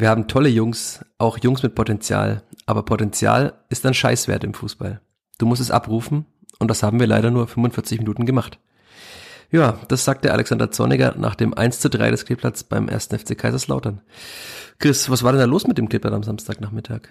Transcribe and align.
Wir 0.00 0.08
haben 0.08 0.28
tolle 0.28 0.48
Jungs, 0.48 1.04
auch 1.18 1.36
Jungs 1.36 1.62
mit 1.62 1.74
Potenzial, 1.74 2.42
aber 2.64 2.84
Potenzial 2.84 3.52
ist 3.68 3.84
ein 3.84 3.92
Scheißwert 3.92 4.44
im 4.44 4.54
Fußball. 4.54 5.02
Du 5.36 5.44
musst 5.44 5.60
es 5.60 5.70
abrufen 5.70 6.24
und 6.58 6.68
das 6.68 6.82
haben 6.82 6.98
wir 6.98 7.06
leider 7.06 7.30
nur 7.30 7.46
45 7.46 7.98
Minuten 7.98 8.24
gemacht. 8.24 8.58
Ja, 9.50 9.78
das 9.88 10.06
sagte 10.06 10.32
Alexander 10.32 10.70
Zorniger 10.70 11.16
nach 11.18 11.34
dem 11.34 11.52
1 11.52 11.80
zu 11.80 11.90
3 11.90 12.12
des 12.12 12.24
Kleeblatts 12.24 12.64
beim 12.64 12.88
1. 12.88 13.08
FC 13.08 13.36
Kaiserslautern. 13.36 14.00
Chris, 14.78 15.10
was 15.10 15.22
war 15.22 15.32
denn 15.32 15.40
da 15.40 15.44
los 15.44 15.66
mit 15.66 15.76
dem 15.76 15.90
Kleeblatt 15.90 16.14
am 16.14 16.22
Samstagnachmittag? 16.22 17.02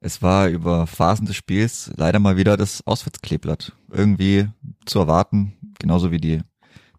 Es 0.00 0.22
war 0.22 0.48
über 0.48 0.86
Phasen 0.86 1.26
des 1.26 1.36
Spiels 1.36 1.92
leider 1.94 2.20
mal 2.20 2.38
wieder 2.38 2.56
das 2.56 2.86
Auswärtskleeblatt. 2.86 3.72
Irgendwie 3.90 4.48
zu 4.86 5.00
erwarten, 5.00 5.58
genauso 5.78 6.10
wie 6.10 6.16
die, 6.16 6.40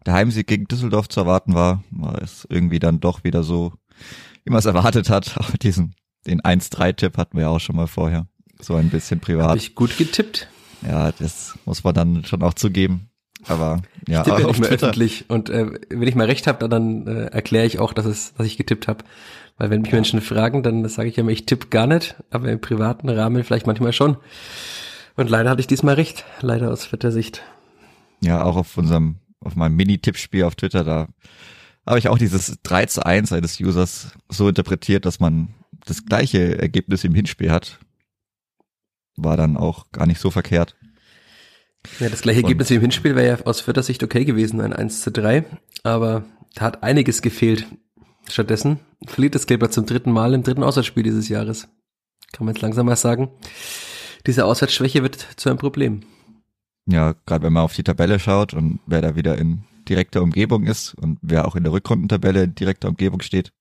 der 0.06 0.14
Heimsieg 0.14 0.46
gegen 0.46 0.66
Düsseldorf 0.66 1.08
zu 1.08 1.18
erwarten 1.18 1.54
war, 1.54 1.82
war 1.90 2.22
es 2.22 2.46
irgendwie 2.48 2.78
dann 2.78 3.00
doch 3.00 3.24
wieder 3.24 3.42
so, 3.42 3.72
wie 4.44 4.50
man 4.50 4.58
es 4.58 4.66
erwartet 4.66 5.10
hat. 5.10 5.36
Auch 5.38 5.50
diesen, 5.56 5.94
den 6.26 6.40
1-3-Tipp 6.40 7.16
hatten 7.16 7.36
wir 7.36 7.44
ja 7.44 7.48
auch 7.48 7.60
schon 7.60 7.76
mal 7.76 7.86
vorher. 7.86 8.26
So 8.60 8.76
ein 8.76 8.88
bisschen 8.88 9.20
privat. 9.20 9.50
Hab 9.50 9.56
ich 9.56 9.74
gut 9.74 9.96
getippt. 9.98 10.48
Ja, 10.86 11.12
das 11.12 11.58
muss 11.64 11.84
man 11.84 11.94
dann 11.94 12.24
schon 12.24 12.42
auch 12.42 12.54
zugeben. 12.54 13.10
Aber 13.46 13.82
ja, 14.08 14.20
ich 14.20 14.24
tippe 14.24 14.40
ja 14.42 14.46
nicht 14.48 14.60
mehr 14.60 14.68
Twitter. 14.70 14.86
öffentlich. 14.88 15.24
Und 15.28 15.50
äh, 15.50 15.70
wenn 15.90 16.08
ich 16.08 16.14
mal 16.14 16.26
recht 16.26 16.46
habe, 16.46 16.66
dann, 16.68 17.04
dann 17.04 17.16
äh, 17.16 17.26
erkläre 17.26 17.66
ich 17.66 17.78
auch, 17.78 17.92
dass 17.92 18.06
es, 18.06 18.34
dass 18.34 18.46
ich 18.46 18.56
getippt 18.56 18.88
habe. 18.88 19.04
Weil 19.56 19.70
wenn 19.70 19.82
mich 19.82 19.90
ja. 19.90 19.96
Menschen 19.96 20.20
fragen, 20.20 20.62
dann 20.62 20.86
sage 20.88 21.08
ich 21.08 21.18
immer, 21.18 21.30
ich 21.30 21.46
tippe 21.46 21.68
gar 21.68 21.86
nicht, 21.86 22.16
aber 22.30 22.50
im 22.50 22.60
privaten 22.60 23.08
Rahmen 23.08 23.44
vielleicht 23.44 23.66
manchmal 23.66 23.92
schon. 23.92 24.16
Und 25.16 25.30
leider 25.30 25.50
hatte 25.50 25.60
ich 25.60 25.66
diesmal 25.66 25.94
recht, 25.94 26.24
leider 26.40 26.72
aus 26.72 26.86
vierter 26.86 27.12
Sicht. 27.12 27.42
Ja, 28.20 28.42
auch 28.42 28.56
auf 28.56 28.76
unserem, 28.76 29.16
auf 29.40 29.54
meinem 29.54 29.76
Mini-Tippspiel 29.76 30.44
auf 30.44 30.56
Twitter, 30.56 30.82
da 30.82 31.08
habe 31.86 31.98
ich 31.98 32.08
auch 32.08 32.18
dieses 32.18 32.58
3 32.62 32.86
zu 32.86 33.04
1 33.04 33.32
eines 33.32 33.60
Users 33.60 34.12
so 34.28 34.48
interpretiert, 34.48 35.04
dass 35.04 35.20
man 35.20 35.48
das 35.86 36.06
gleiche 36.06 36.58
Ergebnis 36.58 37.04
im 37.04 37.14
Hinspiel 37.14 37.50
hat. 37.50 37.78
War 39.16 39.36
dann 39.36 39.56
auch 39.56 39.90
gar 39.92 40.06
nicht 40.06 40.20
so 40.20 40.30
verkehrt. 40.30 40.76
Ja, 42.00 42.08
das 42.08 42.22
gleiche 42.22 42.40
Ergebnis 42.40 42.70
wie 42.70 42.76
im 42.76 42.80
Hinspiel 42.80 43.14
wäre 43.14 43.38
ja 43.38 43.44
aus 43.44 43.60
vierter 43.60 43.82
Sicht 43.82 44.02
okay 44.02 44.24
gewesen, 44.24 44.60
ein 44.60 44.72
1 44.72 45.02
zu 45.02 45.12
3. 45.12 45.44
Aber 45.82 46.24
da 46.54 46.62
hat 46.62 46.82
einiges 46.82 47.20
gefehlt. 47.20 47.66
Stattdessen 48.28 48.80
verliert 49.06 49.34
das 49.34 49.46
Kleber 49.46 49.70
zum 49.70 49.84
dritten 49.84 50.10
Mal 50.10 50.32
im 50.32 50.42
dritten 50.42 50.62
Auswärtsspiel 50.62 51.02
dieses 51.02 51.28
Jahres. 51.28 51.68
Kann 52.32 52.46
man 52.46 52.54
jetzt 52.54 52.62
langsam 52.62 52.86
mal 52.86 52.96
sagen. 52.96 53.28
Diese 54.26 54.46
Auswärtsschwäche 54.46 55.02
wird 55.02 55.16
zu 55.36 55.50
einem 55.50 55.58
Problem. 55.58 56.02
Ja, 56.86 57.14
gerade 57.26 57.44
wenn 57.44 57.52
man 57.52 57.62
auf 57.62 57.74
die 57.74 57.84
Tabelle 57.84 58.18
schaut 58.18 58.54
und 58.54 58.80
wer 58.86 59.02
da 59.02 59.14
wieder 59.14 59.36
in 59.36 59.64
direkter 59.88 60.22
Umgebung 60.22 60.66
ist 60.66 60.94
und 60.94 61.18
wer 61.22 61.46
auch 61.46 61.56
in 61.56 61.64
der 61.64 61.72
Rückrundentabelle 61.72 62.44
in 62.44 62.54
direkter 62.54 62.88
Umgebung 62.88 63.20
steht, 63.20 63.52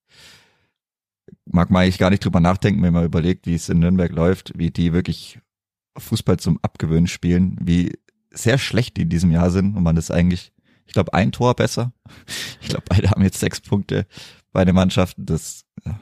mag 1.45 1.69
man 1.69 1.83
eigentlich 1.83 1.97
gar 1.97 2.09
nicht 2.09 2.23
drüber 2.23 2.39
nachdenken, 2.39 2.81
wenn 2.83 2.93
man 2.93 3.05
überlegt, 3.05 3.47
wie 3.47 3.55
es 3.55 3.69
in 3.69 3.79
Nürnberg 3.79 4.11
läuft, 4.11 4.57
wie 4.57 4.71
die 4.71 4.93
wirklich 4.93 5.39
Fußball 5.97 6.37
zum 6.37 6.59
Abgewöhnen 6.61 7.07
spielen, 7.07 7.57
wie 7.61 7.93
sehr 8.31 8.57
schlecht 8.57 8.97
in 8.97 9.09
diesem 9.09 9.31
Jahr 9.31 9.51
sind 9.51 9.75
und 9.75 9.83
man 9.83 9.97
ist 9.97 10.11
eigentlich, 10.11 10.51
ich 10.85 10.93
glaube, 10.93 11.13
ein 11.13 11.31
Tor 11.31 11.55
besser. 11.55 11.93
Ich 12.61 12.69
glaube, 12.69 12.85
beide 12.87 13.09
haben 13.11 13.21
jetzt 13.21 13.41
sechs 13.41 13.59
Punkte, 13.59 14.07
beide 14.53 14.71
Mannschaften. 14.71 15.25
Das, 15.25 15.65
ja, 15.85 15.99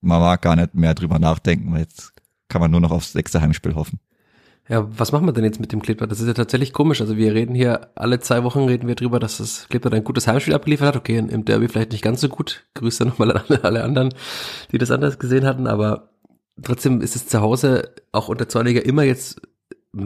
man 0.00 0.20
mag 0.20 0.42
gar 0.42 0.56
nicht 0.56 0.74
mehr 0.74 0.94
drüber 0.94 1.20
nachdenken, 1.20 1.72
weil 1.72 1.82
jetzt 1.82 2.12
kann 2.48 2.60
man 2.60 2.72
nur 2.72 2.80
noch 2.80 2.90
aufs 2.90 3.12
sechste 3.12 3.40
Heimspiel 3.40 3.76
hoffen. 3.76 4.00
Ja, 4.68 4.86
was 4.96 5.10
machen 5.10 5.26
wir 5.26 5.32
denn 5.32 5.44
jetzt 5.44 5.60
mit 5.60 5.72
dem 5.72 5.82
Clipper? 5.82 6.06
Das 6.06 6.20
ist 6.20 6.28
ja 6.28 6.34
tatsächlich 6.34 6.72
komisch. 6.72 7.00
Also 7.00 7.16
wir 7.16 7.34
reden 7.34 7.54
hier, 7.54 7.88
alle 7.96 8.20
zwei 8.20 8.44
Wochen 8.44 8.60
reden 8.60 8.86
wir 8.86 8.94
drüber, 8.94 9.18
dass 9.18 9.38
das 9.38 9.68
Clipper 9.68 9.92
ein 9.92 10.04
gutes 10.04 10.28
Heimspiel 10.28 10.54
abgeliefert 10.54 10.88
hat. 10.88 10.96
Okay, 10.96 11.18
im 11.18 11.44
Derby 11.44 11.68
vielleicht 11.68 11.92
nicht 11.92 12.02
ganz 12.02 12.20
so 12.20 12.28
gut. 12.28 12.64
Grüße 12.74 13.04
nochmal 13.06 13.32
an 13.32 13.58
alle 13.62 13.82
anderen, 13.82 14.14
die 14.70 14.78
das 14.78 14.92
anders 14.92 15.18
gesehen 15.18 15.44
hatten. 15.44 15.66
Aber 15.66 16.10
trotzdem 16.62 17.00
ist 17.00 17.16
es 17.16 17.26
zu 17.26 17.40
Hause 17.40 17.90
auch 18.12 18.28
unter 18.28 18.48
Zorniger 18.48 18.84
immer 18.84 19.02
jetzt 19.02 19.40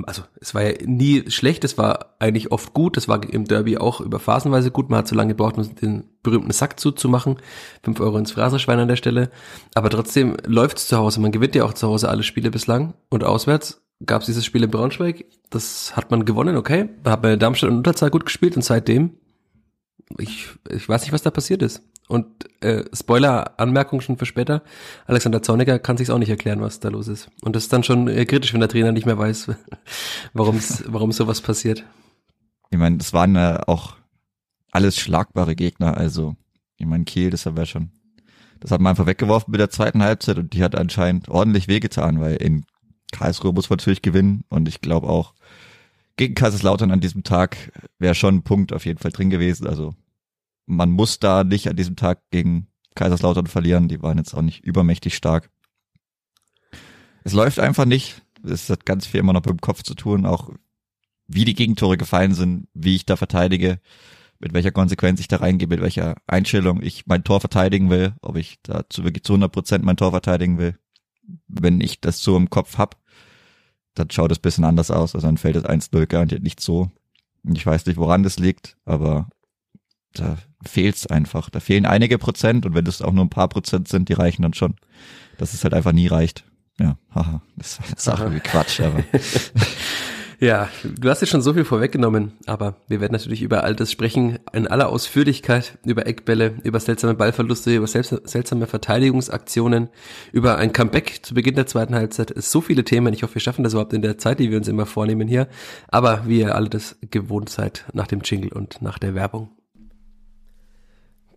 also 0.04 0.22
es 0.40 0.52
war 0.52 0.64
ja 0.64 0.72
nie 0.84 1.30
schlecht, 1.30 1.62
es 1.62 1.78
war 1.78 2.16
eigentlich 2.18 2.50
oft 2.50 2.74
gut, 2.74 2.96
es 2.96 3.06
war 3.06 3.22
im 3.22 3.45
Derby 3.45 3.78
auch 3.78 4.00
über 4.00 4.18
phasenweise 4.18 4.72
gut, 4.72 4.90
man 4.90 4.98
hat 4.98 5.08
so 5.08 5.14
lange 5.14 5.34
gebraucht, 5.34 5.56
um 5.58 5.74
den 5.77 6.05
berühmten 6.24 6.50
Sack 6.50 6.80
zuzumachen, 6.80 7.36
fünf 7.84 8.00
Euro 8.00 8.18
ins 8.18 8.33
Phrasenschwein 8.33 8.80
an 8.80 8.89
der 8.89 8.96
Stelle, 8.96 9.30
aber 9.74 9.89
trotzdem 9.89 10.36
läuft's 10.45 10.89
zu 10.89 10.96
Hause, 10.96 11.20
man 11.20 11.30
gewinnt 11.30 11.55
ja 11.55 11.64
auch 11.64 11.72
zu 11.72 11.86
Hause 11.86 12.08
alle 12.08 12.24
Spiele 12.24 12.50
bislang 12.50 12.95
und 13.11 13.22
auswärts 13.22 13.86
gab's 14.05 14.27
dieses 14.27 14.45
Spiel 14.45 14.64
in 14.64 14.70
Braunschweig, 14.70 15.24
das 15.51 15.96
hat 15.96 16.11
man 16.11 16.24
gewonnen, 16.24 16.57
okay, 16.57 16.89
hat 17.05 17.23
man 17.23 17.39
Darmstadt 17.39 17.70
und 17.70 17.79
Unterzahl 17.79 18.11
gut 18.11 18.27
gespielt 18.27 18.57
und 18.57 18.62
seitdem, 18.62 19.17
ich, 20.18 20.48
ich 20.70 20.89
weiß 20.89 21.02
nicht, 21.02 21.12
was 21.12 21.23
da 21.23 21.30
passiert 21.30 21.62
ist. 21.62 21.83
Und 22.08 22.27
äh, 22.62 22.84
Spoiler-Anmerkung 22.92 24.01
schon 24.01 24.17
für 24.17 24.27
später, 24.27 24.62
Alexander 25.07 25.42
Zorniger 25.42 25.80
kann 25.80 25.96
sich 25.96 26.11
auch 26.11 26.18
nicht 26.18 26.29
erklären, 26.29 26.61
was 26.61 26.79
da 26.79 26.89
los 26.89 27.08
ist. 27.08 27.29
Und 27.42 27.57
das 27.57 27.64
ist 27.64 27.73
dann 27.73 27.83
schon 27.83 28.07
äh, 28.07 28.24
kritisch, 28.27 28.52
wenn 28.52 28.61
der 28.61 28.68
Trainer 28.68 28.92
nicht 28.92 29.07
mehr 29.07 29.18
weiß, 29.18 29.51
warum 30.33 30.61
warum 30.86 31.11
sowas 31.11 31.40
passiert. 31.40 31.84
Ich 32.70 32.78
meine, 32.78 32.98
das 32.98 33.13
waren 33.13 33.34
äh, 33.34 33.58
auch 33.67 33.96
alles 34.70 34.98
schlagbare 34.98 35.57
Gegner, 35.57 35.96
also 35.96 36.36
ich 36.77 36.86
meine, 36.86 37.05
Kiel, 37.05 37.30
das 37.30 37.46
haben 37.46 37.57
wir 37.57 37.67
schon, 37.67 37.90
das 38.61 38.70
hat 38.70 38.80
man 38.80 38.90
einfach 38.90 39.07
weggeworfen 39.07 39.51
mit 39.51 39.61
der 39.61 39.70
zweiten 39.70 40.02
Halbzeit 40.02 40.39
und 40.39 40.52
die 40.52 40.63
hat 40.63 40.77
anscheinend 40.77 41.28
ordentlich 41.28 41.67
wehgetan, 41.67 42.20
weil 42.20 42.36
in 42.36 42.67
Karlsruhe 43.12 43.52
muss 43.52 43.70
man 43.70 43.78
natürlich 43.78 44.02
gewinnen 44.02 44.44
und 44.48 44.68
ich 44.68 44.80
glaube 44.80 45.08
auch 45.08 45.34
gegen 46.17 46.34
Kaiserslautern 46.34 46.90
an 46.90 47.00
diesem 47.00 47.24
Tag 47.24 47.72
wäre 47.98 48.14
schon 48.14 48.36
ein 48.36 48.42
Punkt 48.42 48.72
auf 48.72 48.86
jeden 48.86 48.98
Fall 48.98 49.12
drin 49.12 49.30
gewesen, 49.30 49.67
also 49.67 49.94
man 50.67 50.90
muss 50.90 51.18
da 51.20 51.45
nicht 51.45 51.68
an 51.68 51.77
diesem 51.77 51.96
Tag 51.96 52.20
gegen 52.30 52.68
Kaiserslautern 52.95 53.46
verlieren. 53.46 53.89
Die 53.89 54.02
waren 54.02 54.18
jetzt 54.18 54.34
auch 54.34 54.42
nicht 54.42 54.64
übermächtig 54.64 55.14
stark. 55.14 55.50
Es 57.24 57.33
läuft 57.33 57.61
einfach 57.61 57.84
nicht. 57.84 58.22
Es 58.42 58.68
hat 58.68 58.84
ganz 58.84 59.06
viel 59.06 59.20
immer 59.20 59.33
noch 59.33 59.45
mit 59.45 59.50
dem 59.50 59.61
Kopf 59.61 59.83
zu 59.83 59.95
tun, 59.95 60.27
auch 60.27 60.50
wie 61.27 61.45
die 61.45 61.55
Gegentore 61.55 61.96
gefallen 61.96 62.34
sind, 62.34 62.68
wie 62.74 62.96
ich 62.96 63.06
da 63.06 63.16
verteidige, 63.16 63.80
mit 64.39 64.52
welcher 64.52 64.70
Konsequenz 64.70 65.18
ich 65.20 65.28
da 65.28 65.39
reingehe, 65.39 65.66
mit 65.66 65.80
welcher 65.80 66.16
Einstellung 66.27 66.83
ich 66.83 67.06
mein 67.06 67.24
Tor 67.24 67.40
verteidigen 67.40 67.90
will, 67.90 68.14
ob 68.20 68.36
ich 68.36 68.58
dazu 68.62 69.02
wirklich 69.02 69.24
zu 69.24 69.33
100 69.33 69.50
Prozent 69.50 69.84
mein 69.84 69.96
Tor 69.96 70.11
verteidigen 70.11 70.58
will. 70.58 70.78
Wenn 71.48 71.81
ich 71.81 72.01
das 72.01 72.20
so 72.20 72.37
im 72.37 72.51
Kopf 72.51 72.79
hab, 72.79 72.97
dann 73.95 74.11
schaut 74.11 74.33
es 74.33 74.39
bisschen 74.39 74.64
anders 74.64 74.91
aus. 74.91 75.14
Also 75.14 75.27
dann 75.27 75.39
fällt 75.39 75.57
es 75.57 75.64
1-0 75.64 76.07
garantiert 76.07 76.42
nicht 76.42 76.61
so. 76.61 76.91
Ich 77.45 77.64
weiß 77.64 77.87
nicht, 77.87 77.97
woran 77.97 78.23
das 78.23 78.39
liegt, 78.39 78.77
aber 78.85 79.29
da 80.13 80.37
fehlt's 80.64 81.07
einfach. 81.07 81.51
Da 81.51 81.61
fehlen 81.61 81.87
einige 81.87 82.19
Prozent 82.19 82.67
und 82.67 82.75
wenn 82.75 82.85
das 82.85 83.03
auch 83.03 83.13
nur 83.13 83.25
ein 83.25 83.31
paar 83.31 83.48
Prozent 83.48 83.89
sind, 83.89 84.09
die 84.09 84.14
reichen 84.14 84.42
dann 84.42 84.55
schon. 84.55 84.75
Dass 85.39 85.55
es 85.55 85.64
halt 85.64 85.75
einfach 85.75 85.92
nie 85.92 86.07
reicht. 86.07 86.45
Ja, 86.79 86.98
haha, 87.14 87.43
das 87.57 87.81
ist 87.97 88.08
auch 88.08 88.20
irgendwie 88.20 88.41
Quatsch, 88.41 88.81
aber. 88.81 89.03
Ja, 90.39 90.69
du 90.85 91.08
hast 91.08 91.23
jetzt 91.23 91.30
schon 91.30 91.41
so 91.41 91.55
viel 91.55 91.64
vorweggenommen, 91.64 92.33
aber 92.45 92.77
wir 92.89 93.01
werden 93.01 93.13
natürlich 93.13 93.41
über 93.41 93.64
all 93.64 93.74
das 93.74 93.91
sprechen, 93.91 94.39
in 94.52 94.67
aller 94.67 94.91
Ausführlichkeit, 94.91 95.79
über 95.86 96.07
Eckbälle, 96.07 96.57
über 96.63 96.79
seltsame 96.79 97.14
Ballverluste, 97.14 97.74
über 97.74 97.86
seltsame 97.86 98.67
Verteidigungsaktionen, 98.67 99.89
über 100.33 100.58
ein 100.58 100.75
Comeback 100.75 101.20
zu 101.23 101.33
Beginn 101.33 101.55
der 101.55 101.67
zweiten 101.67 101.95
Halbzeit. 101.95 102.30
Es 102.30 102.52
so 102.52 102.61
viele 102.61 102.85
Themen, 102.85 103.14
ich 103.14 103.23
hoffe, 103.23 103.36
wir 103.36 103.41
schaffen 103.41 103.64
das 103.64 103.73
überhaupt 103.73 103.95
in 103.95 104.02
der 104.02 104.19
Zeit, 104.19 104.39
die 104.39 104.51
wir 104.51 104.58
uns 104.58 104.69
immer 104.69 104.85
vornehmen 104.85 105.27
hier, 105.27 105.48
aber 105.89 106.27
wie 106.27 106.41
ihr 106.41 106.55
alle 106.55 106.69
das 106.69 106.98
gewohnt 107.11 107.48
seid, 107.48 107.86
nach 107.95 108.07
dem 108.07 108.20
Jingle 108.20 108.52
und 108.52 108.83
nach 108.83 108.98
der 108.98 109.14
Werbung. 109.14 109.51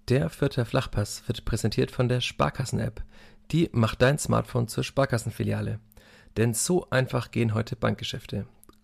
Der 0.10 0.30
vierte 0.30 0.66
Flachpass 0.66 1.24
wird 1.28 1.46
präsentiert 1.46 1.92
von 1.92 2.10
der 2.10 2.20
Sparkassen-App. 2.20 3.02
Die 3.52 3.70
macht 3.72 4.02
dein 4.02 4.18
Smartphone 4.18 4.68
zur 4.68 4.84
Sparkassenfiliale. 4.84 5.80
Denn 6.36 6.54
so 6.54 6.90
einfach 6.90 7.32
gehen 7.32 7.54
heute 7.54 7.76
Bankgeschäfte. 7.76 8.46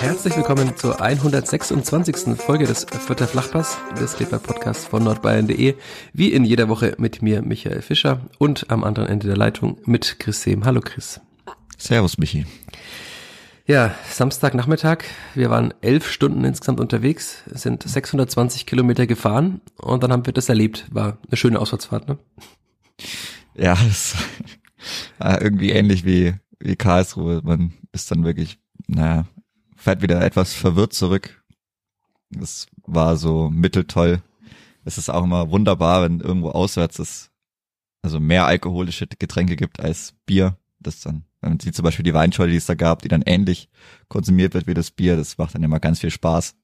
Herzlich 0.00 0.36
willkommen 0.36 0.76
zur 0.76 1.00
126. 1.00 2.36
Folge 2.36 2.66
des 2.66 2.84
Vierter 2.84 3.26
Flachpass, 3.26 3.78
des 4.00 4.14
Kleeblatt-Podcasts 4.14 4.86
von 4.86 5.02
nordbayern.de. 5.02 5.74
Wie 6.12 6.32
in 6.32 6.44
jeder 6.44 6.68
Woche 6.68 6.94
mit 6.98 7.22
mir, 7.22 7.42
Michael 7.42 7.82
Fischer, 7.82 8.20
und 8.38 8.70
am 8.70 8.84
anderen 8.84 9.08
Ende 9.08 9.26
der 9.26 9.36
Leitung 9.36 9.78
mit 9.84 10.18
Chris 10.18 10.42
Sehm. 10.42 10.64
Hallo 10.64 10.80
Chris. 10.80 11.20
Servus 11.76 12.18
Michi. 12.18 12.46
Ja, 13.66 13.94
Samstagnachmittag. 14.08 14.98
Wir 15.34 15.50
waren 15.50 15.74
elf 15.80 16.08
Stunden 16.10 16.44
insgesamt 16.44 16.78
unterwegs, 16.78 17.42
sind 17.46 17.82
620 17.82 18.64
Kilometer 18.66 19.06
gefahren 19.06 19.60
und 19.76 20.02
dann 20.02 20.12
haben 20.12 20.24
wir 20.24 20.32
das 20.32 20.48
erlebt. 20.48 20.86
War 20.90 21.18
eine 21.26 21.36
schöne 21.36 21.58
Auswärtsfahrt, 21.58 22.06
ne? 22.06 22.18
Ja, 23.54 23.74
das 23.74 24.14
war 25.18 25.42
irgendwie 25.42 25.70
ähnlich 25.70 26.04
wie, 26.04 26.34
wie 26.60 26.76
Karlsruhe. 26.76 27.40
Man 27.42 27.72
ist 27.92 28.10
dann 28.10 28.24
wirklich, 28.24 28.58
naja, 28.86 29.26
fährt 29.86 30.02
wieder 30.02 30.20
etwas 30.20 30.52
verwirrt 30.52 30.94
zurück. 30.94 31.40
Das 32.30 32.66
war 32.86 33.16
so 33.16 33.50
mitteltoll. 33.50 34.20
Es 34.84 34.98
ist 34.98 35.08
auch 35.08 35.22
immer 35.22 35.52
wunderbar, 35.52 36.02
wenn 36.02 36.18
irgendwo 36.18 36.50
auswärts 36.50 36.98
es 36.98 37.30
also 38.02 38.18
mehr 38.18 38.46
alkoholische 38.46 39.06
Getränke 39.06 39.54
gibt 39.54 39.78
als 39.78 40.14
Bier. 40.26 40.56
Das 40.80 41.02
dann, 41.02 41.22
wenn 41.40 41.50
man 41.50 41.60
sieht 41.60 41.76
zum 41.76 41.84
Beispiel 41.84 42.02
die 42.02 42.14
Weinschorle, 42.14 42.50
die 42.50 42.56
es 42.56 42.66
da 42.66 42.74
gab, 42.74 43.02
die 43.02 43.08
dann 43.08 43.22
ähnlich 43.22 43.68
konsumiert 44.08 44.54
wird 44.54 44.66
wie 44.66 44.74
das 44.74 44.90
Bier, 44.90 45.16
das 45.16 45.38
macht 45.38 45.54
dann 45.54 45.62
immer 45.62 45.78
ganz 45.78 46.00
viel 46.00 46.10
Spaß. 46.10 46.56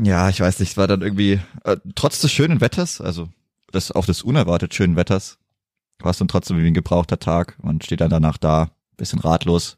Ja, 0.00 0.28
ich 0.28 0.38
weiß 0.38 0.60
nicht, 0.60 0.70
es 0.70 0.76
war 0.76 0.86
dann 0.86 1.02
irgendwie, 1.02 1.40
äh, 1.64 1.76
trotz 1.96 2.20
des 2.20 2.30
schönen 2.30 2.60
Wetters, 2.60 3.00
also 3.00 3.28
das 3.72 3.90
auch 3.90 4.06
des 4.06 4.22
unerwartet 4.22 4.74
schönen 4.74 4.94
Wetters, 4.94 5.38
war 5.98 6.12
es 6.12 6.18
dann 6.18 6.28
trotzdem 6.28 6.56
wie 6.62 6.68
ein 6.68 6.74
gebrauchter 6.74 7.18
Tag. 7.18 7.56
Man 7.60 7.80
steht 7.80 8.00
dann 8.00 8.10
danach 8.10 8.38
da, 8.38 8.70
bisschen 8.96 9.18
ratlos, 9.18 9.76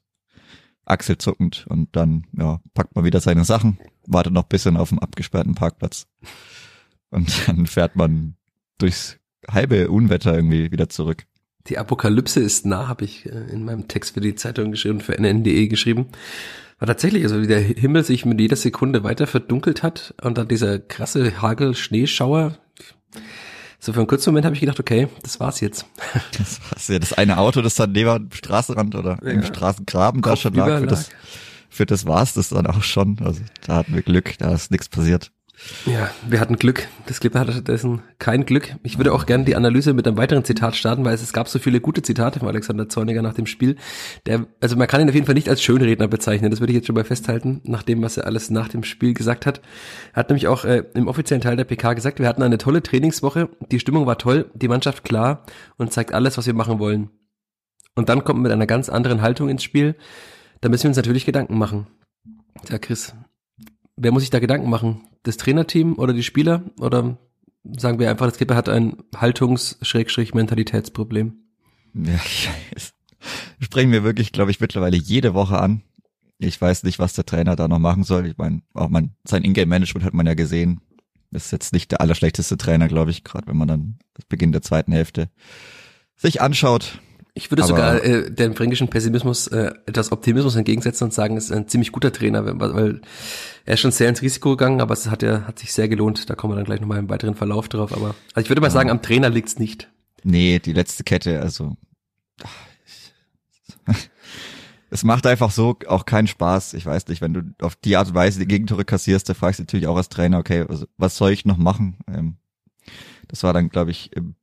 achselzuckend 0.86 1.66
und 1.68 1.94
dann, 1.94 2.26
ja, 2.32 2.60
packt 2.74 2.94
man 2.94 3.04
wieder 3.04 3.20
seine 3.20 3.44
Sachen, 3.44 3.78
wartet 4.06 4.32
noch 4.32 4.44
bisschen 4.44 4.76
auf 4.76 4.88
dem 4.88 4.98
abgesperrten 4.98 5.54
Parkplatz. 5.54 6.06
Und 7.10 7.48
dann 7.48 7.66
fährt 7.66 7.96
man 7.96 8.36
durchs 8.78 9.18
halbe 9.48 9.90
Unwetter 9.90 10.34
irgendwie 10.34 10.70
wieder 10.72 10.88
zurück. 10.88 11.24
Die 11.68 11.78
Apokalypse 11.78 12.40
ist 12.40 12.64
nah, 12.64 12.88
habe 12.88 13.04
ich 13.04 13.26
äh, 13.26 13.52
in 13.52 13.64
meinem 13.64 13.88
Text 13.88 14.14
für 14.14 14.20
die 14.20 14.34
Zeitung 14.34 14.70
geschrieben, 14.70 15.00
für 15.00 15.18
NN.de 15.18 15.66
geschrieben. 15.68 16.06
War 16.78 16.86
tatsächlich, 16.86 17.24
also 17.24 17.40
wie 17.40 17.46
der 17.46 17.60
Himmel 17.60 18.04
sich 18.04 18.24
mit 18.26 18.40
jeder 18.40 18.56
Sekunde 18.56 19.02
weiter 19.02 19.26
verdunkelt 19.26 19.82
hat 19.82 20.14
und 20.22 20.38
dann 20.38 20.48
dieser 20.48 20.78
krasse 20.78 21.40
Hagel-Schneeschauer. 21.40 22.58
So 23.78 23.93
für 23.93 24.00
einen 24.00 24.06
kurzen 24.06 24.31
Moment 24.31 24.46
habe 24.46 24.55
ich 24.55 24.61
gedacht, 24.61 24.81
okay, 24.81 25.08
das 25.23 25.38
war's 25.40 25.61
jetzt. 25.61 25.87
Das 26.38 26.61
war's 26.70 26.88
ja. 26.88 26.99
Das 26.99 27.12
eine 27.12 27.38
Auto, 27.38 27.62
das 27.62 27.75
dann 27.75 27.93
neben 27.93 28.28
dem 28.28 28.32
Straßenrand 28.32 28.94
oder 28.94 29.19
ja. 29.23 29.31
im 29.31 29.43
Straßengraben 29.43 30.23
da 30.23 30.37
schon 30.37 30.55
lag, 30.55 30.81
für 30.81 30.87
das, 30.87 31.11
für 31.69 31.87
das 31.87 32.06
war's 32.06 32.34
das 32.34 32.49
dann 32.49 32.67
auch 32.67 32.82
schon. 32.82 33.19
Also 33.23 33.40
da 33.67 33.76
hatten 33.76 33.94
wir 33.94 34.02
Glück, 34.02 34.37
da 34.38 34.52
ist 34.52 34.70
nichts 34.70 34.88
passiert. 34.88 35.31
Ja, 35.86 36.10
wir 36.28 36.38
hatten 36.40 36.56
Glück. 36.56 36.86
Das 37.06 37.20
Clipper 37.20 37.40
hatte 37.40 37.52
stattdessen 37.52 38.02
kein 38.18 38.44
Glück. 38.44 38.76
Ich 38.82 38.98
würde 38.98 39.14
auch 39.14 39.24
gerne 39.24 39.44
die 39.44 39.56
Analyse 39.56 39.94
mit 39.94 40.06
einem 40.06 40.18
weiteren 40.18 40.44
Zitat 40.44 40.76
starten, 40.76 41.04
weil 41.04 41.14
es, 41.14 41.22
es 41.22 41.32
gab 41.32 41.48
so 41.48 41.58
viele 41.58 41.80
gute 41.80 42.02
Zitate 42.02 42.40
von 42.40 42.48
Alexander 42.48 42.88
Zorniger 42.90 43.22
nach 43.22 43.32
dem 43.32 43.46
Spiel. 43.46 43.76
Der, 44.26 44.46
also 44.60 44.76
man 44.76 44.86
kann 44.86 45.00
ihn 45.00 45.08
auf 45.08 45.14
jeden 45.14 45.24
Fall 45.24 45.34
nicht 45.34 45.48
als 45.48 45.62
Schönredner 45.62 46.08
bezeichnen. 46.08 46.50
Das 46.50 46.60
würde 46.60 46.72
ich 46.72 46.76
jetzt 46.76 46.86
schon 46.86 46.94
mal 46.94 47.04
festhalten, 47.04 47.62
nach 47.64 47.82
dem, 47.82 48.02
was 48.02 48.18
er 48.18 48.26
alles 48.26 48.50
nach 48.50 48.68
dem 48.68 48.84
Spiel 48.84 49.14
gesagt 49.14 49.46
hat. 49.46 49.62
Er 50.12 50.20
hat 50.20 50.28
nämlich 50.28 50.46
auch 50.46 50.66
äh, 50.66 50.84
im 50.94 51.08
offiziellen 51.08 51.40
Teil 51.40 51.56
der 51.56 51.64
PK 51.64 51.94
gesagt, 51.94 52.18
wir 52.18 52.28
hatten 52.28 52.42
eine 52.42 52.58
tolle 52.58 52.82
Trainingswoche, 52.82 53.48
die 53.70 53.80
Stimmung 53.80 54.06
war 54.06 54.18
toll, 54.18 54.50
die 54.54 54.68
Mannschaft 54.68 55.04
klar 55.04 55.44
und 55.78 55.92
zeigt 55.92 56.12
alles, 56.12 56.36
was 56.36 56.46
wir 56.46 56.54
machen 56.54 56.78
wollen. 56.78 57.08
Und 57.94 58.10
dann 58.10 58.24
kommt 58.24 58.38
man 58.38 58.42
mit 58.42 58.52
einer 58.52 58.66
ganz 58.66 58.90
anderen 58.90 59.22
Haltung 59.22 59.48
ins 59.48 59.62
Spiel. 59.62 59.96
Da 60.60 60.68
müssen 60.68 60.84
wir 60.84 60.90
uns 60.90 60.96
natürlich 60.98 61.24
Gedanken 61.24 61.56
machen. 61.56 61.86
Ja, 62.68 62.78
Chris, 62.78 63.14
wer 63.96 64.12
muss 64.12 64.22
sich 64.22 64.31
da 64.31 64.38
Gedanken 64.38 64.70
machen? 64.70 65.08
Das 65.22 65.37
Trainerteam 65.37 65.98
oder 65.98 66.12
die 66.12 66.22
Spieler? 66.22 66.62
Oder 66.78 67.19
sagen 67.76 67.98
wir 67.98 68.10
einfach, 68.10 68.26
das 68.26 68.37
Skipper 68.37 68.54
hat 68.54 68.69
ein 68.69 68.98
Haltungs-Mentalitätsproblem? 69.16 71.34
Ja, 71.94 72.14
ich 72.76 72.93
sprechen 73.60 73.93
wir 73.93 74.04
wirklich, 74.04 74.32
glaube 74.32 74.50
ich, 74.50 74.60
mittlerweile 74.60 74.96
jede 74.96 75.34
Woche 75.34 75.58
an. 75.58 75.82
Ich 76.38 76.60
weiß 76.60 76.84
nicht, 76.84 76.98
was 76.98 77.14
der 77.14 77.25
Trainer 77.25 77.56
da 77.56 77.66
noch 77.66 77.78
machen 77.78 78.04
soll. 78.04 78.26
Ich 78.26 78.37
meine, 78.37 78.62
auch 78.75 78.88
mein, 78.88 79.14
sein 79.26 79.44
Ingame-Management 79.44 80.04
hat 80.04 80.14
man 80.14 80.26
ja 80.26 80.34
gesehen. 80.34 80.81
Ist 81.31 81.50
jetzt 81.50 81.72
nicht 81.72 81.90
der 81.90 82.00
allerschlechteste 82.00 82.56
Trainer, 82.56 82.88
glaube 82.88 83.10
ich, 83.10 83.25
gerade 83.25 83.46
wenn 83.49 83.56
man 83.56 83.69
dann 83.69 83.99
das 84.14 84.25
Beginn 84.26 84.52
der 84.52 84.62
zweiten 84.62 84.92
Hälfte 84.92 85.28
sich 86.14 86.40
anschaut. 86.40 87.00
Ich 87.36 87.50
würde 87.50 87.64
Aber 87.64 87.68
sogar 87.68 88.02
äh, 88.02 88.30
dem 88.30 88.56
fränkischen 88.56 88.88
Pessimismus 88.88 89.46
äh, 89.48 89.70
etwas 89.84 90.10
Optimismus 90.10 90.56
entgegensetzen 90.56 91.04
und 91.04 91.12
sagen, 91.12 91.36
es 91.36 91.44
ist 91.44 91.52
ein 91.52 91.68
ziemlich 91.68 91.92
guter 91.92 92.10
Trainer, 92.10 92.58
weil 92.58 93.02
er 93.66 93.74
ist 93.74 93.80
schon 93.80 93.90
sehr 93.90 94.08
ins 94.08 94.22
Risiko 94.22 94.52
gegangen, 94.52 94.80
aber 94.80 94.94
es 94.94 95.10
hat 95.10 95.22
ja 95.22 95.42
hat 95.42 95.58
sich 95.58 95.74
sehr 95.74 95.86
gelohnt. 95.86 96.30
Da 96.30 96.34
kommen 96.34 96.54
wir 96.54 96.56
dann 96.56 96.64
gleich 96.64 96.80
nochmal 96.80 96.98
im 96.98 97.10
weiteren 97.10 97.34
Verlauf 97.34 97.68
drauf. 97.68 97.92
Aber 97.92 98.14
also 98.32 98.44
ich 98.46 98.48
würde 98.48 98.62
mal 98.62 98.68
ja. 98.68 98.72
sagen, 98.72 98.88
am 98.88 99.02
Trainer 99.02 99.28
liegt's 99.28 99.58
nicht. 99.58 99.90
Nee, 100.22 100.60
die 100.60 100.72
letzte 100.72 101.04
Kette, 101.04 101.42
also 101.42 101.76
es 104.90 105.04
macht 105.04 105.26
einfach 105.26 105.50
so 105.50 105.76
auch 105.88 106.06
keinen 106.06 106.28
Spaß. 106.28 106.72
Ich 106.72 106.86
weiß 106.86 107.06
nicht, 107.08 107.20
wenn 107.20 107.34
du 107.34 107.42
auf 107.60 107.76
die 107.76 107.98
Art 107.98 108.08
und 108.08 108.14
Weise 108.14 108.40
die 108.40 108.48
Gegentore 108.48 108.86
kassierst, 108.86 109.28
da 109.28 109.34
fragst 109.34 109.58
du 109.58 109.64
natürlich 109.64 109.88
auch 109.88 109.98
als 109.98 110.08
Trainer, 110.08 110.38
okay, 110.38 110.64
also, 110.66 110.86
was 110.96 111.18
soll 111.18 111.32
ich 111.32 111.44
noch 111.44 111.58
machen? 111.58 111.98
Ähm, 112.08 112.38
das 113.28 113.42
war 113.42 113.52
dann, 113.52 113.68
glaube 113.68 113.90
ich, 113.90 114.10
im 114.16 114.36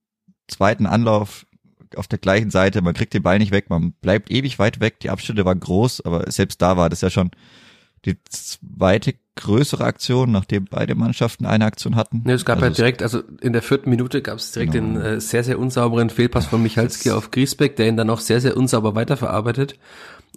zweiten 0.47 0.85
Anlauf 0.85 1.47
auf 1.97 2.07
der 2.07 2.19
gleichen 2.19 2.51
Seite, 2.51 2.81
man 2.81 2.93
kriegt 2.93 3.13
den 3.13 3.23
Ball 3.23 3.39
nicht 3.39 3.51
weg, 3.51 3.69
man 3.69 3.93
bleibt 3.93 4.31
ewig 4.31 4.59
weit 4.59 4.79
weg, 4.79 4.99
die 4.99 5.09
Abstände 5.09 5.45
waren 5.45 5.59
groß, 5.59 6.05
aber 6.05 6.29
selbst 6.31 6.61
da 6.61 6.77
war 6.77 6.89
das 6.89 7.01
ja 7.01 7.09
schon 7.09 7.31
die 8.05 8.17
zweite 8.23 9.15
größere 9.35 9.83
Aktion, 9.83 10.31
nachdem 10.31 10.65
beide 10.65 10.93
Mannschaften 10.93 11.45
eine 11.45 11.65
Aktion 11.65 11.95
hatten. 11.95 12.21
Nee, 12.25 12.33
es 12.33 12.45
gab 12.45 12.57
also 12.57 12.67
ja 12.67 12.73
direkt, 12.73 13.01
also 13.01 13.23
in 13.41 13.53
der 13.53 13.61
vierten 13.61 13.89
Minute 13.89 14.21
gab 14.21 14.37
es 14.37 14.51
direkt 14.51 14.73
genau. 14.73 14.99
den 14.99 15.15
äh, 15.15 15.21
sehr, 15.21 15.43
sehr 15.43 15.57
unsauberen 15.57 16.09
Fehlpass 16.09 16.45
von 16.45 16.61
Michalski 16.61 17.11
auf 17.11 17.31
Griesbeck, 17.31 17.75
der 17.75 17.87
ihn 17.87 17.97
dann 17.97 18.09
auch 18.09 18.19
sehr, 18.19 18.41
sehr 18.41 18.57
unsauber 18.57 18.93
weiterverarbeitet 18.95 19.79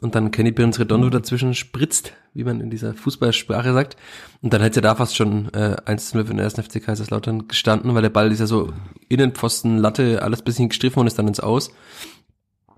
und 0.00 0.14
dann 0.14 0.30
Kenny 0.30 0.52
Birns 0.52 0.78
Redondo 0.78 1.08
dazwischen 1.08 1.54
spritzt, 1.54 2.12
wie 2.34 2.44
man 2.44 2.60
in 2.60 2.68
dieser 2.68 2.94
Fußballsprache 2.94 3.72
sagt. 3.72 3.96
Und 4.42 4.52
dann 4.52 4.60
hätte 4.60 4.80
er 4.80 4.82
da 4.82 4.94
fast 4.94 5.16
schon 5.16 5.52
äh, 5.54 5.76
1-0 5.86 6.12
für 6.12 6.24
den 6.24 6.38
ersten 6.38 6.62
FC 6.62 6.82
Kaiserslautern 6.82 7.48
gestanden, 7.48 7.94
weil 7.94 8.02
der 8.02 8.10
Ball 8.10 8.30
ist 8.30 8.40
ja 8.40 8.46
so 8.46 8.72
Innenpfosten, 9.08 9.78
Latte, 9.78 10.22
alles 10.22 10.42
bisschen 10.42 10.68
gestriffen 10.68 11.00
und 11.00 11.06
ist 11.06 11.18
dann 11.18 11.28
ins 11.28 11.40
Aus. 11.40 11.70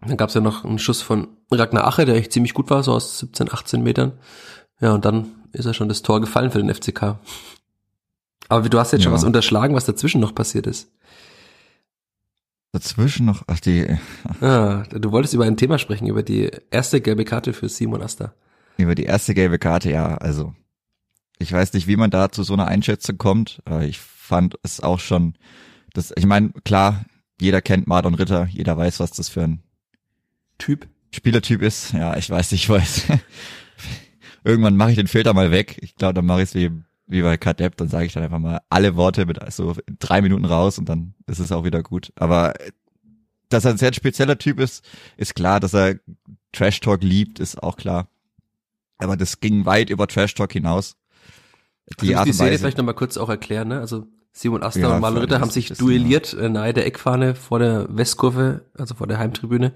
Dann 0.01 0.17
gab 0.17 0.29
es 0.29 0.35
ja 0.35 0.41
noch 0.41 0.65
einen 0.65 0.79
Schuss 0.79 1.03
von 1.03 1.29
Ragnar 1.51 1.87
Ache, 1.89 2.05
der 2.05 2.15
echt 2.15 2.33
ziemlich 2.33 2.55
gut 2.55 2.71
war, 2.71 2.85
so 2.85 2.93
aus 2.93 3.19
17, 3.19 3.53
18 3.53 3.83
Metern. 3.83 4.13
Ja, 4.81 4.95
und 4.95 5.05
dann 5.05 5.27
ist 5.53 5.67
ja 5.67 5.75
schon 5.75 5.89
das 5.89 6.03
Tor 6.03 6.21
gefallen 6.21 6.53
für 6.53 6.63
den 6.63 6.73
FCK. 6.73 7.17
Aber 8.49 8.69
du 8.69 8.79
hast 8.79 8.93
jetzt 8.93 9.01
ja. 9.01 9.05
schon 9.05 9.13
was 9.13 9.25
unterschlagen, 9.25 9.75
was 9.75 9.87
dazwischen 9.87 10.21
noch 10.21 10.35
passiert 10.35 10.69
ist. 10.69 10.91
Dazwischen 12.73 13.27
noch, 13.27 13.45
ach 13.47 13.61
die. 13.61 13.87
Ah, 14.41 14.83
du 14.91 15.11
wolltest 15.11 15.35
über 15.35 15.45
ein 15.45 15.57
Thema 15.57 15.79
sprechen, 15.79 16.07
über 16.07 16.23
die 16.23 16.51
erste 16.71 17.01
gelbe 17.01 17.25
Karte 17.25 17.53
für 17.53 17.69
Simon 17.69 18.03
Asta. 18.03 18.35
Über 18.77 18.95
die 18.95 19.05
erste 19.05 19.35
gelbe 19.35 19.59
Karte, 19.59 19.91
ja, 19.91 20.17
also. 20.17 20.55
Ich 21.39 21.53
weiß 21.53 21.73
nicht, 21.73 21.87
wie 21.87 21.97
man 21.97 22.11
da 22.11 22.31
zu 22.31 22.43
so 22.43 22.53
einer 22.53 22.67
Einschätzung 22.67 23.17
kommt. 23.17 23.63
Ich 23.83 23.99
fand 23.99 24.57
es 24.63 24.81
auch 24.81 24.99
schon, 24.99 25.35
das, 25.95 26.13
ich 26.17 26.27
meine, 26.27 26.51
klar, 26.65 27.05
jeder 27.41 27.63
kennt 27.63 27.87
Marlon 27.87 28.15
Ritter, 28.15 28.47
jeder 28.51 28.77
weiß, 28.77 29.01
was 29.01 29.13
das 29.13 29.29
für 29.29 29.43
ein 29.43 29.63
Typ. 30.59 30.89
Spielertyp 31.13 31.63
ist. 31.63 31.93
Ja, 31.93 32.17
ich 32.17 32.29
weiß, 32.29 32.53
ich 32.53 32.69
weiß. 32.69 33.05
Irgendwann 34.45 34.77
mache 34.77 34.91
ich 34.91 34.97
den 34.97 35.07
Filter 35.07 35.33
mal 35.33 35.51
weg. 35.51 35.79
Ich 35.81 35.95
glaube, 35.95 36.15
dann 36.15 36.27
mache 36.27 36.43
ich 36.43 36.51
es 36.51 36.55
wie 36.55 36.71
wie 37.09 37.23
bei 37.23 37.37
Kadepp, 37.37 37.77
dann 37.77 37.89
sage 37.89 38.07
ich 38.07 38.13
dann 38.13 38.23
einfach 38.23 38.39
mal 38.39 38.61
alle 38.69 38.97
Worte 38.97 39.27
mit 39.27 39.39
so 39.53 39.75
drei 39.99 40.21
Minuten 40.23 40.45
raus 40.45 40.79
und 40.79 40.89
dann 40.89 41.15
ist 41.27 41.39
es 41.39 41.53
auch 41.53 41.65
wieder 41.65 41.83
gut. 41.83 42.13
Aber 42.17 42.55
dass 43.49 43.65
er 43.65 43.73
ein 43.73 43.79
sehr 43.79 43.93
spezieller 43.95 44.39
Typ 44.39 44.61
ist, 44.61 44.87
ist 45.17 45.35
klar. 45.35 45.59
Dass 45.59 45.75
er 45.75 45.97
Trash 46.53 46.81
Talk 46.81 47.03
liebt, 47.03 47.41
ist 47.41 47.63
auch 47.63 47.77
klar. 47.77 48.09
Aber 48.99 49.17
das 49.17 49.41
ging 49.41 49.65
weit 49.65 49.91
über 49.91 50.07
Trash 50.07 50.35
Talk 50.35 50.53
hinaus. 50.53 50.97
Die 52.01 52.09
also 52.09 52.19
Art 52.19 52.29
die 52.29 52.33
Szene 52.33 52.59
vielleicht 52.59 52.79
nochmal 52.79 52.95
kurz 52.95 53.17
auch 53.17 53.31
erklären, 53.31 53.69
ne? 53.69 53.81
Also 53.81 54.07
Simon 54.33 54.63
Asta 54.63 54.81
ja, 54.81 54.95
und 54.95 55.01
Marlon 55.01 55.23
Ritter 55.23 55.41
haben 55.41 55.51
sich 55.51 55.73
duelliert 55.73 56.35
äh, 56.35 56.49
nahe 56.49 56.75
der 56.75 56.87
Eckfahne 56.87 57.35
vor 57.35 57.59
der 57.59 57.87
Westkurve, 57.89 58.67
also 58.77 58.95
vor 58.95 59.07
der 59.07 59.19
Heimtribüne. 59.19 59.73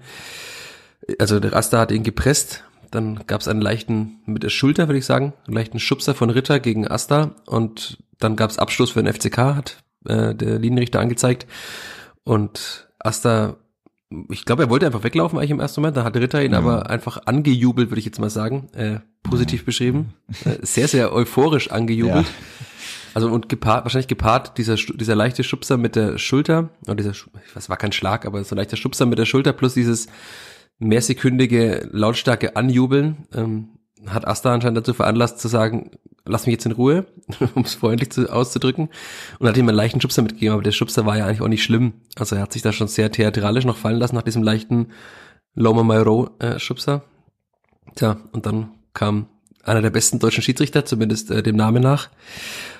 Also 1.19 1.39
der 1.39 1.53
Asta 1.55 1.79
hat 1.79 1.91
ihn 1.91 2.03
gepresst 2.03 2.63
dann 2.93 3.25
gab 3.25 3.41
es 3.41 3.47
einen 3.47 3.61
leichten, 3.61 4.19
mit 4.25 4.43
der 4.43 4.49
Schulter 4.49 4.87
würde 4.87 4.99
ich 4.99 5.05
sagen, 5.05 5.33
einen 5.47 5.55
leichten 5.55 5.79
Schubser 5.79 6.13
von 6.13 6.29
Ritter 6.29 6.59
gegen 6.59 6.87
Asta 6.87 7.35
und 7.45 7.97
dann 8.19 8.35
gab 8.35 8.51
es 8.51 8.59
Abschluss 8.59 8.91
für 8.91 9.01
den 9.01 9.11
FCK, 9.11 9.37
hat 9.37 9.83
äh, 10.05 10.35
der 10.35 10.59
Linienrichter 10.59 10.99
angezeigt. 10.99 11.47
Und 12.23 12.87
Asta, 12.99 13.57
ich 14.29 14.45
glaube, 14.45 14.63
er 14.63 14.69
wollte 14.69 14.85
einfach 14.85 15.03
weglaufen 15.03 15.39
eigentlich 15.39 15.51
im 15.51 15.59
ersten 15.59 15.81
Moment, 15.81 15.97
da 15.97 16.03
hat 16.03 16.15
Ritter 16.15 16.43
ihn 16.43 16.51
ja. 16.51 16.59
aber 16.59 16.89
einfach 16.89 17.25
angejubelt, 17.25 17.89
würde 17.89 17.99
ich 17.99 18.05
jetzt 18.05 18.19
mal 18.19 18.29
sagen, 18.29 18.69
äh, 18.73 18.99
positiv 19.23 19.61
ja. 19.61 19.65
beschrieben. 19.65 20.13
Äh, 20.45 20.57
sehr, 20.61 20.87
sehr 20.87 21.13
euphorisch 21.13 21.71
angejubelt. 21.71 22.27
Ja. 22.27 22.65
Also 23.15 23.29
und 23.29 23.47
gepaart, 23.47 23.85
wahrscheinlich 23.85 24.07
gepaart 24.07 24.57
dieser 24.57 24.75
dieser 24.75 25.15
leichte 25.15 25.43
Schubser 25.43 25.77
mit 25.77 25.95
der 25.95 26.17
Schulter, 26.17 26.69
oder 26.85 26.95
dieser, 26.95 27.13
was 27.53 27.69
war 27.69 27.77
kein 27.77 27.91
Schlag, 27.91 28.25
aber 28.25 28.43
so 28.43 28.55
ein 28.55 28.57
leichter 28.57 28.75
Schubser 28.75 29.05
mit 29.05 29.19
der 29.19 29.25
Schulter 29.25 29.53
plus 29.53 29.75
dieses 29.75 30.07
mehrsekündige 30.79 31.87
lautstarke 31.91 32.55
Anjubeln 32.55 33.27
ähm, 33.33 33.69
hat 34.07 34.27
Asta 34.27 34.53
anscheinend 34.53 34.77
dazu 34.77 34.93
veranlasst 34.93 35.39
zu 35.39 35.47
sagen, 35.47 35.91
lass 36.25 36.45
mich 36.45 36.53
jetzt 36.53 36.65
in 36.65 36.71
Ruhe, 36.71 37.05
um 37.55 37.63
es 37.63 37.75
freundlich 37.75 38.11
zu, 38.11 38.31
auszudrücken. 38.31 38.89
Und 39.39 39.47
hat 39.47 39.57
ihm 39.57 39.67
einen 39.67 39.77
leichten 39.77 40.01
Schubser 40.01 40.21
mitgegeben, 40.21 40.53
aber 40.53 40.63
der 40.63 40.71
Schubser 40.71 41.05
war 41.05 41.17
ja 41.17 41.25
eigentlich 41.25 41.41
auch 41.41 41.47
nicht 41.47 41.63
schlimm. 41.63 41.93
Also 42.15 42.35
er 42.35 42.41
hat 42.41 42.53
sich 42.53 42.61
da 42.61 42.71
schon 42.71 42.87
sehr 42.87 43.11
theatralisch 43.11 43.65
noch 43.65 43.77
fallen 43.77 43.99
lassen 43.99 44.15
nach 44.15 44.23
diesem 44.23 44.43
leichten 44.43 44.87
Loma 45.55 45.83
Mairo 45.83 46.31
äh, 46.39 46.59
Schubser. 46.59 47.03
Tja, 47.95 48.17
und 48.31 48.45
dann 48.45 48.71
kam 48.93 49.27
einer 49.63 49.81
der 49.81 49.91
besten 49.91 50.19
deutschen 50.19 50.43
Schiedsrichter, 50.43 50.85
zumindest 50.85 51.31
äh, 51.31 51.43
dem 51.43 51.55
Namen 51.55 51.81
nach, 51.81 52.09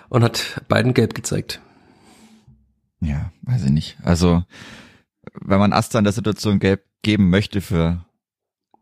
und 0.10 0.24
hat 0.24 0.62
beiden 0.68 0.94
gelb 0.94 1.14
gezeigt. 1.14 1.62
Ja, 3.00 3.32
weiß 3.44 3.66
ich 3.66 3.72
nicht. 3.72 3.98
Also, 4.04 4.44
wenn 5.40 5.60
man 5.60 5.74
Asta 5.74 5.98
in 5.98 6.04
der 6.04 6.14
Situation 6.14 6.60
geben 7.02 7.30
möchte 7.30 7.62
für 7.62 8.06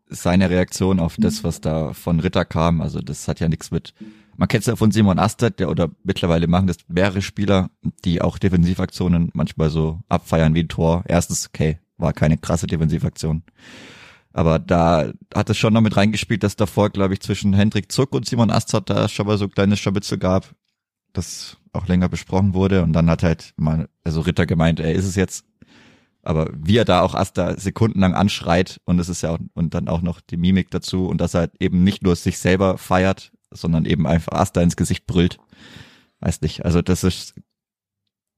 seine 0.08 0.50
Reaktion 0.50 1.00
auf 1.00 1.16
das, 1.18 1.42
was 1.44 1.60
da 1.60 1.92
von 1.92 2.20
Ritter 2.20 2.44
kam. 2.44 2.80
Also 2.80 3.00
das 3.00 3.28
hat 3.28 3.40
ja 3.40 3.48
nichts 3.48 3.70
mit. 3.70 3.94
Man 4.36 4.48
kennt 4.48 4.62
es 4.62 4.66
ja 4.66 4.76
von 4.76 4.90
Simon 4.90 5.18
Astert, 5.18 5.58
der 5.60 5.70
oder 5.70 5.90
mittlerweile 6.04 6.46
machen 6.46 6.66
das 6.66 6.78
mehrere 6.88 7.22
Spieler, 7.22 7.70
die 8.04 8.20
auch 8.20 8.38
Defensivaktionen 8.38 9.30
manchmal 9.34 9.70
so 9.70 10.00
abfeiern 10.08 10.54
wie 10.54 10.62
ein 10.62 10.68
Tor. 10.68 11.04
Erstens, 11.06 11.48
okay, 11.48 11.78
war 11.96 12.12
keine 12.12 12.38
krasse 12.38 12.66
Defensivaktion. 12.66 13.42
Aber 14.32 14.58
da 14.58 15.12
hat 15.34 15.50
es 15.50 15.58
schon 15.58 15.74
noch 15.74 15.82
mit 15.82 15.96
reingespielt, 15.96 16.42
dass 16.42 16.56
davor, 16.56 16.90
glaube 16.90 17.14
ich, 17.14 17.20
zwischen 17.20 17.52
Hendrik 17.52 17.92
Zuck 17.92 18.14
und 18.14 18.26
Simon 18.26 18.50
Astert 18.50 18.88
da 18.88 19.08
schon 19.08 19.26
mal 19.26 19.36
so 19.36 19.48
kleines 19.48 19.78
Schabitzel 19.78 20.18
gab, 20.18 20.54
das 21.12 21.58
auch 21.72 21.86
länger 21.86 22.08
besprochen 22.08 22.54
wurde. 22.54 22.82
Und 22.82 22.94
dann 22.94 23.10
hat 23.10 23.22
halt 23.22 23.52
mal, 23.56 23.88
also 24.04 24.22
Ritter 24.22 24.46
gemeint, 24.46 24.80
er 24.80 24.94
ist 24.94 25.04
es 25.06 25.16
jetzt. 25.16 25.44
Aber 26.22 26.50
wie 26.54 26.76
er 26.76 26.84
da 26.84 27.02
auch 27.02 27.14
Asta 27.14 27.58
sekundenlang 27.58 28.14
anschreit 28.14 28.80
und 28.84 29.00
es 29.00 29.08
ist 29.08 29.22
ja 29.22 29.30
auch, 29.30 29.38
und 29.54 29.74
dann 29.74 29.88
auch 29.88 30.02
noch 30.02 30.20
die 30.20 30.36
Mimik 30.36 30.70
dazu 30.70 31.06
und 31.06 31.20
dass 31.20 31.34
er 31.34 31.50
eben 31.58 31.82
nicht 31.82 32.02
nur 32.02 32.14
sich 32.14 32.38
selber 32.38 32.78
feiert, 32.78 33.32
sondern 33.50 33.84
eben 33.84 34.06
einfach 34.06 34.32
Asta 34.32 34.62
ins 34.62 34.76
Gesicht 34.76 35.06
brüllt. 35.06 35.38
Weiß 36.20 36.40
nicht. 36.40 36.64
Also 36.64 36.80
das 36.80 37.02
ist 37.02 37.34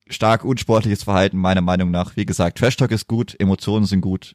stark 0.09 0.45
unsportliches 0.45 1.05
Verhalten 1.05 1.37
meiner 1.37 1.61
Meinung 1.61 1.91
nach. 1.91 2.17
Wie 2.17 2.27
gesagt, 2.27 2.59
Trash 2.59 2.77
Talk 2.77 2.91
ist 2.91 3.07
gut, 3.07 3.39
Emotionen 3.39 3.85
sind 3.85 4.01
gut. 4.01 4.35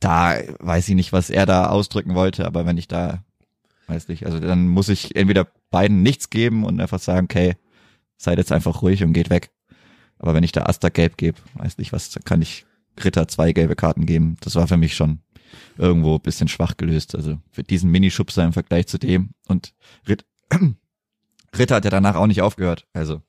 Da 0.00 0.36
weiß 0.58 0.88
ich 0.88 0.96
nicht, 0.96 1.12
was 1.12 1.30
er 1.30 1.46
da 1.46 1.68
ausdrücken 1.68 2.16
wollte, 2.16 2.44
aber 2.44 2.66
wenn 2.66 2.76
ich 2.76 2.88
da, 2.88 3.24
weiß 3.86 4.08
nicht, 4.08 4.26
also 4.26 4.40
dann 4.40 4.66
muss 4.66 4.88
ich 4.88 5.14
entweder 5.14 5.46
beiden 5.70 6.02
nichts 6.02 6.28
geben 6.28 6.64
und 6.64 6.80
einfach 6.80 6.98
sagen, 6.98 7.26
okay, 7.30 7.54
seid 8.16 8.38
jetzt 8.38 8.50
einfach 8.50 8.82
ruhig 8.82 9.04
und 9.04 9.12
geht 9.12 9.30
weg. 9.30 9.50
Aber 10.18 10.34
wenn 10.34 10.44
ich 10.44 10.52
da 10.52 10.64
Asta 10.64 10.88
gelb 10.88 11.16
gebe, 11.16 11.38
weiß 11.54 11.78
nicht 11.78 11.92
was, 11.92 12.18
kann 12.24 12.42
ich 12.42 12.64
Ritter 13.02 13.28
zwei 13.28 13.52
gelbe 13.52 13.76
Karten 13.76 14.06
geben. 14.06 14.36
Das 14.40 14.54
war 14.54 14.66
für 14.66 14.76
mich 14.76 14.94
schon 14.94 15.20
irgendwo 15.78 16.18
bisschen 16.18 16.48
schwach 16.48 16.76
gelöst. 16.76 17.14
Also 17.14 17.38
für 17.50 17.62
diesen 17.62 17.90
Minischubser 17.90 18.44
im 18.44 18.52
Vergleich 18.52 18.86
zu 18.86 18.98
dem. 18.98 19.30
Und 19.46 19.74
Ritt, 20.08 20.24
Ritter 21.58 21.76
hat 21.76 21.84
ja 21.84 21.90
danach 21.90 22.16
auch 22.16 22.26
nicht 22.26 22.42
aufgehört. 22.42 22.86
Also 22.92 23.22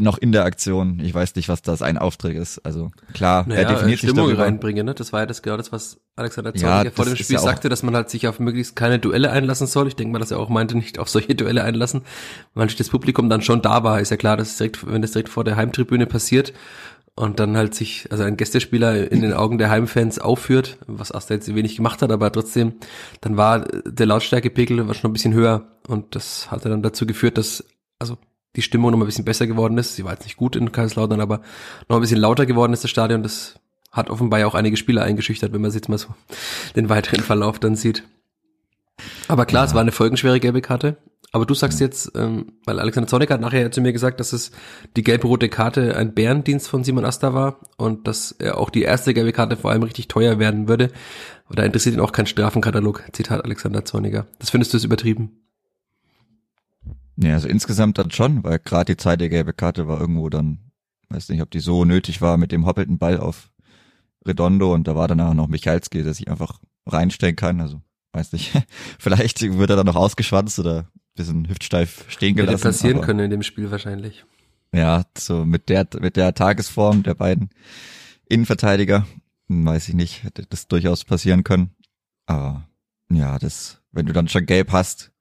noch 0.00 0.18
in 0.18 0.32
der 0.32 0.44
Aktion. 0.44 1.00
Ich 1.00 1.14
weiß 1.14 1.36
nicht, 1.36 1.48
was 1.48 1.62
das 1.62 1.80
ein 1.80 1.98
Auftritt 1.98 2.36
ist. 2.36 2.58
Also 2.64 2.90
klar, 3.12 3.44
naja, 3.46 3.62
er 3.62 3.68
definiert 3.74 4.00
sich 4.00 4.10
Stimmung 4.10 4.28
darüber. 4.28 4.44
reinbringen, 4.44 4.84
ne? 4.84 4.94
Das 4.94 5.12
war 5.12 5.20
ja 5.20 5.26
das 5.26 5.42
genau 5.42 5.56
das, 5.56 5.70
was 5.70 6.00
Alexander 6.16 6.52
Ja, 6.54 6.60
Zorniger 6.60 6.90
vor 6.90 7.04
das 7.04 7.14
dem 7.14 7.24
Spiel 7.24 7.36
ja 7.36 7.42
sagte, 7.42 7.68
dass 7.68 7.82
man 7.82 7.94
halt 7.94 8.10
sich 8.10 8.26
auf 8.26 8.40
möglichst 8.40 8.74
keine 8.74 8.98
Duelle 8.98 9.30
einlassen 9.30 9.66
soll. 9.66 9.86
Ich 9.86 9.96
denke 9.96 10.12
mal, 10.12 10.18
dass 10.18 10.32
er 10.32 10.40
auch 10.40 10.48
meinte, 10.48 10.76
nicht 10.76 10.98
auf 10.98 11.08
solche 11.08 11.34
Duelle 11.34 11.62
einlassen, 11.62 12.02
weil 12.54 12.66
das 12.66 12.88
Publikum 12.88 13.30
dann 13.30 13.42
schon 13.42 13.62
da 13.62 13.84
war. 13.84 14.00
Ist 14.00 14.10
ja 14.10 14.16
klar, 14.16 14.36
dass 14.36 14.50
es 14.50 14.56
direkt, 14.56 14.86
wenn 14.86 15.02
das 15.02 15.12
direkt 15.12 15.28
vor 15.28 15.44
der 15.44 15.56
Heimtribüne 15.56 16.06
passiert 16.06 16.52
und 17.14 17.38
dann 17.38 17.56
halt 17.56 17.74
sich, 17.74 18.08
also 18.10 18.24
ein 18.24 18.36
Gästespieler 18.36 19.10
in 19.12 19.22
den 19.22 19.32
Augen 19.32 19.58
der 19.58 19.70
Heimfans 19.70 20.18
aufführt, 20.18 20.78
was 20.88 21.12
Asta 21.12 21.34
jetzt 21.34 21.54
wenig 21.54 21.76
gemacht 21.76 22.02
hat, 22.02 22.10
aber 22.10 22.32
trotzdem, 22.32 22.74
dann 23.20 23.36
war 23.36 23.60
der 23.60 24.06
Lautstärkepegel 24.06 24.88
war 24.88 24.94
schon 24.94 25.10
ein 25.10 25.12
bisschen 25.12 25.34
höher 25.34 25.78
und 25.86 26.16
das 26.16 26.50
hatte 26.50 26.68
dann 26.68 26.82
dazu 26.82 27.06
geführt, 27.06 27.38
dass, 27.38 27.64
also 28.00 28.18
die 28.56 28.62
Stimmung 28.62 28.92
noch 28.92 28.98
ein 28.98 29.06
bisschen 29.06 29.24
besser 29.24 29.46
geworden 29.46 29.78
ist. 29.78 29.96
Sie 29.96 30.04
war 30.04 30.12
jetzt 30.12 30.24
nicht 30.24 30.36
gut 30.36 30.56
in 30.56 30.72
Kaiserslautern, 30.72 31.20
aber 31.20 31.40
noch 31.88 31.96
ein 31.96 32.00
bisschen 32.00 32.20
lauter 32.20 32.46
geworden 32.46 32.72
ist 32.72 32.84
das 32.84 32.90
Stadion. 32.90 33.22
Das 33.22 33.56
hat 33.90 34.10
offenbar 34.10 34.40
ja 34.40 34.46
auch 34.46 34.54
einige 34.54 34.76
Spieler 34.76 35.02
eingeschüchtert, 35.02 35.52
wenn 35.52 35.60
man 35.60 35.70
sich 35.70 35.80
jetzt 35.80 35.88
mal 35.88 35.98
so 35.98 36.08
den 36.76 36.88
weiteren 36.88 37.22
Verlauf 37.22 37.58
dann 37.58 37.76
sieht. 37.76 38.04
Aber 39.28 39.46
klar, 39.46 39.64
es 39.64 39.74
war 39.74 39.80
eine 39.80 39.92
folgenschwere 39.92 40.40
gelbe 40.40 40.60
Karte. 40.60 40.96
Aber 41.32 41.46
du 41.46 41.54
sagst 41.54 41.80
jetzt, 41.80 42.12
ähm, 42.14 42.52
weil 42.64 42.78
Alexander 42.78 43.08
Zornig 43.08 43.28
hat 43.28 43.40
nachher 43.40 43.72
zu 43.72 43.80
mir 43.80 43.92
gesagt, 43.92 44.20
dass 44.20 44.32
es 44.32 44.52
die 44.96 45.02
gelbe-rote 45.02 45.48
Karte 45.48 45.96
ein 45.96 46.14
Bärendienst 46.14 46.68
von 46.68 46.84
Simon 46.84 47.04
Asta 47.04 47.34
war 47.34 47.58
und 47.76 48.06
dass 48.06 48.30
er 48.30 48.56
auch 48.58 48.70
die 48.70 48.82
erste 48.82 49.14
gelbe 49.14 49.32
Karte 49.32 49.56
vor 49.56 49.72
allem 49.72 49.82
richtig 49.82 50.06
teuer 50.06 50.38
werden 50.38 50.68
würde. 50.68 50.92
Aber 51.46 51.56
da 51.56 51.64
interessiert 51.64 51.96
ihn 51.96 52.00
auch 52.00 52.12
kein 52.12 52.26
Strafenkatalog. 52.26 53.02
Zitat 53.12 53.44
Alexander 53.44 53.84
Zorniger. 53.84 54.28
Das 54.38 54.50
findest 54.50 54.74
du 54.74 54.76
es 54.76 54.84
übertrieben? 54.84 55.44
Ja, 57.16 57.34
also 57.34 57.48
insgesamt 57.48 57.98
dann 57.98 58.10
schon, 58.10 58.42
weil 58.44 58.58
gerade 58.58 58.92
die 58.92 58.96
zweite 58.96 59.28
gelbe 59.28 59.52
Karte 59.52 59.86
war 59.86 60.00
irgendwo 60.00 60.28
dann, 60.28 60.58
weiß 61.10 61.28
nicht, 61.28 61.42
ob 61.42 61.50
die 61.50 61.60
so 61.60 61.84
nötig 61.84 62.20
war 62.20 62.36
mit 62.36 62.52
dem 62.52 62.66
hoppelnden 62.66 62.98
Ball 62.98 63.18
auf 63.18 63.50
Redondo 64.26 64.72
und 64.74 64.88
da 64.88 64.96
war 64.96 65.06
danach 65.06 65.34
noch 65.34 65.48
Michalski, 65.48 66.02
der 66.02 66.14
sich 66.14 66.28
einfach 66.28 66.60
reinstellen 66.86 67.36
kann, 67.36 67.60
also 67.60 67.80
weiß 68.12 68.32
nicht, 68.32 68.52
vielleicht 68.98 69.42
wird 69.42 69.70
er 69.70 69.76
dann 69.76 69.86
noch 69.86 69.96
ausgeschwanzt 69.96 70.58
oder 70.58 70.80
ein 70.80 70.88
bisschen 71.14 71.48
hüftsteif 71.48 72.04
stehen 72.08 72.34
Hätte 72.34 72.46
gelassen. 72.46 72.64
passieren 72.64 72.96
aber, 72.96 73.06
können 73.06 73.20
in 73.20 73.30
dem 73.30 73.42
Spiel 73.42 73.70
wahrscheinlich. 73.70 74.24
Ja, 74.72 75.04
so 75.16 75.44
mit 75.44 75.68
der, 75.68 75.86
mit 76.00 76.16
der 76.16 76.34
Tagesform 76.34 77.04
der 77.04 77.14
beiden 77.14 77.50
Innenverteidiger, 78.28 79.06
hm, 79.48 79.66
weiß 79.66 79.88
ich 79.88 79.94
nicht, 79.94 80.24
hätte 80.24 80.46
das 80.48 80.66
durchaus 80.66 81.04
passieren 81.04 81.44
können. 81.44 81.70
Aber 82.26 82.68
ja, 83.10 83.38
das, 83.38 83.82
wenn 83.92 84.06
du 84.06 84.12
dann 84.12 84.28
schon 84.28 84.46
gelb 84.46 84.72
hast, 84.72 85.12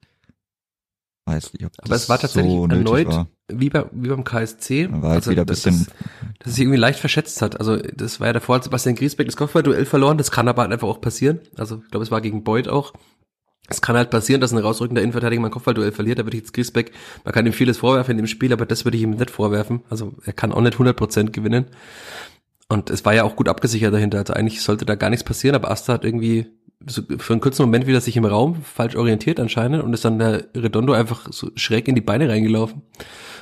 weiß 1.25 1.53
nicht, 1.53 1.65
ob 1.65 1.71
das 1.77 1.85
Aber 1.85 1.95
es 1.95 2.09
war 2.09 2.19
tatsächlich 2.19 2.51
so 2.51 2.67
erneut 2.67 3.07
war. 3.07 3.27
wie, 3.47 3.69
bei, 3.69 3.85
wie 3.91 4.09
beim 4.09 4.23
KSC. 4.23 4.89
War 4.91 5.11
halt 5.11 5.27
wieder 5.29 5.41
ein 5.43 5.47
dass- 5.47 5.61
bisschen- 5.63 5.85
Dass, 5.87 5.95
dass 6.39 6.47
es 6.47 6.55
sich 6.55 6.61
irgendwie 6.63 6.79
leicht 6.79 6.99
verschätzt 6.99 7.41
hat. 7.41 7.59
Also 7.59 7.77
das 7.77 8.19
war 8.19 8.27
ja 8.27 8.33
davor, 8.33 8.55
hat 8.55 8.63
Sebastian 8.65 8.95
Griesbeck 8.95 9.27
das 9.27 9.37
Kopfballduell 9.37 9.85
verloren. 9.85 10.17
Das 10.17 10.31
kann 10.31 10.47
aber 10.47 10.63
halt 10.63 10.71
einfach 10.73 10.87
auch 10.87 11.01
passieren. 11.01 11.39
Also 11.57 11.81
ich 11.83 11.91
glaube, 11.91 12.03
es 12.03 12.11
war 12.11 12.21
gegen 12.21 12.43
Beuth 12.43 12.67
auch. 12.67 12.93
Es 13.69 13.81
kann 13.81 13.95
halt 13.95 14.09
passieren, 14.09 14.41
dass 14.41 14.51
ein 14.51 14.57
rausrückender 14.57 15.01
Innenverteidiger 15.01 15.41
mal 15.41 15.47
ein 15.47 15.51
Kopfballduell 15.53 15.93
verliert. 15.93 16.19
Da 16.19 16.25
würde 16.25 16.35
ich 16.35 16.43
jetzt 16.43 16.53
Griesbeck, 16.53 16.91
man 17.23 17.33
kann 17.33 17.45
ihm 17.45 17.53
vieles 17.53 17.77
vorwerfen 17.77 18.11
in 18.11 18.17
dem 18.17 18.27
Spiel, 18.27 18.51
aber 18.51 18.65
das 18.65 18.83
würde 18.83 18.97
ich 18.97 19.03
ihm 19.03 19.11
nicht 19.11 19.31
vorwerfen. 19.31 19.83
Also 19.89 20.13
er 20.25 20.33
kann 20.33 20.51
auch 20.51 20.59
nicht 20.61 20.77
100% 20.77 21.31
gewinnen. 21.31 21.67
Und 22.67 22.89
es 22.89 23.05
war 23.05 23.13
ja 23.13 23.23
auch 23.23 23.35
gut 23.37 23.47
abgesichert 23.47 23.93
dahinter. 23.93 24.19
Also 24.19 24.33
eigentlich 24.33 24.61
sollte 24.61 24.85
da 24.85 24.95
gar 24.95 25.09
nichts 25.09 25.23
passieren, 25.23 25.55
aber 25.55 25.71
Asta 25.71 25.93
hat 25.93 26.03
irgendwie 26.03 26.47
so 26.85 27.01
für 27.17 27.33
einen 27.33 27.41
kurzen 27.41 27.63
Moment 27.63 27.87
wieder 27.87 28.01
sich 28.01 28.17
im 28.17 28.25
Raum 28.25 28.61
falsch 28.63 28.95
orientiert 28.95 29.39
anscheinend 29.39 29.83
und 29.83 29.93
ist 29.93 30.05
dann 30.05 30.19
der 30.19 30.47
Redondo 30.55 30.93
einfach 30.93 31.31
so 31.31 31.51
schräg 31.55 31.87
in 31.87 31.95
die 31.95 32.01
Beine 32.01 32.29
reingelaufen. 32.29 32.81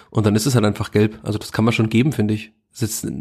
Und 0.09 0.25
dann 0.25 0.35
ist 0.35 0.45
es 0.45 0.55
halt 0.55 0.65
einfach 0.65 0.91
gelb. 0.91 1.19
Also 1.23 1.39
das 1.39 1.51
kann 1.51 1.65
man 1.65 1.73
schon 1.73 1.89
geben, 1.89 2.11
finde 2.11 2.33
ich. 2.33 2.51
Das 2.71 2.81
ist 2.81 3.03
jetzt 3.03 3.13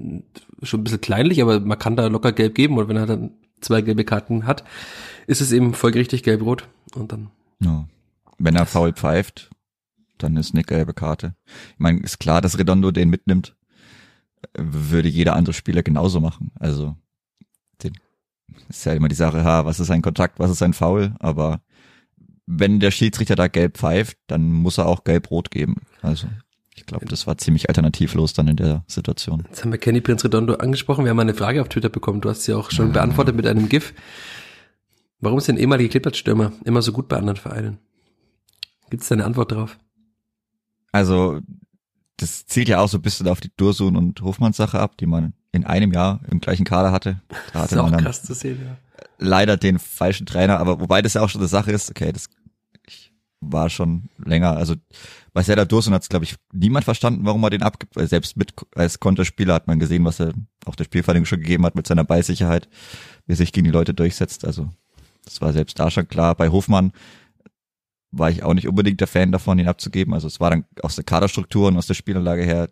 schon 0.62 0.80
ein 0.80 0.84
bisschen 0.84 1.00
kleinlich, 1.00 1.40
aber 1.40 1.60
man 1.60 1.78
kann 1.78 1.96
da 1.96 2.06
locker 2.08 2.32
gelb 2.32 2.54
geben. 2.54 2.78
Und 2.78 2.88
wenn 2.88 2.96
er 2.96 3.06
dann 3.06 3.32
zwei 3.60 3.80
gelbe 3.80 4.04
Karten 4.04 4.46
hat, 4.46 4.64
ist 5.26 5.40
es 5.40 5.52
eben 5.52 5.74
folgerichtig 5.74 6.22
gelb-rot. 6.22 6.68
Und 6.94 7.12
dann 7.12 7.30
Ja. 7.60 7.86
Wenn 8.38 8.56
er 8.56 8.66
faul 8.66 8.92
pfeift, 8.92 9.50
dann 10.18 10.36
ist 10.36 10.54
eine 10.54 10.64
gelbe 10.64 10.94
Karte. 10.94 11.34
Ich 11.46 11.78
meine, 11.78 12.00
ist 12.00 12.20
klar, 12.20 12.40
dass 12.40 12.58
Redondo 12.58 12.90
den 12.90 13.10
mitnimmt. 13.10 13.56
Würde 14.56 15.08
jeder 15.08 15.36
andere 15.36 15.52
Spieler 15.52 15.82
genauso 15.82 16.20
machen. 16.20 16.50
Also, 16.58 16.96
ist 18.68 18.84
ja 18.84 18.92
immer 18.92 19.08
die 19.08 19.14
Sache, 19.14 19.44
ha, 19.44 19.64
was 19.64 19.80
ist 19.80 19.90
ein 19.90 20.02
Kontakt, 20.02 20.38
was 20.38 20.50
ist 20.50 20.62
ein 20.62 20.72
Foul, 20.72 21.14
aber 21.18 21.60
wenn 22.46 22.80
der 22.80 22.90
Schiedsrichter 22.90 23.36
da 23.36 23.48
gelb 23.48 23.78
pfeift, 23.78 24.18
dann 24.26 24.50
muss 24.50 24.78
er 24.78 24.86
auch 24.86 25.04
gelb-rot 25.04 25.50
geben. 25.50 25.76
Also, 26.02 26.26
ich 26.74 26.84
glaube, 26.84 27.06
das 27.06 27.26
war 27.26 27.38
ziemlich 27.38 27.68
alternativlos 27.68 28.32
dann 28.32 28.48
in 28.48 28.56
der 28.56 28.84
Situation. 28.88 29.44
Jetzt 29.48 29.62
haben 29.62 29.70
wir 29.70 29.78
Kenny 29.78 30.00
Prince 30.00 30.24
Redondo 30.24 30.54
angesprochen. 30.54 31.04
Wir 31.04 31.10
haben 31.10 31.20
eine 31.20 31.34
Frage 31.34 31.60
auf 31.60 31.68
Twitter 31.68 31.90
bekommen. 31.90 32.20
Du 32.20 32.28
hast 32.28 32.42
sie 32.42 32.54
auch 32.54 32.70
schon 32.70 32.92
beantwortet 32.92 33.36
mit 33.36 33.46
einem 33.46 33.68
GIF. 33.68 33.94
Warum 35.20 35.38
denn 35.38 35.58
ehemalige 35.58 35.90
Klippert-Stürmer 35.90 36.52
immer 36.64 36.82
so 36.82 36.92
gut 36.92 37.08
bei 37.08 37.16
anderen 37.16 37.36
Vereinen? 37.36 37.78
Gibt 38.88 39.02
es 39.02 39.08
da 39.08 39.14
eine 39.14 39.26
Antwort 39.26 39.52
drauf? 39.52 39.78
Also, 40.90 41.40
das 42.20 42.44
zielt 42.44 42.68
ja 42.68 42.80
auch 42.80 42.88
so 42.88 42.98
ein 42.98 43.02
bisschen 43.02 43.28
auf 43.28 43.40
die 43.40 43.50
Dursun 43.56 43.96
und 43.96 44.20
Hofmanns-Sache 44.20 44.78
ab, 44.78 44.98
die 44.98 45.06
man 45.06 45.32
in 45.52 45.64
einem 45.64 45.92
Jahr 45.92 46.20
im 46.30 46.40
gleichen 46.40 46.64
Kader 46.64 46.92
hatte. 46.92 47.20
Da 47.28 47.36
Das 47.52 47.62
hatte 47.62 47.74
ist 47.74 47.78
auch 47.78 47.84
man 47.84 47.92
dann 47.92 48.04
krass 48.04 48.22
zu 48.22 48.34
sehen, 48.34 48.60
ja. 48.62 48.76
leider 49.18 49.56
den 49.56 49.78
falschen 49.78 50.26
Trainer, 50.26 50.58
aber 50.58 50.80
wobei 50.80 51.00
das 51.00 51.14
ja 51.14 51.22
auch 51.22 51.30
schon 51.30 51.40
eine 51.40 51.48
Sache 51.48 51.72
ist, 51.72 51.90
okay, 51.90 52.12
das 52.12 52.28
war 53.40 53.70
schon 53.70 54.10
länger, 54.22 54.56
also 54.56 54.74
bei 55.32 55.42
Serdar 55.42 55.64
Dursun 55.64 55.94
hat 55.94 56.02
es, 56.02 56.10
glaube 56.10 56.26
ich, 56.26 56.36
niemand 56.52 56.84
verstanden, 56.84 57.24
warum 57.24 57.42
er 57.42 57.50
den 57.50 57.62
abgibt, 57.62 57.96
weil 57.96 58.06
selbst 58.06 58.36
mit 58.36 58.52
als 58.74 59.00
Konterspieler 59.00 59.54
hat 59.54 59.66
man 59.66 59.78
gesehen, 59.78 60.04
was 60.04 60.20
er 60.20 60.34
auf 60.66 60.76
der 60.76 60.84
Spielverlängerung 60.84 61.26
schon 61.26 61.40
gegeben 61.40 61.64
hat 61.64 61.74
mit 61.74 61.86
seiner 61.86 62.04
Ballsicherheit, 62.04 62.68
wie 63.26 63.32
er 63.32 63.36
sich 63.36 63.52
gegen 63.52 63.64
die 63.64 63.70
Leute 63.70 63.94
durchsetzt, 63.94 64.44
also 64.44 64.68
das 65.24 65.40
war 65.40 65.52
selbst 65.52 65.78
da 65.78 65.90
schon 65.90 66.08
klar. 66.08 66.34
Bei 66.34 66.48
Hofmann 66.48 66.92
war 68.12 68.30
ich 68.30 68.42
auch 68.42 68.54
nicht 68.54 68.68
unbedingt 68.68 69.00
der 69.00 69.06
Fan 69.06 69.32
davon, 69.32 69.58
ihn 69.58 69.68
abzugeben, 69.68 70.14
also 70.14 70.26
es 70.26 70.40
war 70.40 70.50
dann 70.50 70.64
aus 70.82 70.96
der 70.96 71.04
Kaderstruktur 71.04 71.68
und 71.68 71.76
aus 71.76 71.86
der 71.86 71.94
Spielanlage 71.94 72.42
her, 72.42 72.70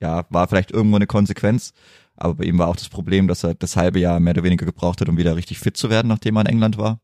ja, 0.00 0.26
war 0.30 0.48
vielleicht 0.48 0.70
irgendwo 0.70 0.96
eine 0.96 1.06
Konsequenz, 1.06 1.72
aber 2.16 2.34
bei 2.34 2.44
ihm 2.44 2.58
war 2.58 2.68
auch 2.68 2.76
das 2.76 2.88
Problem, 2.88 3.28
dass 3.28 3.44
er 3.44 3.54
das 3.54 3.76
halbe 3.76 4.00
Jahr 4.00 4.20
mehr 4.20 4.32
oder 4.32 4.44
weniger 4.44 4.66
gebraucht 4.66 5.00
hat, 5.00 5.08
um 5.08 5.16
wieder 5.16 5.36
richtig 5.36 5.58
fit 5.58 5.76
zu 5.76 5.90
werden, 5.90 6.08
nachdem 6.08 6.36
er 6.36 6.42
in 6.42 6.46
England 6.46 6.78
war. 6.78 7.00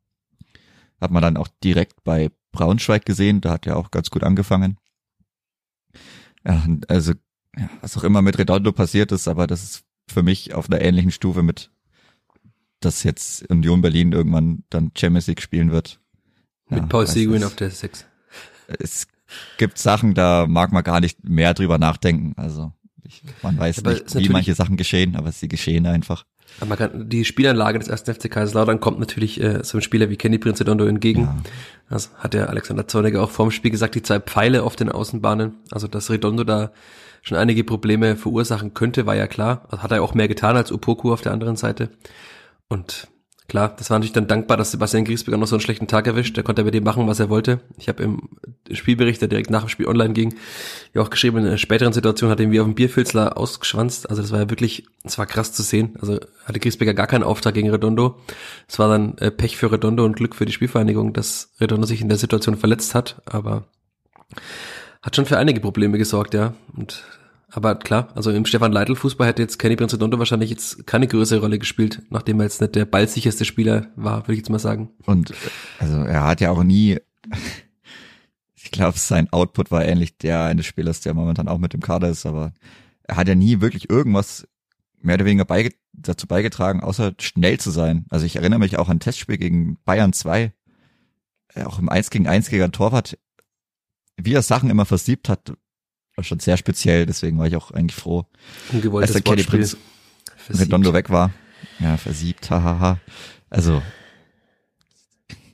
Hat 1.01 1.11
man 1.11 1.23
dann 1.23 1.37
auch 1.37 1.49
direkt 1.63 2.05
bei 2.05 2.31
Braunschweig 2.53 3.05
gesehen, 3.05 3.41
da 3.41 3.53
hat 3.53 3.67
er 3.67 3.77
auch 3.77 3.91
ganz 3.91 4.11
gut 4.11 4.23
angefangen. 4.23 4.79
Ja, 6.45 6.65
also, 6.89 7.13
ja, 7.57 7.71
was 7.81 7.97
auch 7.97 8.05
immer 8.05 8.23
mit 8.23 8.39
Redondo 8.39 8.73
passiert 8.73 9.13
ist, 9.13 9.29
aber 9.29 9.47
das 9.47 9.63
ist 9.63 9.85
für 10.09 10.23
mich 10.23 10.55
auf 10.55 10.69
einer 10.69 10.81
ähnlichen 10.81 11.11
Stufe 11.11 11.43
mit, 11.43 11.71
dass 12.81 13.03
jetzt 13.03 13.49
Union 13.51 13.83
Berlin 13.83 14.13
irgendwann 14.13 14.65
dann 14.71 14.93
Champions 14.97 15.27
League 15.27 15.43
spielen 15.43 15.71
wird. 15.71 16.00
Mit 16.71 16.81
Ja, 16.81 16.87
Paul 16.87 17.07
Seguin 17.07 17.45
auf 17.45 17.57
der 17.57 17.71
6. 17.71 18.07
Es 18.79 19.07
gibt 19.59 19.79
Sachen, 19.79 20.15
da 20.15 20.47
mag 20.49 20.73
man 20.73 20.85
gar 20.85 21.01
nicht 21.01 21.29
mehr 21.29 21.55
drüber 21.55 21.79
nachdenken. 21.79 22.35
Also 22.37 22.73
ich, 23.05 23.23
man 23.43 23.59
weiß 23.59 23.81
Aber 23.81 23.93
nicht, 23.93 24.15
wie 24.15 24.29
manche 24.29 24.55
Sachen 24.55 24.77
geschehen, 24.77 25.17
aber 25.17 25.33
sie 25.33 25.49
geschehen 25.49 25.87
einfach. 25.87 26.25
Aber 26.59 26.69
man 26.71 26.79
kann, 26.79 27.09
die 27.09 27.25
Spielanlage 27.25 27.79
des 27.79 27.89
ersten 27.89 28.15
FC 28.15 28.31
Kaiserslautern 28.31 28.81
kommt 28.81 28.99
natürlich 28.99 29.41
äh, 29.41 29.63
so 29.63 29.77
einem 29.77 29.83
Spieler 29.83 30.11
wie 30.11 30.17
Kenny 30.17 30.39
Prince 30.39 30.65
Dondo 30.65 30.85
entgegen. 30.85 31.23
Ja. 31.23 31.37
Das 31.89 32.11
hat 32.19 32.35
der 32.35 32.49
Alexander 32.51 32.87
Zorniger 32.87 33.23
auch 33.23 33.31
vorm 33.31 33.51
Spiel 33.51 33.71
gesagt, 33.71 33.95
die 33.95 34.03
zwei 34.03 34.21
Pfeile 34.21 34.63
auf 34.63 34.77
den 34.77 34.91
Außenbahnen. 34.91 35.55
Also 35.71 35.87
dass 35.87 36.11
Redondo 36.11 36.45
da 36.45 36.73
schon 37.23 37.37
einige 37.39 37.65
Probleme 37.65 38.17
verursachen 38.17 38.75
könnte, 38.75 39.07
war 39.07 39.15
ja 39.15 39.27
klar. 39.27 39.67
Also 39.71 39.83
hat 39.83 39.93
er 39.93 40.03
auch 40.03 40.15
mehr 40.15 40.29
getan 40.29 40.57
als 40.57 40.73
Upoku 40.73 41.13
auf 41.13 41.21
der 41.21 41.33
anderen 41.33 41.57
Seite. 41.57 41.91
Und 42.69 43.09
klar, 43.51 43.75
das 43.77 43.91
war 43.91 43.99
natürlich 43.99 44.13
dann 44.13 44.29
dankbar, 44.29 44.57
dass 44.57 44.71
Sebastian 44.71 45.05
Griesbeck 45.05 45.35
auch 45.35 45.39
noch 45.39 45.49
so 45.49 45.57
einen 45.57 45.61
schlechten 45.61 45.89
Tag 45.89 46.07
erwischt. 46.07 46.37
Der 46.37 46.45
konnte 46.45 46.63
mit 46.63 46.73
dem 46.73 46.85
machen, 46.85 47.09
was 47.09 47.19
er 47.19 47.29
wollte. 47.29 47.61
Ich 47.79 47.89
habe 47.89 48.03
im 48.05 48.29
Spielbericht, 48.71 49.21
der 49.21 49.29
direkt 49.29 49.51
nach 49.51 49.65
dem 49.65 49.69
Spiel 49.69 49.87
online 49.87 50.15
ging, 50.15 50.37
ja 50.95 51.03
auch 51.03 51.11
geschrieben, 51.11 51.39
in 51.39 51.47
einer 51.47 51.59
späteren 51.59 51.93
Situation 51.93 52.31
hat 52.31 52.39
er 52.39 52.49
wie 52.51 52.61
auf 52.61 52.67
dem 52.67 52.77
Bierfilzler 52.77 53.37
ausgeschwanzt. 53.37 54.09
Also 54.09 54.23
das 54.23 54.31
war 54.31 54.39
ja 54.39 54.51
wirklich, 54.51 54.87
es 55.03 55.19
war 55.19 55.27
krass 55.27 55.53
zu 55.53 55.65
sehen. 55.65 55.97
Also 56.01 56.21
hatte 56.45 56.61
Griesbecker 56.61 56.95
gar 56.95 57.09
keinen 57.09 57.25
Auftrag 57.25 57.55
gegen 57.55 57.71
Redondo. 57.71 58.21
Es 58.69 58.79
war 58.79 58.89
dann 58.89 59.19
äh, 59.19 59.33
Pech 59.33 59.57
für 59.57 59.73
Redondo 59.73 60.05
und 60.05 60.15
Glück 60.15 60.37
für 60.37 60.47
die 60.47 60.53
Spielvereinigung, 60.53 61.13
dass 61.13 61.51
Redondo 61.61 61.87
sich 61.87 62.01
in 62.01 62.09
der 62.09 62.19
Situation 62.19 62.57
verletzt 62.57 62.95
hat. 62.95 63.21
Aber 63.27 63.65
hat 65.03 65.17
schon 65.17 65.27
für 65.27 65.39
einige 65.39 65.61
Probleme 65.61 65.99
gesorgt, 65.99 66.35
ja. 66.35 66.55
Und 66.77 67.03
aber 67.51 67.75
klar, 67.77 68.09
also 68.15 68.31
im 68.31 68.47
Stefan 68.47 68.73
Leitl 68.73 68.95
Fußball 68.95 69.27
hätte 69.27 69.43
jetzt 69.43 69.59
Kenny 69.59 69.77
Princedondo 69.77 70.19
wahrscheinlich 70.19 70.51
jetzt 70.51 70.87
keine 70.87 71.09
größere 71.09 71.41
Rolle 71.41 71.59
gespielt, 71.59 72.03
nachdem 72.11 72.41
er 72.41 72.45
jetzt 72.45 72.61
nicht 72.61 72.75
der 72.75 72.85
ballsicherste 72.85 73.45
Spieler 73.45 73.89
war, 73.97 74.23
würde 74.23 74.35
ich 74.35 74.39
jetzt 74.39 74.51
mal 74.51 74.59
sagen. 74.59 74.91
Und 75.07 75.35
also 75.79 75.97
er 75.97 76.25
hat 76.25 76.41
ja 76.41 76.51
auch 76.51 76.63
nie, 76.63 76.99
ich 78.55 78.71
glaube, 78.71 78.99
sein 78.99 79.33
Output 79.33 79.71
war 79.71 79.85
ähnlich 79.85 80.17
der 80.19 80.45
eines 80.45 80.67
Spielers, 80.67 81.01
der 81.01 81.15
momentan 81.15 81.49
auch 81.49 81.59
mit 81.59 81.73
dem 81.73 81.81
Kader 81.81 82.09
ist, 82.09 82.25
aber 82.25 82.53
er 83.03 83.17
hat 83.17 83.29
ja 83.29 83.35
nie 83.35 83.61
wirklich 83.61 83.91
irgendwas 83.91 84.47
mehr 85.03 85.17
oder 85.17 85.25
weniger 85.25 85.45
beige 85.45 85.75
dazu 85.93 86.27
beigetragen, 86.27 86.81
außer 86.81 87.15
schnell 87.19 87.59
zu 87.59 87.71
sein. 87.71 88.07
Also 88.11 88.27
ich 88.27 88.37
erinnere 88.37 88.61
mich 88.61 88.79
auch 88.79 88.89
an 88.89 88.99
ein 88.99 89.01
Testspiel 89.01 89.39
gegen 89.39 89.79
Bayern 89.85 90.13
2, 90.13 90.53
auch 91.65 91.79
im 91.79 91.89
1 91.89 92.11
gegen 92.11 92.29
1 92.29 92.49
gegen 92.49 92.71
Torwart, 92.71 93.19
wie 94.17 94.35
er 94.35 94.43
Sachen 94.43 94.71
immer 94.71 94.85
versiebt 94.85 95.29
hat, 95.29 95.55
war 96.21 96.25
schon 96.25 96.39
sehr 96.39 96.59
speziell, 96.59 97.07
deswegen 97.07 97.39
war 97.39 97.47
ich 97.47 97.57
auch 97.57 97.71
eigentlich 97.71 97.97
froh, 97.97 98.27
als 98.93 99.13
der 99.13 99.23
Kelly 99.23 99.43
Prinz 99.43 99.77
Redondo 100.51 100.93
weg 100.93 101.09
war. 101.09 101.31
Ja, 101.79 101.97
versiebt, 101.97 102.51
hahaha. 102.51 102.99
Also 103.49 103.81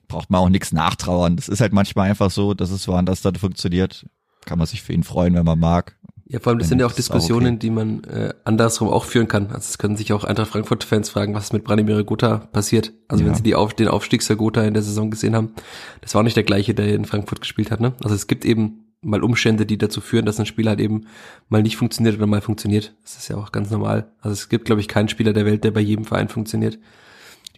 braucht 0.08 0.30
man 0.30 0.40
auch 0.40 0.48
nichts 0.48 0.72
nachtrauern. 0.72 1.36
Das 1.36 1.48
ist 1.48 1.60
halt 1.60 1.72
manchmal 1.72 2.10
einfach 2.10 2.30
so, 2.30 2.52
dass 2.54 2.70
es 2.70 2.86
woanders 2.88 3.22
dann 3.22 3.36
funktioniert. 3.36 4.06
Kann 4.44 4.58
man 4.58 4.66
sich 4.66 4.82
für 4.82 4.92
ihn 4.92 5.04
freuen, 5.04 5.34
wenn 5.34 5.44
man 5.44 5.58
mag. 5.58 5.96
Ja, 6.28 6.40
vor 6.40 6.50
allem, 6.50 6.58
das 6.58 6.68
sind 6.68 6.80
ja 6.80 6.86
auch 6.86 6.92
Diskussionen, 6.92 7.46
auch 7.46 7.50
okay. 7.50 7.58
die 7.58 7.70
man 7.70 8.04
äh, 8.04 8.34
andersrum 8.42 8.88
auch 8.88 9.04
führen 9.04 9.28
kann. 9.28 9.46
Also 9.46 9.68
es 9.68 9.78
können 9.78 9.96
sich 9.96 10.12
auch 10.12 10.24
Eintracht 10.24 10.50
Frankfurt-Fans 10.50 11.10
fragen, 11.10 11.34
was 11.34 11.52
mit 11.52 11.62
Branimir 11.62 12.02
Gotha 12.02 12.38
passiert. 12.38 12.92
Also 13.06 13.22
ja. 13.22 13.28
wenn 13.28 13.36
sie 13.36 13.44
die 13.44 13.54
auf, 13.54 13.74
den 13.74 13.86
Aufstieg 13.86 14.26
Gotha 14.36 14.62
in 14.64 14.74
der 14.74 14.82
Saison 14.82 15.10
gesehen 15.10 15.36
haben, 15.36 15.52
das 16.00 16.14
war 16.14 16.20
auch 16.20 16.24
nicht 16.24 16.36
der 16.36 16.42
gleiche, 16.42 16.74
der 16.74 16.92
in 16.94 17.04
Frankfurt 17.04 17.40
gespielt 17.40 17.70
hat. 17.70 17.80
Ne? 17.80 17.94
Also 18.02 18.16
es 18.16 18.26
gibt 18.26 18.44
eben 18.44 18.85
mal 19.06 19.22
Umstände, 19.22 19.66
die 19.66 19.78
dazu 19.78 20.00
führen, 20.00 20.26
dass 20.26 20.38
ein 20.40 20.46
Spiel 20.46 20.68
halt 20.68 20.80
eben 20.80 21.06
mal 21.48 21.62
nicht 21.62 21.76
funktioniert 21.76 22.16
oder 22.16 22.26
mal 22.26 22.40
funktioniert. 22.40 22.94
Das 23.02 23.16
ist 23.16 23.28
ja 23.28 23.36
auch 23.36 23.52
ganz 23.52 23.70
normal. 23.70 24.10
Also 24.20 24.34
es 24.34 24.48
gibt, 24.48 24.64
glaube 24.64 24.80
ich, 24.80 24.88
keinen 24.88 25.08
Spieler 25.08 25.32
der 25.32 25.46
Welt, 25.46 25.64
der 25.64 25.70
bei 25.70 25.80
jedem 25.80 26.04
Verein 26.04 26.28
funktioniert. 26.28 26.78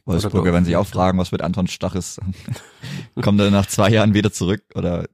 Wolfsburger, 0.05 0.55
wenn 0.55 0.65
sich 0.65 0.77
auch 0.77 0.87
fragen, 0.87 1.19
was 1.19 1.33
mit 1.33 1.43
Anton 1.43 1.67
Stach 1.67 1.95
ist, 1.95 2.19
kommt 3.21 3.41
er 3.41 3.51
nach 3.51 3.67
zwei 3.67 3.91
Jahren 3.91 4.15
wieder 4.15 4.33
zurück 4.33 4.63
oder, 4.75 5.07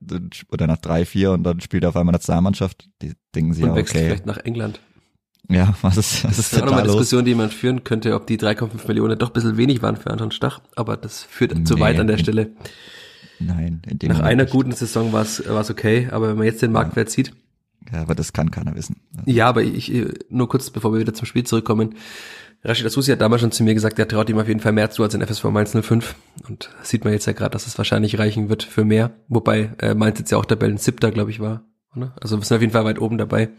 oder 0.50 0.66
nach 0.66 0.78
drei, 0.78 1.04
vier 1.04 1.32
und 1.32 1.42
dann 1.42 1.60
spielt 1.60 1.82
er 1.82 1.88
auf 1.88 1.96
einmal 1.96 2.12
Nationalmannschaft. 2.12 2.88
Die 3.02 3.14
denken 3.34 3.54
sie 3.54 3.64
und 3.64 3.70
ja, 3.70 3.76
wechselt 3.76 3.96
okay. 3.96 4.06
vielleicht 4.06 4.26
nach 4.26 4.38
England. 4.38 4.80
Ja, 5.50 5.74
was 5.82 5.96
ist, 5.96 6.24
was 6.24 6.36
das 6.36 6.38
ist, 6.38 6.52
ist 6.52 6.62
auch 6.62 6.66
nochmal 6.66 6.82
eine 6.82 6.88
Diskussion, 6.88 7.24
die 7.24 7.34
man 7.34 7.50
führen 7.50 7.84
könnte, 7.84 8.14
ob 8.14 8.26
die 8.26 8.38
3,5 8.38 8.86
Millionen 8.86 9.18
doch 9.18 9.30
ein 9.30 9.32
bisschen 9.34 9.56
wenig 9.56 9.82
waren 9.82 9.96
für 9.96 10.10
Anton 10.10 10.30
Stach, 10.30 10.60
aber 10.74 10.96
das 10.96 11.22
führt 11.22 11.54
nee, 11.54 11.64
zu 11.64 11.78
weit 11.80 11.98
an 11.98 12.06
der 12.06 12.18
Stelle. 12.18 12.52
Nein, 13.38 13.82
in 13.88 13.98
dem 13.98 14.08
Nach 14.08 14.16
Moment 14.16 14.32
einer 14.32 14.42
nicht. 14.44 14.52
guten 14.52 14.72
Saison 14.72 15.12
war 15.12 15.22
es 15.22 15.70
okay, 15.70 16.08
aber 16.10 16.28
wenn 16.28 16.36
man 16.36 16.46
jetzt 16.46 16.62
den 16.62 16.72
Marktwert 16.72 17.08
ja. 17.08 17.14
sieht. 17.14 17.32
Ja, 17.92 18.00
aber 18.02 18.14
das 18.14 18.32
kann 18.32 18.50
keiner 18.50 18.74
wissen. 18.74 18.96
Also 19.16 19.30
ja, 19.30 19.48
aber 19.48 19.62
ich, 19.62 19.92
nur 20.30 20.48
kurz, 20.48 20.70
bevor 20.70 20.92
wir 20.92 21.00
wieder 21.00 21.14
zum 21.14 21.26
Spiel 21.26 21.44
zurückkommen. 21.44 21.94
Rashid 22.66 22.86
Asusi 22.86 23.10
hat 23.10 23.20
damals 23.20 23.42
schon 23.42 23.52
zu 23.52 23.62
mir 23.62 23.74
gesagt, 23.74 23.98
er 23.98 24.08
traut 24.08 24.30
ihm 24.30 24.38
auf 24.38 24.48
jeden 24.48 24.60
Fall 24.60 24.72
mehr 24.72 24.90
zu 24.90 25.02
als 25.02 25.12
in 25.12 25.20
FSV 25.20 25.44
Mainz 25.44 25.76
05. 25.78 26.14
Und 26.48 26.70
sieht 26.82 27.04
man 27.04 27.12
jetzt 27.12 27.26
ja 27.26 27.34
gerade, 27.34 27.50
dass 27.50 27.66
es 27.66 27.76
wahrscheinlich 27.76 28.18
reichen 28.18 28.48
wird 28.48 28.62
für 28.62 28.84
mehr. 28.84 29.10
Wobei 29.28 29.72
äh, 29.80 29.94
Mainz 29.94 30.18
jetzt 30.18 30.30
ja 30.30 30.38
auch 30.38 30.46
Tabellen 30.46 30.78
siebter, 30.78 31.10
glaube 31.10 31.30
ich, 31.30 31.40
war. 31.40 31.62
Oder? 31.94 32.14
Also 32.20 32.38
wir 32.38 32.44
sind 32.44 32.56
auf 32.56 32.62
jeden 32.62 32.72
Fall 32.72 32.86
weit 32.86 33.00
oben 33.00 33.18
dabei. 33.18 33.50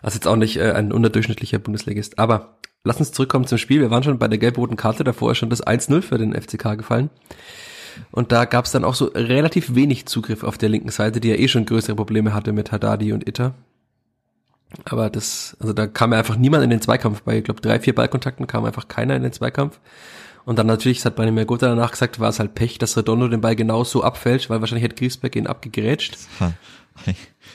Also 0.00 0.14
jetzt 0.16 0.26
auch 0.26 0.36
nicht 0.36 0.56
äh, 0.56 0.72
ein 0.72 0.92
unterdurchschnittlicher 0.92 1.58
Bundesligist. 1.58 2.18
Aber 2.18 2.58
lass 2.84 2.98
uns 2.98 3.12
zurückkommen 3.12 3.46
zum 3.46 3.58
Spiel. 3.58 3.80
Wir 3.80 3.90
waren 3.90 4.02
schon 4.02 4.18
bei 4.18 4.28
der 4.28 4.38
gelb-roten 4.38 4.76
Karte, 4.76 5.04
davor 5.04 5.32
ist 5.32 5.38
schon 5.38 5.50
das 5.50 5.64
1-0 5.64 6.00
für 6.00 6.16
den 6.16 6.32
FCK 6.32 6.78
gefallen. 6.78 7.10
Und 8.10 8.32
da 8.32 8.44
gab 8.44 8.64
es 8.64 8.72
dann 8.72 8.84
auch 8.84 8.94
so 8.94 9.06
relativ 9.06 9.74
wenig 9.74 10.06
Zugriff 10.06 10.42
auf 10.44 10.58
der 10.58 10.68
linken 10.68 10.90
Seite, 10.90 11.20
die 11.20 11.28
ja 11.28 11.36
eh 11.36 11.48
schon 11.48 11.66
größere 11.66 11.96
Probleme 11.96 12.34
hatte 12.34 12.52
mit 12.52 12.72
Haddadi 12.72 13.12
und 13.12 13.28
Itter. 13.28 13.54
Aber 14.84 15.08
das, 15.10 15.56
also 15.60 15.72
da 15.72 15.86
kam 15.86 16.12
ja 16.12 16.18
einfach 16.18 16.36
niemand 16.36 16.64
in 16.64 16.70
den 16.70 16.80
Zweikampf. 16.80 17.22
Bei, 17.22 17.38
ich 17.38 17.44
glaube, 17.44 17.60
drei, 17.60 17.80
vier 17.80 17.94
Ballkontakten 17.94 18.46
kam 18.46 18.64
einfach 18.64 18.88
keiner 18.88 19.16
in 19.16 19.22
den 19.22 19.32
Zweikampf. 19.32 19.80
Und 20.44 20.58
dann 20.58 20.66
natürlich, 20.66 20.98
das 20.98 21.06
hat 21.06 21.16
Branimir 21.16 21.44
Gotha 21.44 21.68
danach 21.68 21.90
gesagt, 21.90 22.20
war 22.20 22.30
es 22.30 22.38
halt 22.38 22.54
Pech, 22.54 22.78
dass 22.78 22.96
Redondo 22.96 23.28
den 23.28 23.40
Ball 23.40 23.56
genau 23.56 23.84
so 23.84 24.02
abfällt, 24.02 24.48
weil 24.48 24.60
wahrscheinlich 24.60 24.84
hätte 24.84 24.96
Griesbeck 24.96 25.36
ihn 25.36 25.46
abgegrätscht. 25.46 26.16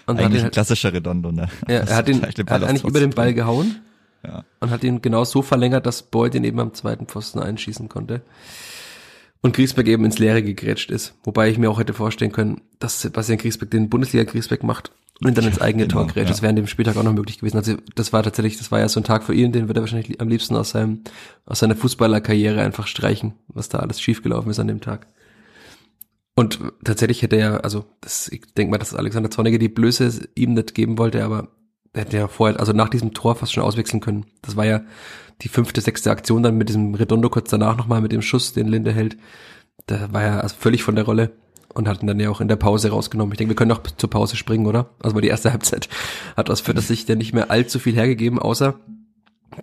Und 0.06 0.20
Eigentlich 0.20 0.40
ein 0.40 0.44
halt, 0.44 0.54
klassischer 0.54 0.94
Redondo, 0.94 1.32
ne? 1.32 1.50
Ja, 1.68 1.80
er 1.80 1.96
hat, 1.96 2.08
ihn, 2.08 2.22
er 2.24 2.30
hat 2.30 2.64
eigentlich 2.64 2.84
über 2.84 3.00
den 3.00 3.12
Ball 3.12 3.34
gehauen 3.34 3.82
ja. 4.26 4.44
und 4.60 4.70
hat 4.70 4.84
ihn 4.84 5.02
genau 5.02 5.24
so 5.24 5.42
verlängert, 5.42 5.86
dass 5.86 6.02
Boyd 6.04 6.34
den 6.34 6.44
eben 6.44 6.60
am 6.60 6.74
zweiten 6.74 7.08
Pfosten 7.08 7.40
einschießen 7.40 7.90
konnte 7.90 8.22
und 9.44 9.54
Griesbeck 9.54 9.88
eben 9.88 10.06
ins 10.06 10.20
Leere 10.20 10.42
gegrätscht 10.42 10.90
ist. 10.90 11.14
Wobei 11.24 11.50
ich 11.50 11.60
mir 11.60 11.70
auch 11.70 11.78
hätte 11.78 11.94
vorstellen 11.94 12.32
können, 12.32 12.62
dass 12.80 13.02
Sebastian 13.02 13.38
Griesbeck 13.38 13.70
den 13.70 13.90
Bundesliga 13.90 14.24
Griesbeck 14.24 14.64
macht 14.64 14.92
und 15.22 15.38
dann 15.38 15.46
ins 15.46 15.62
eigene 15.62 15.86
genau, 15.86 16.00
Tor 16.00 16.08
grätscht. 16.08 16.30
Ja. 16.30 16.32
Das 16.32 16.42
wäre 16.42 16.50
an 16.50 16.56
dem 16.56 16.66
Spieltag 16.66 16.96
auch 16.96 17.04
noch 17.04 17.14
möglich 17.14 17.40
gewesen. 17.40 17.58
Also 17.58 17.76
das 17.94 18.14
war 18.14 18.24
tatsächlich, 18.24 18.58
das 18.58 18.72
war 18.72 18.80
ja 18.80 18.88
so 18.88 19.02
ein 19.02 19.04
Tag 19.04 19.24
für 19.24 19.34
ihn, 19.34 19.52
den 19.52 19.68
wird 19.68 19.78
er 19.78 19.82
wahrscheinlich 19.82 20.20
am 20.22 20.30
liebsten 20.30 20.56
aus 20.56 20.70
seinem, 20.70 21.02
aus 21.46 21.60
seiner 21.60 21.76
Fußballerkarriere 21.76 22.62
einfach 22.62 22.88
streichen, 22.88 23.34
was 23.50 23.68
da 23.68 23.80
alles 23.80 24.02
schiefgelaufen 24.02 24.50
ist 24.50 24.60
an 24.60 24.70
dem 24.70 24.80
Tag. 24.80 25.08
Und 26.36 26.60
tatsächlich 26.84 27.22
hätte 27.22 27.36
er, 27.36 27.66
also 27.66 27.86
das, 28.00 28.30
ich 28.30 28.54
denke 28.54 28.72
mal, 28.72 28.78
dass 28.78 28.96
Alexander 28.96 29.30
Zorniger 29.30 29.60
die 29.60 29.70
Blöße 29.70 30.30
ihm 30.36 30.54
nicht 30.54 30.74
geben 30.74 30.98
wollte, 30.98 31.24
aber 31.24 31.40
er 31.40 31.50
hätte 31.94 32.18
ja 32.18 32.28
vorher, 32.28 32.60
also 32.60 32.74
nach 32.74 32.90
diesem 32.90 33.14
Tor 33.14 33.36
fast 33.36 33.54
schon 33.54 33.64
auswechseln 33.64 34.02
können. 34.02 34.26
Das 34.42 34.56
war 34.56 34.66
ja 34.66 34.82
die 35.42 35.50
fünfte, 35.50 35.82
sechste 35.82 36.12
Aktion 36.12 36.44
dann 36.44 36.58
mit 36.58 36.70
diesem 36.70 36.96
Redondo 36.96 37.30
kurz 37.30 37.50
danach 37.50 37.78
nochmal 37.78 38.02
mit 38.02 38.12
dem 38.12 38.22
Schuss, 38.22 38.54
den 38.54 38.68
Linde 38.68 38.92
hält. 38.92 39.18
Da 39.86 40.12
war 40.12 40.24
er 40.24 40.44
also 40.44 40.56
völlig 40.58 40.84
von 40.84 40.96
der 40.96 41.06
Rolle 41.06 41.32
und 41.74 41.88
hat 41.88 42.02
ihn 42.02 42.08
dann 42.08 42.20
ja 42.20 42.30
auch 42.30 42.42
in 42.42 42.48
der 42.48 42.56
Pause 42.56 42.90
rausgenommen. 42.90 43.32
Ich 43.34 43.38
denke, 43.38 43.52
wir 43.52 43.56
können 43.56 43.70
noch 43.70 43.82
zur 43.84 44.10
Pause 44.10 44.36
springen, 44.36 44.66
oder? 44.66 44.92
Also 45.02 45.20
die 45.20 45.28
erste 45.28 45.52
Halbzeit 45.52 45.90
hat 46.36 46.50
aus 46.50 46.62
Fürth 46.62 46.82
sich 46.82 47.08
ja 47.08 47.16
nicht 47.16 47.34
mehr 47.34 47.52
allzu 47.52 47.80
viel 47.80 47.96
hergegeben, 47.96 48.40
außer 48.40 48.76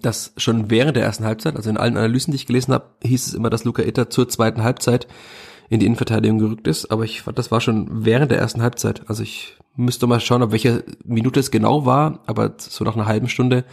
dass 0.02 0.32
schon 0.36 0.70
während 0.70 0.96
der 0.96 1.04
ersten 1.04 1.24
Halbzeit, 1.24 1.56
also 1.56 1.68
in 1.68 1.76
allen 1.76 1.96
Analysen, 1.96 2.30
die 2.30 2.36
ich 2.36 2.46
gelesen 2.46 2.72
habe, 2.72 2.90
hieß 3.02 3.26
es 3.26 3.34
immer, 3.34 3.50
dass 3.50 3.64
Luca 3.64 3.82
Itter 3.82 4.08
zur 4.08 4.28
zweiten 4.28 4.62
Halbzeit 4.62 5.08
in 5.68 5.80
die 5.80 5.86
Innenverteidigung 5.86 6.38
gerückt 6.38 6.68
ist, 6.68 6.90
aber 6.92 7.04
ich 7.04 7.22
fand, 7.22 7.38
das 7.38 7.50
war 7.50 7.60
schon 7.60 8.04
während 8.04 8.30
der 8.30 8.38
ersten 8.38 8.62
Halbzeit. 8.62 9.02
Also 9.08 9.22
ich 9.22 9.56
müsste 9.76 10.06
mal 10.06 10.20
schauen, 10.20 10.42
ob 10.42 10.52
welche 10.52 10.84
Minute 11.04 11.40
es 11.40 11.50
genau 11.50 11.86
war, 11.86 12.22
aber 12.26 12.54
so 12.58 12.84
nach 12.84 12.96
einer 12.96 13.06
halben 13.06 13.28
Stunde 13.28 13.64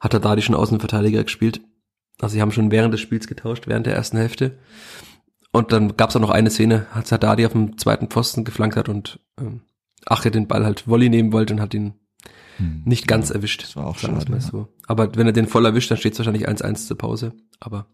hat 0.00 0.14
er 0.14 0.20
da 0.20 0.36
die 0.36 0.42
schon 0.42 0.54
Außenverteidiger 0.54 1.24
gespielt. 1.24 1.60
Also 2.20 2.34
sie 2.34 2.42
haben 2.42 2.52
schon 2.52 2.70
während 2.70 2.94
des 2.94 3.00
Spiels 3.00 3.26
getauscht, 3.26 3.66
während 3.66 3.86
der 3.86 3.94
ersten 3.94 4.16
Hälfte. 4.16 4.58
Und 5.52 5.72
dann 5.72 5.96
gab 5.96 6.10
es 6.10 6.16
auch 6.16 6.20
noch 6.20 6.30
eine 6.30 6.50
Szene, 6.50 6.86
als 6.92 7.12
Haddadi 7.12 7.46
auf 7.46 7.52
dem 7.52 7.78
zweiten 7.78 8.08
Pfosten 8.08 8.44
geflankt 8.44 8.76
hat 8.76 8.88
und 8.88 9.20
ähm, 9.40 9.62
Ache 10.04 10.30
den 10.30 10.46
Ball 10.46 10.64
halt 10.64 10.86
Volley 10.86 11.08
nehmen 11.08 11.32
wollte 11.32 11.54
und 11.54 11.60
hat 11.60 11.74
ihn 11.74 11.94
hm, 12.58 12.82
nicht 12.84 13.08
ganz 13.08 13.30
ja, 13.30 13.36
erwischt. 13.36 13.62
Das 13.62 13.76
war 13.76 13.86
auch 13.86 13.98
schade. 13.98 14.24
Ja. 14.30 14.40
So. 14.40 14.68
Aber 14.86 15.14
wenn 15.16 15.26
er 15.26 15.32
den 15.32 15.46
voll 15.46 15.64
erwischt, 15.64 15.90
dann 15.90 15.98
steht 15.98 16.12
es 16.12 16.18
wahrscheinlich 16.18 16.48
1-1 16.48 16.86
zur 16.86 16.98
Pause. 16.98 17.32
Aber 17.60 17.86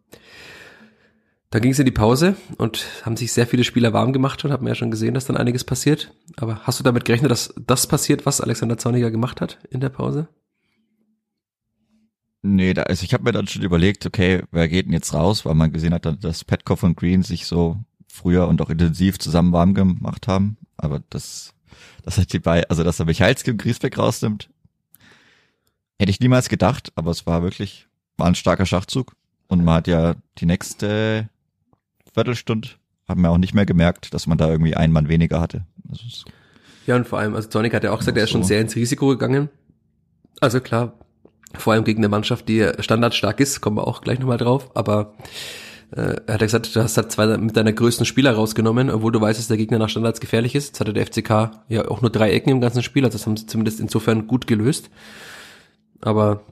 da 1.53 1.59
ging 1.59 1.73
es 1.73 1.79
in 1.79 1.85
die 1.85 1.93
Pause 1.93 2.35
und 2.57 2.87
haben 3.03 3.19
sich 3.19 3.31
sehr 3.31 3.47
viele 3.47 3.63
Spieler 3.63 3.93
warm 3.93 4.15
gemacht 4.15 4.43
und 4.43 4.53
haben 4.53 4.67
ja 4.67 4.75
schon 4.75 4.91
gesehen, 4.91 5.13
dass 5.13 5.27
dann 5.27 5.37
einiges 5.37 5.65
passiert. 5.65 6.11
Aber 6.37 6.61
hast 6.65 6.81
du 6.81 6.83
damit 6.83 7.05
gerechnet, 7.05 7.31
dass 7.31 7.53
das 7.67 7.87
passiert, 7.87 8.25
was 8.25 8.41
Alexander 8.41 8.79
Zorniger 8.79 9.11
gemacht 9.11 9.43
hat 9.43 9.59
in 9.69 9.81
der 9.81 9.91
Pause? 9.91 10.29
Nee, 12.41 12.73
da, 12.73 12.85
also 12.85 13.05
ich 13.05 13.13
habe 13.13 13.25
mir 13.25 13.33
dann 13.33 13.49
schon 13.49 13.63
überlegt, 13.63 14.07
okay, 14.07 14.45
wer 14.51 14.67
geht 14.67 14.87
denn 14.87 14.95
jetzt 14.95 15.13
raus, 15.13 15.45
weil 15.45 15.55
man 15.55 15.73
gesehen 15.73 15.93
hat, 15.93 16.25
dass 16.25 16.43
Petkoff 16.43 16.85
und 16.85 16.97
Green 16.97 17.23
sich 17.23 17.45
so 17.45 17.77
früher 18.09 18.49
und 18.49 18.63
auch 18.63 18.71
intensiv 18.71 19.19
zusammen 19.19 19.53
warm 19.53 19.75
gemacht 19.75 20.29
haben. 20.29 20.57
Aber 20.79 21.03
das, 21.11 21.53
das 22.03 22.17
hat 22.17 22.33
die 22.33 22.39
bei, 22.39 22.67
also 22.71 22.83
dass 22.83 22.99
er 22.99 23.05
Michalski 23.05 23.51
und 23.51 23.59
Griesbeck 23.59 23.99
rausnimmt, 23.99 24.49
hätte 25.99 26.11
ich 26.11 26.19
niemals 26.19 26.49
gedacht, 26.49 26.93
aber 26.95 27.11
es 27.11 27.27
war 27.27 27.43
wirklich, 27.43 27.89
war 28.17 28.27
ein 28.27 28.35
starker 28.35 28.65
Schachzug. 28.65 29.15
Und 29.49 29.63
man 29.65 29.75
hat 29.75 29.87
ja 29.87 30.15
die 30.39 30.47
nächste 30.47 31.29
Viertelstunde, 32.13 32.69
haben 33.09 33.23
wir 33.23 33.31
auch 33.31 33.39
nicht 33.39 33.55
mehr 33.55 33.67
gemerkt, 33.67 34.15
dass 34.15 34.27
man 34.27 34.39
da 34.39 34.51
irgendwie 34.51 34.77
einen 34.77 34.93
Mann 34.93 35.09
weniger 35.09 35.41
hatte. 35.41 35.67
Also 35.91 36.05
ja, 36.87 36.97
und 36.97 37.07
vor 37.07 37.19
allem, 37.19 37.35
also 37.35 37.49
Sonic 37.51 37.75
hat 37.75 37.85
ja 37.85 37.93
auch 37.93 37.99
gesagt, 37.99 38.17
er 38.17 38.25
ist 38.25 38.31
schon 38.31 38.43
sehr 38.43 38.61
ins 38.61 38.75
Risiko 38.75 39.09
gegangen. 39.09 39.49
Also 40.41 40.61
klar, 40.61 40.95
Vor 41.55 41.75
allem 41.75 41.85
gegen 41.85 42.01
eine 42.01 42.09
Mannschaft, 42.09 42.49
die 42.49 42.67
standardstark 42.79 43.39
ist, 43.39 43.61
kommen 43.61 43.77
wir 43.77 43.87
auch 43.87 44.01
gleich 44.01 44.19
nochmal 44.19 44.39
drauf. 44.39 44.71
Aber 44.75 45.15
äh, 45.95 46.17
er 46.27 46.35
hat 46.35 46.41
gesagt, 46.41 46.75
du 46.75 46.83
hast 46.83 46.97
halt 46.97 47.13
zwei 47.13 47.37
mit 47.37 47.57
deiner 47.57 47.73
größten 47.73 48.07
Spieler 48.07 48.33
rausgenommen, 48.33 48.91
obwohl 48.91 49.13
du 49.13 49.21
weißt, 49.21 49.39
dass 49.39 49.49
der 49.49 49.59
Gegner 49.59 49.79
nach 49.79 49.91
Standards 49.91 50.21
gefährlich 50.21 50.55
ist. 50.55 50.69
Jetzt 50.69 50.81
hatte 50.81 50.93
der 50.93 51.07
FCK 51.07 51.51
ja 51.69 51.89
auch 51.89 52.01
nur 52.01 52.11
drei 52.11 52.33
Ecken 52.33 52.51
im 52.51 52.61
ganzen 52.61 52.83
Spiel, 52.83 53.05
also 53.05 53.19
das 53.19 53.27
haben 53.27 53.37
sie 53.37 53.47
zumindest 53.47 53.81
insofern 53.81 54.27
gut 54.27 54.47
gelöst. 54.47 54.91
Aber 56.01 56.43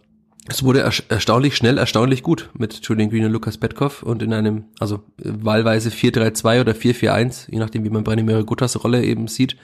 es 0.48 0.62
wurde 0.62 0.80
erstaunlich 0.80 1.56
schnell, 1.56 1.78
erstaunlich 1.78 2.22
gut 2.22 2.50
mit 2.54 2.80
Julian 2.82 3.10
Green 3.10 3.24
und 3.26 3.32
Lukas 3.32 3.58
Petkov 3.58 4.02
und 4.02 4.22
in 4.22 4.32
einem, 4.32 4.64
also 4.78 5.02
wahlweise 5.18 5.90
4-3-2 5.90 6.60
oder 6.60 6.72
4-4-1, 6.72 7.50
je 7.50 7.58
nachdem, 7.58 7.84
wie 7.84 7.90
man 7.90 8.04
Branimir 8.04 8.42
Guttas 8.44 8.82
Rolle 8.82 9.04
eben 9.04 9.28
sieht. 9.28 9.56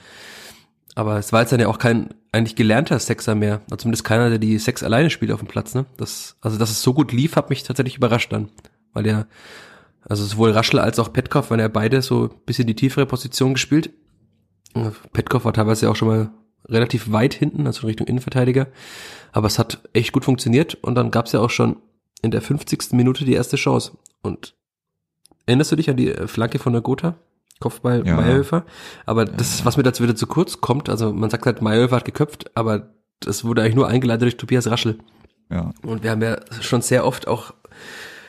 Aber 0.95 1.17
es 1.17 1.33
war 1.33 1.41
jetzt 1.41 1.51
dann 1.51 1.59
ja 1.59 1.67
auch 1.67 1.79
kein 1.79 2.13
eigentlich 2.31 2.55
gelernter 2.55 2.99
Sexer 2.99 3.35
mehr, 3.35 3.61
also 3.65 3.77
zumindest 3.77 4.03
keiner, 4.03 4.29
der 4.29 4.39
die 4.39 4.59
Sex 4.59 4.83
alleine 4.83 5.09
spielt 5.09 5.31
auf 5.31 5.39
dem 5.39 5.47
Platz. 5.47 5.73
Ne? 5.73 5.85
Das, 5.97 6.37
also 6.41 6.57
dass 6.57 6.69
es 6.69 6.81
so 6.81 6.93
gut 6.93 7.11
lief, 7.11 7.35
hat 7.35 7.49
mich 7.49 7.63
tatsächlich 7.63 7.97
überrascht 7.97 8.31
dann, 8.31 8.49
weil 8.93 9.07
er, 9.07 9.27
also 10.07 10.25
sowohl 10.25 10.51
Raschel 10.51 10.79
als 10.79 10.99
auch 10.99 11.11
Petkov 11.11 11.49
waren 11.49 11.59
ja 11.59 11.67
beide 11.67 12.01
so 12.01 12.29
bisschen 12.45 12.67
die 12.67 12.75
tiefere 12.75 13.05
Position 13.05 13.53
gespielt. 13.53 13.91
Petkov 15.11 15.45
war 15.45 15.53
teilweise 15.53 15.89
auch 15.89 15.95
schon 15.95 16.07
mal 16.07 16.29
relativ 16.69 17.11
weit 17.11 17.33
hinten, 17.33 17.67
also 17.67 17.81
in 17.81 17.87
Richtung 17.87 18.07
Innenverteidiger. 18.07 18.67
Aber 19.31 19.47
es 19.47 19.59
hat 19.59 19.81
echt 19.93 20.13
gut 20.13 20.25
funktioniert 20.25 20.75
und 20.75 20.95
dann 20.95 21.11
gab 21.11 21.25
es 21.25 21.31
ja 21.31 21.39
auch 21.39 21.49
schon 21.49 21.77
in 22.21 22.31
der 22.31 22.41
50. 22.41 22.93
Minute 22.93 23.25
die 23.25 23.33
erste 23.33 23.57
Chance. 23.57 23.93
Und 24.21 24.55
erinnerst 25.45 25.71
du 25.71 25.75
dich 25.75 25.89
an 25.89 25.97
die 25.97 26.13
Flanke 26.27 26.59
von 26.59 26.73
der 26.73 26.81
Gotha? 26.81 27.15
Kopfball 27.59 28.05
ja. 28.05 28.15
Meyerhöfer. 28.15 28.65
Aber 29.05 29.25
das, 29.25 29.65
was 29.65 29.77
mir 29.77 29.83
dazu 29.83 30.03
wieder 30.03 30.15
zu 30.15 30.27
kurz 30.27 30.61
kommt, 30.61 30.89
also 30.89 31.11
man 31.11 31.29
sagt 31.29 31.45
halt, 31.45 31.61
Meyerhöfer 31.61 31.95
hat 31.95 32.05
geköpft, 32.05 32.55
aber 32.55 32.93
das 33.19 33.43
wurde 33.43 33.61
eigentlich 33.61 33.75
nur 33.75 33.87
eingeleitet 33.87 34.23
durch 34.23 34.37
Tobias 34.37 34.69
Raschel. 34.69 34.99
Ja. 35.49 35.73
Und 35.81 36.03
wir 36.03 36.11
haben 36.11 36.21
ja 36.21 36.37
schon 36.61 36.81
sehr 36.81 37.05
oft 37.05 37.27
auch 37.27 37.53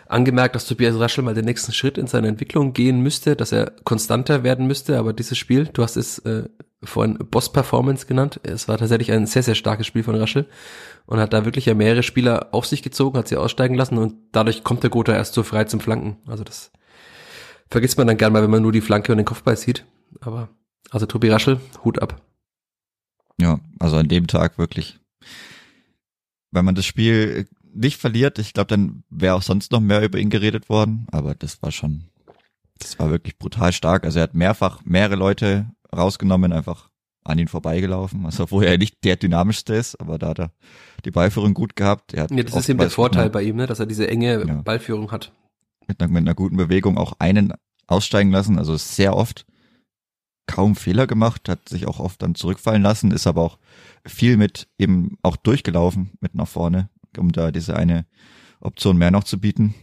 angemerkt, 0.08 0.54
dass 0.54 0.66
Tobias 0.66 0.98
Raschel 0.98 1.24
mal 1.24 1.34
den 1.34 1.44
nächsten 1.44 1.72
Schritt 1.72 1.98
in 1.98 2.06
seiner 2.06 2.28
Entwicklung 2.28 2.72
gehen 2.72 3.00
müsste, 3.00 3.36
dass 3.36 3.52
er 3.52 3.72
konstanter 3.84 4.42
werden 4.42 4.66
müsste, 4.66 4.98
aber 4.98 5.12
dieses 5.12 5.38
Spiel, 5.38 5.66
du 5.66 5.82
hast 5.82 5.96
es 5.96 6.18
äh, 6.20 6.48
vorhin 6.82 7.18
Boss-Performance 7.18 8.06
genannt, 8.06 8.40
es 8.42 8.68
war 8.68 8.78
tatsächlich 8.78 9.12
ein 9.12 9.26
sehr, 9.26 9.42
sehr 9.42 9.54
starkes 9.54 9.86
Spiel 9.86 10.02
von 10.02 10.14
Raschel 10.14 10.48
und 11.06 11.18
hat 11.18 11.32
da 11.32 11.44
wirklich 11.44 11.66
ja 11.66 11.74
mehrere 11.74 12.02
Spieler 12.02 12.48
auf 12.52 12.66
sich 12.66 12.82
gezogen, 12.82 13.18
hat 13.18 13.28
sie 13.28 13.36
aussteigen 13.36 13.74
lassen 13.74 13.98
und 13.98 14.14
dadurch 14.32 14.64
kommt 14.64 14.82
der 14.82 14.90
Gotha 14.90 15.12
erst 15.12 15.34
so 15.34 15.42
frei 15.42 15.64
zum 15.64 15.80
Flanken. 15.80 16.18
Also 16.26 16.44
das 16.44 16.70
vergisst 17.68 17.98
man 17.98 18.06
dann 18.06 18.16
gern 18.16 18.32
mal, 18.32 18.42
wenn 18.42 18.50
man 18.50 18.62
nur 18.62 18.72
die 18.72 18.80
Flanke 18.80 19.12
und 19.12 19.18
den 19.18 19.26
Kopfball 19.26 19.56
sieht. 19.56 19.84
Aber 20.20 20.48
also 20.90 21.06
Tobi 21.06 21.28
Raschel, 21.30 21.60
Hut 21.84 22.00
ab. 22.00 22.22
Ja, 23.40 23.60
also 23.78 23.96
an 23.96 24.08
dem 24.08 24.26
Tag 24.26 24.58
wirklich. 24.58 24.98
Wenn 26.50 26.64
man 26.64 26.74
das 26.74 26.86
Spiel 26.86 27.46
nicht 27.74 27.98
verliert, 27.98 28.38
ich 28.38 28.52
glaube, 28.52 28.68
dann 28.68 29.04
wäre 29.10 29.34
auch 29.34 29.42
sonst 29.42 29.72
noch 29.72 29.80
mehr 29.80 30.02
über 30.02 30.18
ihn 30.18 30.30
geredet 30.30 30.68
worden. 30.68 31.06
Aber 31.10 31.34
das 31.34 31.62
war 31.62 31.72
schon, 31.72 32.04
das 32.78 32.98
war 32.98 33.10
wirklich 33.10 33.38
brutal 33.38 33.72
stark. 33.72 34.04
Also 34.04 34.18
er 34.18 34.24
hat 34.24 34.34
mehrfach 34.34 34.80
mehrere 34.84 35.16
Leute 35.16 35.70
rausgenommen, 35.94 36.52
einfach 36.52 36.90
an 37.24 37.38
ihn 37.38 37.48
vorbeigelaufen. 37.48 38.24
Also 38.24 38.44
obwohl 38.44 38.64
er 38.64 38.78
nicht 38.78 39.04
der 39.04 39.16
dynamischste 39.16 39.74
ist, 39.74 40.00
aber 40.00 40.18
da 40.18 40.28
hat 40.28 40.38
er 40.40 40.52
die 41.04 41.10
Ballführung 41.10 41.54
gut 41.54 41.76
gehabt. 41.76 42.14
Er 42.14 42.24
hat 42.24 42.30
ja, 42.30 42.42
das 42.42 42.56
ist 42.56 42.68
eben 42.68 42.78
der 42.78 42.90
Vorteil 42.90 43.30
bei 43.30 43.42
ihm, 43.42 43.56
ne, 43.56 43.66
dass 43.66 43.80
er 43.80 43.86
diese 43.86 44.08
enge 44.08 44.46
ja. 44.46 44.54
Ballführung 44.62 45.10
hat 45.12 45.32
mit 45.88 46.00
einer, 46.00 46.12
mit 46.12 46.22
einer 46.22 46.34
guten 46.34 46.56
Bewegung 46.56 46.98
auch 46.98 47.14
einen 47.18 47.52
aussteigen 47.86 48.30
lassen, 48.30 48.58
also 48.58 48.76
sehr 48.76 49.16
oft 49.16 49.46
kaum 50.46 50.76
Fehler 50.76 51.06
gemacht, 51.06 51.48
hat 51.48 51.68
sich 51.68 51.86
auch 51.86 51.98
oft 51.98 52.22
dann 52.22 52.34
zurückfallen 52.34 52.82
lassen, 52.82 53.10
ist 53.10 53.26
aber 53.26 53.42
auch 53.42 53.58
viel 54.06 54.36
mit 54.36 54.68
eben 54.78 55.18
auch 55.22 55.36
durchgelaufen 55.36 56.10
mit 56.20 56.34
nach 56.34 56.48
vorne, 56.48 56.90
um 57.16 57.32
da 57.32 57.50
diese 57.50 57.76
eine 57.76 58.06
Option 58.60 58.98
mehr 58.98 59.10
noch 59.10 59.24
zu 59.24 59.40
bieten. 59.40 59.74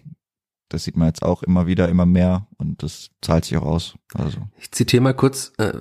Das 0.69 0.83
sieht 0.83 0.97
man 0.97 1.07
jetzt 1.07 1.21
auch 1.21 1.43
immer 1.43 1.67
wieder, 1.67 1.89
immer 1.89 2.07
mehr 2.07 2.47
und 2.57 2.81
das 2.81 3.11
zahlt 3.21 3.45
sich 3.45 3.55
auch 3.57 3.65
aus. 3.65 3.95
Also. 4.13 4.39
Ich 4.57 4.71
zitiere 4.71 5.03
mal 5.03 5.13
kurz 5.13 5.53
äh, 5.57 5.73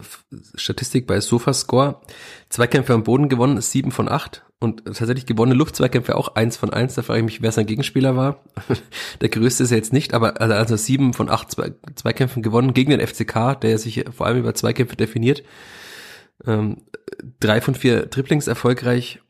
Statistik 0.55 1.07
bei 1.07 1.21
Sofascore. 1.21 2.01
Zweikämpfe 2.51 2.93
am 2.93 3.03
Boden 3.03 3.31
gewonnen, 3.31 3.61
sieben 3.63 3.93
von 3.93 4.11
acht 4.11 4.45
und 4.61 4.85
tatsächlich 4.85 5.27
gewonnene 5.27 5.57
Luftzweikämpfe 5.57 6.17
auch 6.17 6.35
eins 6.35 6.57
von 6.59 6.71
eins. 6.71 6.95
Da 6.95 7.03
frage 7.03 7.21
ich 7.21 7.25
mich, 7.25 7.43
wer 7.43 7.53
sein 7.53 7.67
Gegenspieler 7.67 8.15
war. 8.15 8.45
der 9.21 9.31
größte 9.31 9.65
ist 9.65 9.71
er 9.71 9.79
jetzt 9.79 9.93
nicht, 9.93 10.13
aber 10.13 10.41
also, 10.41 10.55
also 10.55 10.77
sieben 10.77 11.15
von 11.15 11.31
acht 11.31 11.57
Zweikämpfen 11.95 12.43
gewonnen 12.43 12.75
gegen 12.75 12.91
den 12.91 13.07
FCK, 13.07 13.59
der 13.61 13.79
sich 13.79 14.05
vor 14.15 14.27
allem 14.27 14.39
über 14.39 14.55
Zweikämpfe 14.55 14.97
definiert. 14.97 15.43
Ähm, 16.47 16.83
drei 17.41 17.61
von 17.61 17.75
vier 17.75 18.11
Triplings 18.11 18.49
erfolgreich 18.49 19.21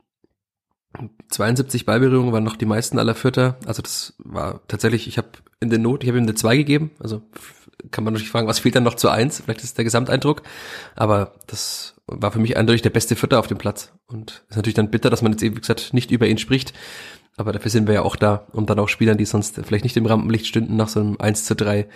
72 1.29 1.87
Ballberührungen 1.87 2.33
waren 2.33 2.45
noch 2.45 2.57
die 2.57 2.67
meisten 2.67 2.99
aller 2.99 3.15
Vierter. 3.15 3.57
Also 3.67 3.83
das 3.83 4.15
war 4.19 4.61
tatsächlich, 4.69 5.09
ich 5.09 5.19
habe 5.19 5.29
in 5.61 5.71
der 5.71 5.79
Not, 5.79 6.03
ich 6.03 6.09
habe 6.09 6.19
ihm 6.19 6.25
eine 6.25 6.35
2 6.35 6.57
gegeben. 6.57 6.91
Also 7.01 7.23
kann 7.91 8.05
man 8.05 8.13
natürlich 8.15 8.31
fragen, 8.31 8.47
was 8.47 8.61
fehlt 8.61 8.77
dann 8.77 8.85
noch 8.85 8.95
zu 8.95 9.09
1? 9.09 9.41
Vielleicht 9.41 9.65
ist 9.65 9.77
der 9.77 9.85
Gesamteindruck. 9.85 10.43
Aber 10.95 11.35
das 11.47 11.97
war 12.07 12.33
für 12.33 12.39
mich 12.39 12.57
eindeutig 12.57 12.83
der 12.83 12.91
beste 12.91 13.17
Vierter 13.17 13.39
auf 13.39 13.47
dem 13.47 13.59
Platz. 13.59 13.93
Und 14.07 14.45
ist 14.49 14.57
natürlich 14.57 14.75
dann 14.75 14.91
bitter, 14.91 15.11
dass 15.11 15.23
man 15.23 15.33
jetzt 15.33 15.43
eben, 15.43 15.57
wie 15.57 15.61
gesagt, 15.61 15.93
nicht 15.93 16.11
über 16.11 16.27
ihn 16.27 16.39
spricht. 16.39 16.73
Aber 17.37 17.53
dafür 17.53 17.71
sind 17.71 17.89
wir 17.89 17.95
ja 17.95 18.03
auch 18.03 18.17
da, 18.17 18.47
um 18.53 18.67
dann 18.67 18.79
auch 18.79 18.89
Spielern, 18.89 19.19
die 19.19 19.25
sonst 19.25 19.61
vielleicht 19.65 19.85
nicht 19.85 19.97
im 19.97 20.07
Rampenlicht 20.07 20.47
stünden, 20.47 20.77
nach 20.77 20.89
so 20.89 21.01
einem 21.01 21.17
1 21.19 21.45
zu 21.45 21.57
3, 21.57 21.89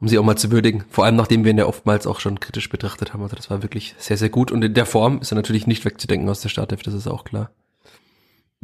um 0.00 0.06
sie 0.06 0.18
auch 0.18 0.24
mal 0.24 0.36
zu 0.36 0.52
würdigen. 0.52 0.84
Vor 0.90 1.04
allem, 1.04 1.16
nachdem 1.16 1.44
wir 1.44 1.50
ihn 1.50 1.58
ja 1.58 1.66
oftmals 1.66 2.06
auch 2.06 2.20
schon 2.20 2.38
kritisch 2.38 2.68
betrachtet 2.68 3.12
haben. 3.12 3.22
Also 3.22 3.34
das 3.34 3.50
war 3.50 3.62
wirklich 3.62 3.96
sehr, 3.98 4.16
sehr 4.16 4.28
gut. 4.28 4.52
Und 4.52 4.62
in 4.62 4.74
der 4.74 4.86
Form 4.86 5.20
ist 5.20 5.32
er 5.32 5.36
natürlich 5.36 5.66
nicht 5.66 5.84
wegzudenken 5.84 6.28
aus 6.28 6.40
der 6.40 6.50
Startelf, 6.50 6.82
das 6.82 6.94
ist 6.94 7.08
auch 7.08 7.24
klar. 7.24 7.50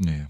Nee. 0.05 0.27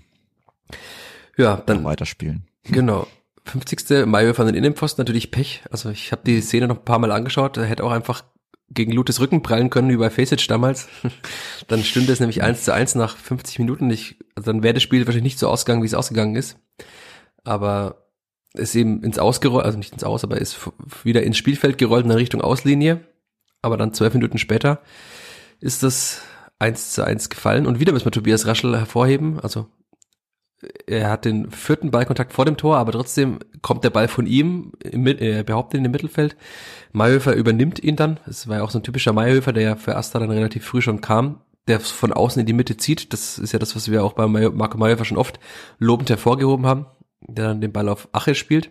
Ja, 1.36 1.56
dann. 1.56 1.84
Weiterspielen. 1.84 2.46
Genau. 2.64 3.06
50. 3.44 4.06
Mayo 4.06 4.34
von 4.34 4.46
den 4.46 4.54
Innenpfosten 4.54 5.02
natürlich 5.02 5.30
Pech. 5.30 5.62
Also 5.70 5.90
ich 5.90 6.12
habe 6.12 6.22
die 6.24 6.40
Szene 6.40 6.68
noch 6.68 6.78
ein 6.78 6.84
paar 6.84 6.98
Mal 6.98 7.10
angeschaut. 7.10 7.56
Er 7.56 7.64
hätte 7.64 7.84
auch 7.84 7.90
einfach 7.90 8.24
gegen 8.70 8.92
Lutes 8.92 9.20
Rücken 9.20 9.42
prallen 9.42 9.70
können, 9.70 9.90
wie 9.90 9.96
bei 9.96 10.10
Faceit 10.10 10.48
damals. 10.50 10.88
dann 11.68 11.82
stünde 11.82 12.12
es 12.12 12.20
nämlich 12.20 12.42
eins 12.42 12.64
zu 12.64 12.72
eins 12.72 12.94
nach 12.94 13.16
50 13.16 13.58
Minuten. 13.58 13.90
Ich, 13.90 14.16
also 14.34 14.52
dann 14.52 14.62
wäre 14.62 14.74
das 14.74 14.82
Spiel 14.82 15.06
wahrscheinlich 15.06 15.32
nicht 15.34 15.38
so 15.38 15.48
ausgegangen, 15.48 15.82
wie 15.82 15.86
es 15.86 15.94
ausgegangen 15.94 16.36
ist. 16.36 16.58
Aber 17.44 18.06
ist 18.54 18.74
eben 18.74 19.02
ins 19.02 19.18
Ausgerollt, 19.18 19.64
also 19.64 19.78
nicht 19.78 19.92
ins 19.92 20.04
Aus, 20.04 20.24
aber 20.24 20.38
ist 20.38 20.58
wieder 21.04 21.22
ins 21.22 21.38
Spielfeld 21.38 21.78
gerollt 21.78 22.04
in 22.04 22.10
Richtung 22.10 22.40
Auslinie. 22.40 23.00
Aber 23.62 23.76
dann 23.76 23.94
zwölf 23.94 24.14
Minuten 24.14 24.38
später 24.38 24.80
ist 25.60 25.82
das 25.82 26.22
1 26.62 26.92
zu 26.92 27.04
1 27.04 27.28
gefallen. 27.28 27.66
Und 27.66 27.80
wieder 27.80 27.92
müssen 27.92 28.06
wir 28.06 28.12
Tobias 28.12 28.46
Raschel 28.46 28.76
hervorheben. 28.76 29.40
Also 29.40 29.68
er 30.86 31.10
hat 31.10 31.24
den 31.24 31.50
vierten 31.50 31.90
Ballkontakt 31.90 32.32
vor 32.32 32.44
dem 32.44 32.56
Tor, 32.56 32.76
aber 32.76 32.92
trotzdem 32.92 33.40
kommt 33.62 33.82
der 33.84 33.90
Ball 33.90 34.08
von 34.08 34.26
ihm, 34.26 34.72
im, 34.82 35.06
er 35.06 35.42
behauptet 35.42 35.78
in 35.78 35.84
dem 35.84 35.92
Mittelfeld. 35.92 36.36
Mayhöfer 36.92 37.34
übernimmt 37.34 37.82
ihn 37.82 37.96
dann. 37.96 38.20
Es 38.26 38.46
war 38.48 38.58
ja 38.58 38.62
auch 38.62 38.70
so 38.70 38.78
ein 38.78 38.84
typischer 38.84 39.12
Mayhöfer, 39.12 39.52
der 39.52 39.62
ja 39.62 39.76
für 39.76 39.96
Asta 39.96 40.20
dann 40.20 40.30
relativ 40.30 40.64
früh 40.64 40.80
schon 40.80 41.00
kam, 41.00 41.40
der 41.66 41.80
von 41.80 42.12
außen 42.12 42.40
in 42.40 42.46
die 42.46 42.52
Mitte 42.52 42.76
zieht. 42.76 43.12
Das 43.12 43.38
ist 43.38 43.52
ja 43.52 43.58
das, 43.58 43.74
was 43.74 43.90
wir 43.90 44.04
auch 44.04 44.12
bei 44.12 44.26
Marco 44.26 44.78
Mayhöfer 44.78 45.04
schon 45.04 45.18
oft 45.18 45.40
lobend 45.78 46.10
hervorgehoben 46.10 46.66
haben, 46.66 46.86
der 47.20 47.48
dann 47.48 47.60
den 47.60 47.72
Ball 47.72 47.88
auf 47.88 48.08
Ache 48.12 48.34
spielt. 48.36 48.70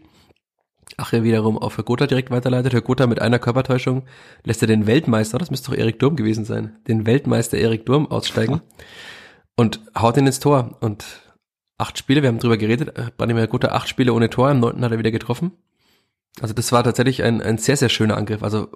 Ache 1.02 1.24
wiederum 1.24 1.58
auf 1.58 1.78
Herr 1.78 1.84
Gotha 1.84 2.08
direkt 2.08 2.32
weiterleitet. 2.32 2.74
Herr 2.74 2.82
Gotha 2.82 3.08
mit 3.08 3.22
einer 3.22 3.40
Körpertäuschung 3.40 4.04
lässt 4.44 4.62
er 4.62 4.68
den 4.68 4.88
Weltmeister, 4.88 5.38
das 5.38 5.52
müsste 5.52 5.72
doch 5.72 5.78
Erik 5.78 6.00
Durm 6.00 6.16
gewesen 6.16 6.46
sein, 6.46 6.78
den 6.88 7.06
Weltmeister 7.06 7.58
Erik 7.58 7.86
Durm 7.86 8.10
aussteigen 8.10 8.62
und 9.56 9.82
haut 9.98 10.18
ihn 10.18 10.28
ins 10.28 10.40
Tor. 10.40 10.78
Und 10.80 11.06
acht 11.78 11.98
Spiele, 11.98 12.22
wir 12.22 12.30
haben 12.30 12.40
drüber 12.40 12.58
geredet, 12.58 13.18
Branimir 13.18 13.48
Gotha 13.48 13.70
acht 13.70 13.90
Spiele 13.90 14.14
ohne 14.14 14.30
Tor, 14.30 14.52
im 14.52 14.60
neunten 14.60 14.84
hat 14.84 14.92
er 14.92 15.00
wieder 15.00 15.12
getroffen. 15.12 15.52
Also 16.40 16.54
das 16.54 16.72
war 16.72 16.84
tatsächlich 16.84 17.24
ein, 17.24 17.42
ein 17.42 17.58
sehr, 17.58 17.76
sehr 17.76 17.90
schöner 17.90 18.16
Angriff. 18.16 18.44
Also 18.44 18.70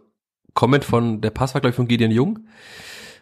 kommend 0.54 0.84
von, 0.84 1.22
der 1.22 1.30
Pass 1.30 1.54
war 1.54 1.62
glaube 1.62 1.72
ich 1.72 1.76
von 1.76 1.88
Gideon 1.88 2.12
Jung. 2.12 2.40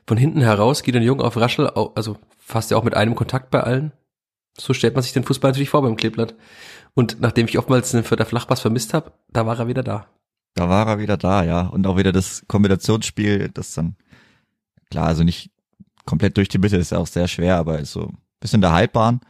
Von 0.07 0.17
hinten 0.17 0.41
heraus, 0.41 0.83
Gideon 0.83 1.03
Jung 1.03 1.21
auf 1.21 1.37
Raschel, 1.37 1.67
also 1.67 2.17
fast 2.37 2.71
ja 2.71 2.77
auch 2.77 2.83
mit 2.83 2.95
einem 2.95 3.15
Kontakt 3.15 3.51
bei 3.51 3.61
allen. 3.61 3.93
So 4.57 4.73
stellt 4.73 4.95
man 4.95 5.03
sich 5.03 5.13
den 5.13 5.23
Fußball 5.23 5.51
natürlich 5.51 5.69
vor 5.69 5.81
beim 5.81 5.95
Kleeblatt. 5.95 6.35
Und 6.95 7.19
nachdem 7.19 7.47
ich 7.47 7.58
oftmals 7.58 7.93
einen 7.93 8.03
Vierter 8.03 8.25
Flachpass 8.25 8.62
vermisst 8.62 8.93
habe, 8.93 9.13
da 9.29 9.45
war 9.45 9.58
er 9.58 9.67
wieder 9.67 9.84
da. 9.84 10.08
Da 10.53 10.69
war 10.69 10.88
er 10.88 10.99
wieder 10.99 11.17
da, 11.17 11.43
ja. 11.43 11.62
Und 11.62 11.88
auch 11.88 11.97
wieder 11.97 12.12
das 12.12 12.43
Kombinationsspiel, 12.47 13.49
das 13.53 13.73
dann, 13.73 13.95
klar, 14.91 15.08
also 15.08 15.23
nicht 15.23 15.51
komplett 16.06 16.38
durch 16.38 16.49
die 16.49 16.60
Mitte, 16.60 16.77
ist 16.77 16.91
ja 16.91 16.99
auch 16.99 17.08
sehr 17.08 17.27
schwer, 17.27 17.58
aber 17.58 17.84
so 17.86 18.08
ein 18.08 18.17
bisschen 18.39 18.62
der 18.62 18.71
Halbbahn 18.71 19.21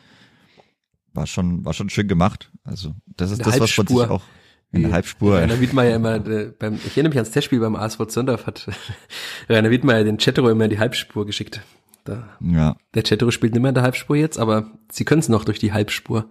war 1.13 1.28
schon, 1.28 1.63
war 1.63 1.73
schon 1.73 1.89
schön 1.89 2.08
gemacht. 2.08 2.52
Also 2.63 2.95
das 3.06 3.32
ist 3.32 3.45
das, 3.45 3.60
was 3.60 3.78
man 3.78 3.88
sich 3.88 3.97
auch 3.97 4.23
in 4.71 4.84
der 4.84 4.91
Halbspur. 4.91 5.38
Rainer 5.38 5.62
Wiedmeier 5.62 5.95
immer, 5.95 6.15
äh, 6.28 6.52
beim, 6.58 6.76
ich 6.76 6.97
erinnere 6.97 7.10
mich 7.10 7.17
ans 7.17 7.32
Testspiel 7.32 7.60
beim 7.60 7.76
ASV 7.76 8.08
Zondorf 8.08 8.47
hat 8.47 8.67
Rainer 9.49 9.69
Wiedmeier 9.69 10.04
den 10.04 10.17
Chatro 10.17 10.49
immer 10.49 10.65
in 10.65 10.71
die 10.71 10.80
Halbspur 10.80 11.26
geschickt. 11.26 11.62
Da, 12.06 12.28
ja. 12.41 12.76
Der 12.95 13.04
Chatro 13.04 13.32
spielt 13.32 13.54
nicht 13.54 13.62
mehr 13.62 13.69
in 13.69 13.76
der 13.76 13.84
Halbspur 13.84 14.15
jetzt, 14.15 14.38
aber 14.38 14.71
sie 14.91 15.06
können 15.06 15.19
es 15.19 15.30
noch 15.30 15.45
durch 15.45 15.60
die 15.60 15.71
Halbspur 15.71 16.30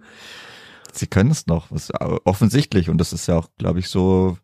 sie 0.97 1.07
können 1.07 1.31
es 1.31 1.47
noch, 1.47 1.71
was 1.71 1.91
offensichtlich 2.25 2.89
und 2.89 2.97
das 2.97 3.13
ist 3.13 3.27
ja 3.27 3.37
auch, 3.37 3.49
glaube 3.57 3.79
ich, 3.79 3.89
so 3.89 4.37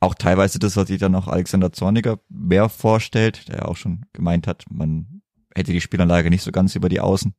auch 0.00 0.14
teilweise 0.14 0.58
das, 0.58 0.76
was 0.76 0.88
sich 0.88 0.98
dann 0.98 1.14
auch 1.14 1.28
Alexander 1.28 1.72
Zorniger 1.72 2.18
mehr 2.28 2.68
vorstellt, 2.68 3.48
der 3.48 3.58
ja 3.58 3.64
auch 3.64 3.76
schon 3.76 4.04
gemeint 4.12 4.46
hat, 4.46 4.64
man 4.70 5.22
hätte 5.54 5.72
die 5.72 5.80
Spielanlage 5.80 6.30
nicht 6.30 6.42
so 6.42 6.52
ganz 6.52 6.74
über 6.76 6.88
die 6.88 7.00
Außen. 7.00 7.34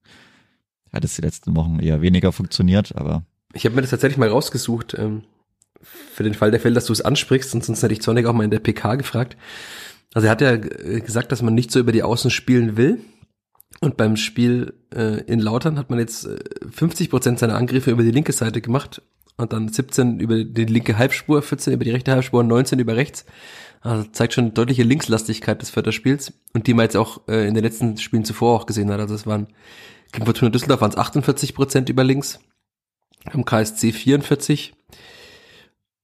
hat 0.92 1.04
es 1.04 1.16
die 1.16 1.22
letzten 1.22 1.56
Wochen 1.56 1.80
eher 1.80 2.02
weniger 2.02 2.32
funktioniert, 2.32 2.96
aber. 2.96 3.24
Ich 3.54 3.66
habe 3.66 3.76
mir 3.76 3.82
das 3.82 3.92
tatsächlich 3.92 4.18
mal 4.18 4.30
rausgesucht, 4.30 4.96
ähm, 4.98 5.24
für 5.82 6.24
den 6.24 6.34
Fall 6.34 6.52
der 6.52 6.60
Fälle, 6.60 6.76
dass 6.76 6.86
du 6.86 6.94
es 6.94 7.02
ansprichst, 7.02 7.54
und 7.54 7.64
sonst 7.64 7.84
hätte 7.84 7.94
ich 7.94 8.02
Zornig 8.02 8.26
auch 8.26 8.34
mal 8.34 8.44
in 8.44 8.52
der 8.52 8.60
PK 8.60 8.96
gefragt. 8.96 9.38
Also 10.14 10.28
er 10.28 10.32
hat 10.32 10.42
ja 10.42 10.54
äh, 10.54 11.02
gesagt, 11.02 11.32
dass 11.32 11.42
man 11.42 11.54
nicht 11.54 11.72
so 11.72 11.80
über 11.80 11.92
die 11.92 12.04
Außen 12.04 12.32
spielen 12.32 12.78
will. 12.78 13.00
Und 13.86 13.98
beim 13.98 14.18
Spiel 14.18 14.74
äh, 14.96 15.22
in 15.26 15.40
Lautern 15.40 15.78
hat 15.78 15.92
man 15.92 16.00
jetzt 16.00 16.26
äh, 16.26 16.40
50 16.72 17.12
Prozent 17.12 17.38
seiner 17.38 17.54
Angriffe 17.54 17.92
über 17.92 18.02
die 18.02 18.10
linke 18.10 18.32
Seite 18.32 18.60
gemacht 18.60 19.04
und 19.38 19.54
dann 19.54 19.68
17 19.68 20.20
über 20.20 20.44
die 20.44 20.66
linke 20.66 20.98
Halbspur, 20.98 21.44
14 21.44 21.72
über 21.72 21.84
die 21.84 21.92
rechte 21.92 22.12
Halbspur 22.12 22.40
und 22.40 22.48
19 22.48 22.80
über 22.80 22.96
rechts. 22.96 23.26
Also 23.82 24.10
zeigt 24.12 24.34
schon 24.34 24.56
deutliche 24.56 24.82
Linkslastigkeit 24.82 25.62
des 25.62 25.70
Förderspiels 25.70 26.34
und 26.54 26.66
die 26.66 26.74
man 26.74 26.86
jetzt 26.86 26.98
auch 26.98 27.28
äh, 27.28 27.48
in 27.48 27.54
den 27.54 27.64
letzten 27.64 27.98
Spielen 27.98 28.26
zuvor 28.26 28.60
auch 28.60 28.66
gesehen 28.66 28.90
hat. 28.90 29.00
Also 29.00 29.14
es 29.14 29.28
waren 29.28 29.50
gegen 30.12 30.26
Fortuna 30.26 30.50
Düsseldorf 30.50 30.82
waren 30.82 30.90
es 30.90 30.98
48 30.98 31.54
Prozent 31.54 31.88
über 31.88 32.04
links, 32.04 32.40
am 33.34 33.46
KSC 33.46 33.92
44 33.92 34.74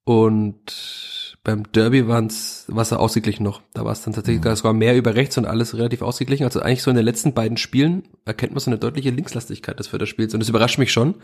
und 0.03 1.20
beim 1.43 1.63
Derby 1.71 2.07
waren 2.07 2.27
es 2.27 2.65
war 2.67 2.99
ausgeglichen 2.99 3.43
noch. 3.43 3.61
Da 3.73 3.83
war 3.83 3.91
es 3.91 4.03
dann 4.03 4.13
tatsächlich 4.13 4.43
mhm. 4.43 4.55
sogar 4.55 4.73
mehr 4.73 4.95
über 4.95 5.15
rechts 5.15 5.37
und 5.37 5.45
alles 5.45 5.75
relativ 5.75 6.03
ausgeglichen. 6.03 6.45
Also 6.45 6.61
eigentlich 6.61 6.83
so 6.83 6.91
in 6.91 6.95
den 6.95 7.05
letzten 7.05 7.33
beiden 7.33 7.57
Spielen 7.57 8.03
erkennt 8.25 8.51
man 8.51 8.59
so 8.59 8.69
eine 8.69 8.77
deutliche 8.77 9.09
Linkslastigkeit 9.09 9.79
des 9.79 9.87
Förderspiels. 9.87 10.33
Und 10.33 10.41
das 10.41 10.49
überrascht 10.49 10.77
mich 10.77 10.91
schon, 10.91 11.15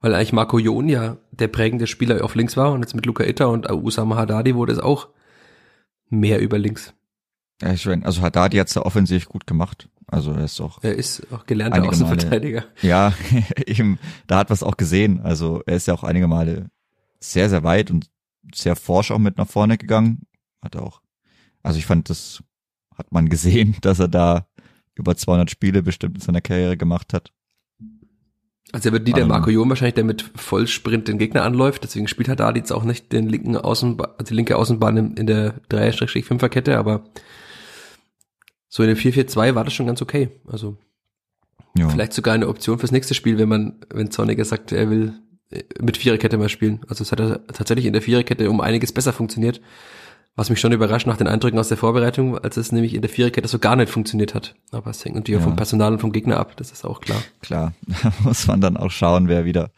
weil 0.00 0.14
eigentlich 0.14 0.34
Marco 0.34 0.58
Jon 0.58 0.88
ja 0.88 1.16
der 1.30 1.48
prägende 1.48 1.86
Spieler 1.86 2.22
auf 2.22 2.34
links 2.34 2.56
war 2.56 2.72
und 2.72 2.80
jetzt 2.80 2.94
mit 2.94 3.06
Luca 3.06 3.24
Itter 3.24 3.48
und 3.48 3.70
Usama 3.70 4.16
Haddadi 4.16 4.54
wurde 4.54 4.72
es 4.72 4.78
auch 4.78 5.08
mehr 6.10 6.40
über 6.40 6.58
links. 6.58 6.92
Ja, 7.62 7.72
ich 7.72 7.86
meine, 7.86 8.04
also 8.04 8.20
Haddadi 8.20 8.58
hat's 8.58 8.74
da 8.74 8.82
offensiv 8.82 9.26
gut 9.26 9.46
gemacht. 9.46 9.88
Also 10.06 10.32
er 10.32 10.44
ist 10.44 10.60
auch. 10.60 10.80
Er 10.82 10.94
ist 10.96 11.32
auch 11.32 11.46
gelernter 11.46 11.88
Außenverteidiger. 11.88 12.60
Male, 12.60 12.72
ja, 12.82 13.14
eben, 13.66 13.98
da 14.26 14.36
hat 14.36 14.50
was 14.50 14.62
auch 14.62 14.76
gesehen. 14.76 15.20
Also 15.22 15.62
er 15.64 15.76
ist 15.76 15.86
ja 15.86 15.94
auch 15.94 16.04
einige 16.04 16.28
Male 16.28 16.66
sehr, 17.20 17.48
sehr 17.48 17.64
weit 17.64 17.90
und 17.90 18.10
sehr 18.54 18.76
forsch 18.76 19.10
auch 19.10 19.18
mit 19.18 19.38
nach 19.38 19.48
vorne 19.48 19.78
gegangen. 19.78 20.26
Hat 20.62 20.76
auch, 20.76 21.00
also 21.62 21.78
ich 21.78 21.86
fand, 21.86 22.10
das 22.10 22.42
hat 22.96 23.12
man 23.12 23.28
gesehen, 23.28 23.76
dass 23.80 23.98
er 23.98 24.08
da 24.08 24.46
über 24.94 25.16
200 25.16 25.50
Spiele 25.50 25.82
bestimmt 25.82 26.16
in 26.16 26.20
seiner 26.20 26.40
Karriere 26.40 26.76
gemacht 26.76 27.12
hat. 27.12 27.32
Also 28.72 28.88
er 28.88 28.92
wird 28.92 29.06
nie 29.06 29.12
der 29.12 29.26
Marco 29.26 29.50
Jon 29.50 29.68
wahrscheinlich, 29.68 29.94
der 29.94 30.04
mit 30.04 30.22
Vollsprint 30.34 31.06
den 31.06 31.18
Gegner 31.18 31.42
anläuft, 31.42 31.84
deswegen 31.84 32.08
spielt 32.08 32.28
er 32.28 32.36
da 32.36 32.50
jetzt 32.52 32.72
auch 32.72 32.84
nicht 32.84 33.12
den 33.12 33.28
linken 33.28 33.56
Außenbahn, 33.56 34.12
also 34.18 34.30
die 34.30 34.34
linke 34.34 34.56
Außenbahn 34.56 35.14
in, 35.14 35.26
der 35.26 35.60
3-5er 35.68 36.48
Kette, 36.48 36.78
aber 36.78 37.04
so 38.68 38.82
in 38.82 38.88
dem 38.88 38.96
4-4-2 38.96 39.54
war 39.54 39.64
das 39.64 39.74
schon 39.74 39.86
ganz 39.86 40.00
okay. 40.00 40.30
Also 40.46 40.78
ja. 41.76 41.86
vielleicht 41.90 42.14
sogar 42.14 42.32
eine 42.32 42.48
Option 42.48 42.78
fürs 42.78 42.92
nächste 42.92 43.12
Spiel, 43.12 43.36
wenn 43.36 43.48
man, 43.48 43.84
wenn 43.90 44.10
Zorniger 44.10 44.46
sagt, 44.46 44.72
er 44.72 44.88
will 44.88 45.12
mit 45.80 45.96
Viererkette 45.96 46.38
mal 46.38 46.48
spielen. 46.48 46.80
Also 46.88 47.02
es 47.02 47.12
hat 47.12 47.18
tatsächlich 47.52 47.86
in 47.86 47.92
der 47.92 48.02
Viererkette 48.02 48.50
um 48.50 48.60
einiges 48.60 48.92
besser 48.92 49.12
funktioniert. 49.12 49.60
Was 50.34 50.48
mich 50.48 50.60
schon 50.60 50.72
überrascht 50.72 51.06
nach 51.06 51.18
den 51.18 51.26
Eindrücken 51.26 51.58
aus 51.58 51.68
der 51.68 51.76
Vorbereitung, 51.76 52.38
als 52.38 52.56
es 52.56 52.72
nämlich 52.72 52.94
in 52.94 53.02
der 53.02 53.10
Viererkette 53.10 53.48
so 53.48 53.58
gar 53.58 53.76
nicht 53.76 53.90
funktioniert 53.90 54.34
hat. 54.34 54.54
Aber 54.70 54.90
es 54.90 55.04
hängt 55.04 55.14
natürlich 55.14 55.38
ja. 55.38 55.44
auch 55.44 55.50
vom 55.50 55.56
Personal 55.56 55.92
und 55.92 55.98
vom 55.98 56.10
Gegner 56.10 56.38
ab, 56.38 56.56
das 56.56 56.72
ist 56.72 56.86
auch 56.86 57.02
klar. 57.02 57.22
Klar, 57.42 57.74
da 57.86 58.12
muss 58.24 58.46
man 58.46 58.62
dann 58.62 58.78
auch 58.78 58.90
schauen, 58.90 59.28
wer 59.28 59.44
wieder, 59.44 59.70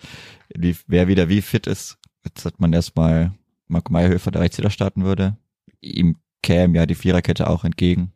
wie, 0.54 0.76
wer 0.86 1.08
wieder 1.08 1.28
wie 1.28 1.42
fit 1.42 1.66
ist. 1.66 1.98
Jetzt 2.24 2.44
hat 2.44 2.60
man 2.60 2.72
erstmal 2.72 3.32
Marco 3.66 3.92
Meyerhöfer, 3.92 4.30
der 4.30 4.42
rechts 4.42 4.56
wieder 4.56 4.70
starten 4.70 5.04
würde. 5.04 5.36
Ihm 5.80 6.18
käme 6.40 6.78
ja 6.78 6.86
die 6.86 6.94
Viererkette 6.94 7.50
auch 7.50 7.64
entgegen. 7.64 8.13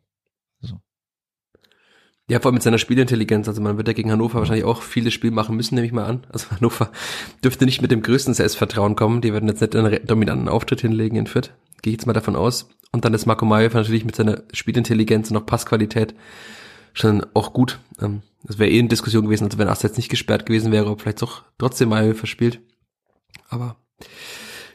Ja, 2.29 2.39
vor 2.39 2.49
allem 2.49 2.55
mit 2.55 2.63
seiner 2.63 2.77
Spielintelligenz. 2.77 3.47
Also 3.47 3.59
man 3.59 3.77
wird 3.77 3.87
ja 3.87 3.93
gegen 3.93 4.11
Hannover 4.11 4.37
wahrscheinlich 4.37 4.63
auch 4.63 4.83
viele 4.83 5.09
Spiele 5.09 5.33
machen 5.33 5.55
müssen, 5.55 5.73
nehme 5.73 5.87
ich 5.87 5.93
mal 5.93 6.05
an. 6.05 6.25
Also 6.29 6.49
Hannover 6.51 6.91
dürfte 7.43 7.65
nicht 7.65 7.81
mit 7.81 7.91
dem 7.91 8.03
größten 8.03 8.35
Selbstvertrauen 8.35 8.95
kommen. 8.95 9.21
Die 9.21 9.33
werden 9.33 9.49
jetzt 9.49 9.61
nicht 9.61 9.75
einen 9.75 10.05
dominanten 10.05 10.47
Auftritt 10.47 10.81
hinlegen 10.81 11.17
in 11.17 11.25
Fürth. 11.25 11.51
Gehe 11.81 11.91
ich 11.91 11.99
jetzt 11.99 12.05
mal 12.05 12.13
davon 12.13 12.35
aus. 12.35 12.69
Und 12.91 13.03
dann 13.03 13.15
ist 13.15 13.25
Marco 13.25 13.45
Mayer 13.45 13.71
natürlich 13.73 14.05
mit 14.05 14.15
seiner 14.15 14.43
Spielintelligenz 14.53 15.31
und 15.31 15.37
auch 15.37 15.45
Passqualität 15.45 16.13
schon 16.93 17.25
auch 17.33 17.51
gut. 17.51 17.79
Ähm, 17.99 18.21
das 18.43 18.59
wäre 18.59 18.69
eh 18.69 18.79
eine 18.79 18.87
Diskussion 18.87 19.25
gewesen, 19.25 19.45
also 19.45 19.57
wenn 19.57 19.67
Ast 19.67 19.83
jetzt 19.83 19.97
nicht 19.97 20.09
gesperrt 20.09 20.45
gewesen 20.45 20.71
wäre, 20.71 20.89
ob 20.89 21.01
vielleicht 21.01 21.21
doch 21.21 21.43
trotzdem 21.57 21.89
Mayer 21.89 22.15
verspielt. 22.15 22.61
Aber 23.49 23.75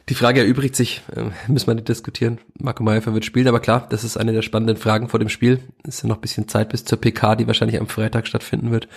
die 0.09 0.15
Frage 0.15 0.41
erübrigt 0.41 0.75
sich, 0.75 1.01
äh, 1.15 1.25
müssen 1.51 1.67
wir 1.67 1.75
nicht 1.75 1.89
diskutieren. 1.89 2.39
Marco 2.59 2.83
Meier 2.83 3.05
wird 3.05 3.25
spielen, 3.25 3.47
aber 3.47 3.59
klar, 3.59 3.87
das 3.89 4.03
ist 4.03 4.17
eine 4.17 4.33
der 4.33 4.41
spannenden 4.41 4.77
Fragen 4.77 5.09
vor 5.09 5.19
dem 5.19 5.29
Spiel. 5.29 5.59
Es 5.83 5.95
ist 5.95 6.03
ja 6.03 6.09
noch 6.09 6.17
ein 6.17 6.21
bisschen 6.21 6.47
Zeit 6.47 6.69
bis 6.69 6.85
zur 6.85 6.99
PK, 6.99 7.35
die 7.35 7.47
wahrscheinlich 7.47 7.79
am 7.79 7.87
Freitag 7.87 8.27
stattfinden 8.27 8.71
wird. 8.71 8.87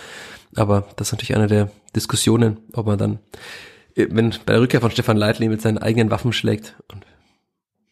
Aber 0.55 0.87
das 0.95 1.07
ist 1.07 1.11
natürlich 1.13 1.35
eine 1.35 1.47
der 1.47 1.71
Diskussionen, 1.95 2.57
ob 2.73 2.85
man 2.85 2.97
dann, 2.97 3.19
äh, 3.95 4.07
wenn 4.09 4.29
bei 4.45 4.53
der 4.53 4.61
Rückkehr 4.61 4.81
von 4.81 4.91
Stefan 4.91 5.17
Leitli 5.17 5.49
mit 5.49 5.61
seinen 5.61 5.77
eigenen 5.77 6.11
Waffen 6.11 6.33
schlägt 6.33 6.75
und 6.91 7.05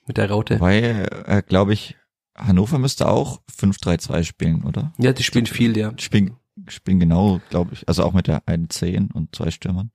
mit 0.05 0.17
der 0.17 0.29
Raute. 0.29 0.59
Weil, 0.59 1.07
äh, 1.25 1.41
glaube 1.41 1.73
ich, 1.73 1.95
Hannover 2.35 2.77
müsste 2.77 3.09
auch 3.09 3.41
5-3-2 3.59 4.23
spielen, 4.23 4.63
oder? 4.63 4.93
Ja, 4.99 5.11
die 5.11 5.23
spielen 5.23 5.47
viel, 5.47 5.75
ja. 5.75 5.91
Spielen, 5.97 6.35
spielen 6.67 6.99
genau, 6.99 7.41
glaube 7.49 7.73
ich, 7.73 7.87
also 7.87 8.03
auch 8.03 8.13
mit 8.13 8.27
der 8.27 8.47
einen 8.47 8.69
10 8.69 9.09
und 9.11 9.35
zwei 9.35 9.51
Stürmern. 9.51 9.91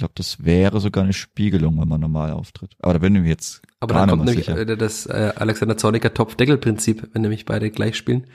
Ich 0.00 0.02
glaube, 0.02 0.14
das 0.16 0.42
wäre 0.42 0.80
sogar 0.80 1.04
eine 1.04 1.12
Spiegelung, 1.12 1.78
wenn 1.78 1.86
man 1.86 2.00
normal 2.00 2.30
auftritt. 2.30 2.74
Aber 2.80 2.94
da 2.94 3.00
bin 3.00 3.14
ich 3.16 3.20
mir 3.20 3.28
jetzt 3.28 3.60
Aber 3.80 3.92
dann 3.92 4.08
kommt 4.08 4.24
nämlich 4.24 4.46
sicher. 4.46 4.64
das 4.64 5.04
äh, 5.04 5.34
Alexander 5.36 5.76
Zorniger 5.76 6.14
Topf-Deckel-Prinzip, 6.14 7.10
wenn 7.12 7.20
nämlich 7.20 7.44
beide 7.44 7.70
gleich 7.70 7.98
spielen. 7.98 8.26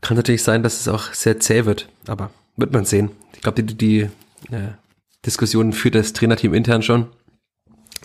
Kann 0.00 0.16
natürlich 0.16 0.42
sein, 0.42 0.62
dass 0.62 0.80
es 0.80 0.88
auch 0.88 1.12
sehr 1.12 1.38
zäh 1.40 1.66
wird, 1.66 1.90
aber 2.06 2.30
wird 2.56 2.72
man 2.72 2.86
sehen. 2.86 3.10
Ich 3.34 3.42
glaube, 3.42 3.62
die, 3.62 3.76
die 3.76 4.00
äh, 4.50 4.72
Diskussionen 5.26 5.74
führt 5.74 5.94
das 5.94 6.14
Trainerteam 6.14 6.54
intern 6.54 6.80
schon. 6.80 7.08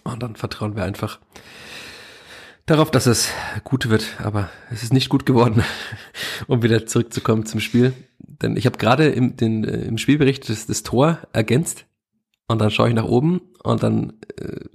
Und 0.03 0.21
dann 0.21 0.35
vertrauen 0.35 0.75
wir 0.75 0.83
einfach 0.83 1.21
darauf, 2.65 2.91
dass 2.91 3.05
es 3.05 3.29
gut 3.63 3.87
wird, 3.87 4.19
aber 4.21 4.49
es 4.69 4.83
ist 4.83 4.91
nicht 4.91 5.07
gut 5.07 5.25
geworden, 5.25 5.63
um 6.47 6.63
wieder 6.63 6.85
zurückzukommen 6.85 7.45
zum 7.45 7.61
Spiel. 7.61 7.93
Denn 8.19 8.57
ich 8.57 8.65
habe 8.65 8.77
gerade 8.77 9.07
im, 9.07 9.37
den, 9.37 9.63
äh, 9.63 9.83
im 9.85 9.97
Spielbericht 9.97 10.49
das, 10.49 10.65
das 10.65 10.83
Tor 10.83 11.19
ergänzt 11.31 11.85
und 12.51 12.59
dann 12.59 12.71
schaue 12.71 12.89
ich 12.89 12.95
nach 12.95 13.05
oben 13.05 13.41
und 13.63 13.83
dann 13.83 14.13
äh, 14.37 14.65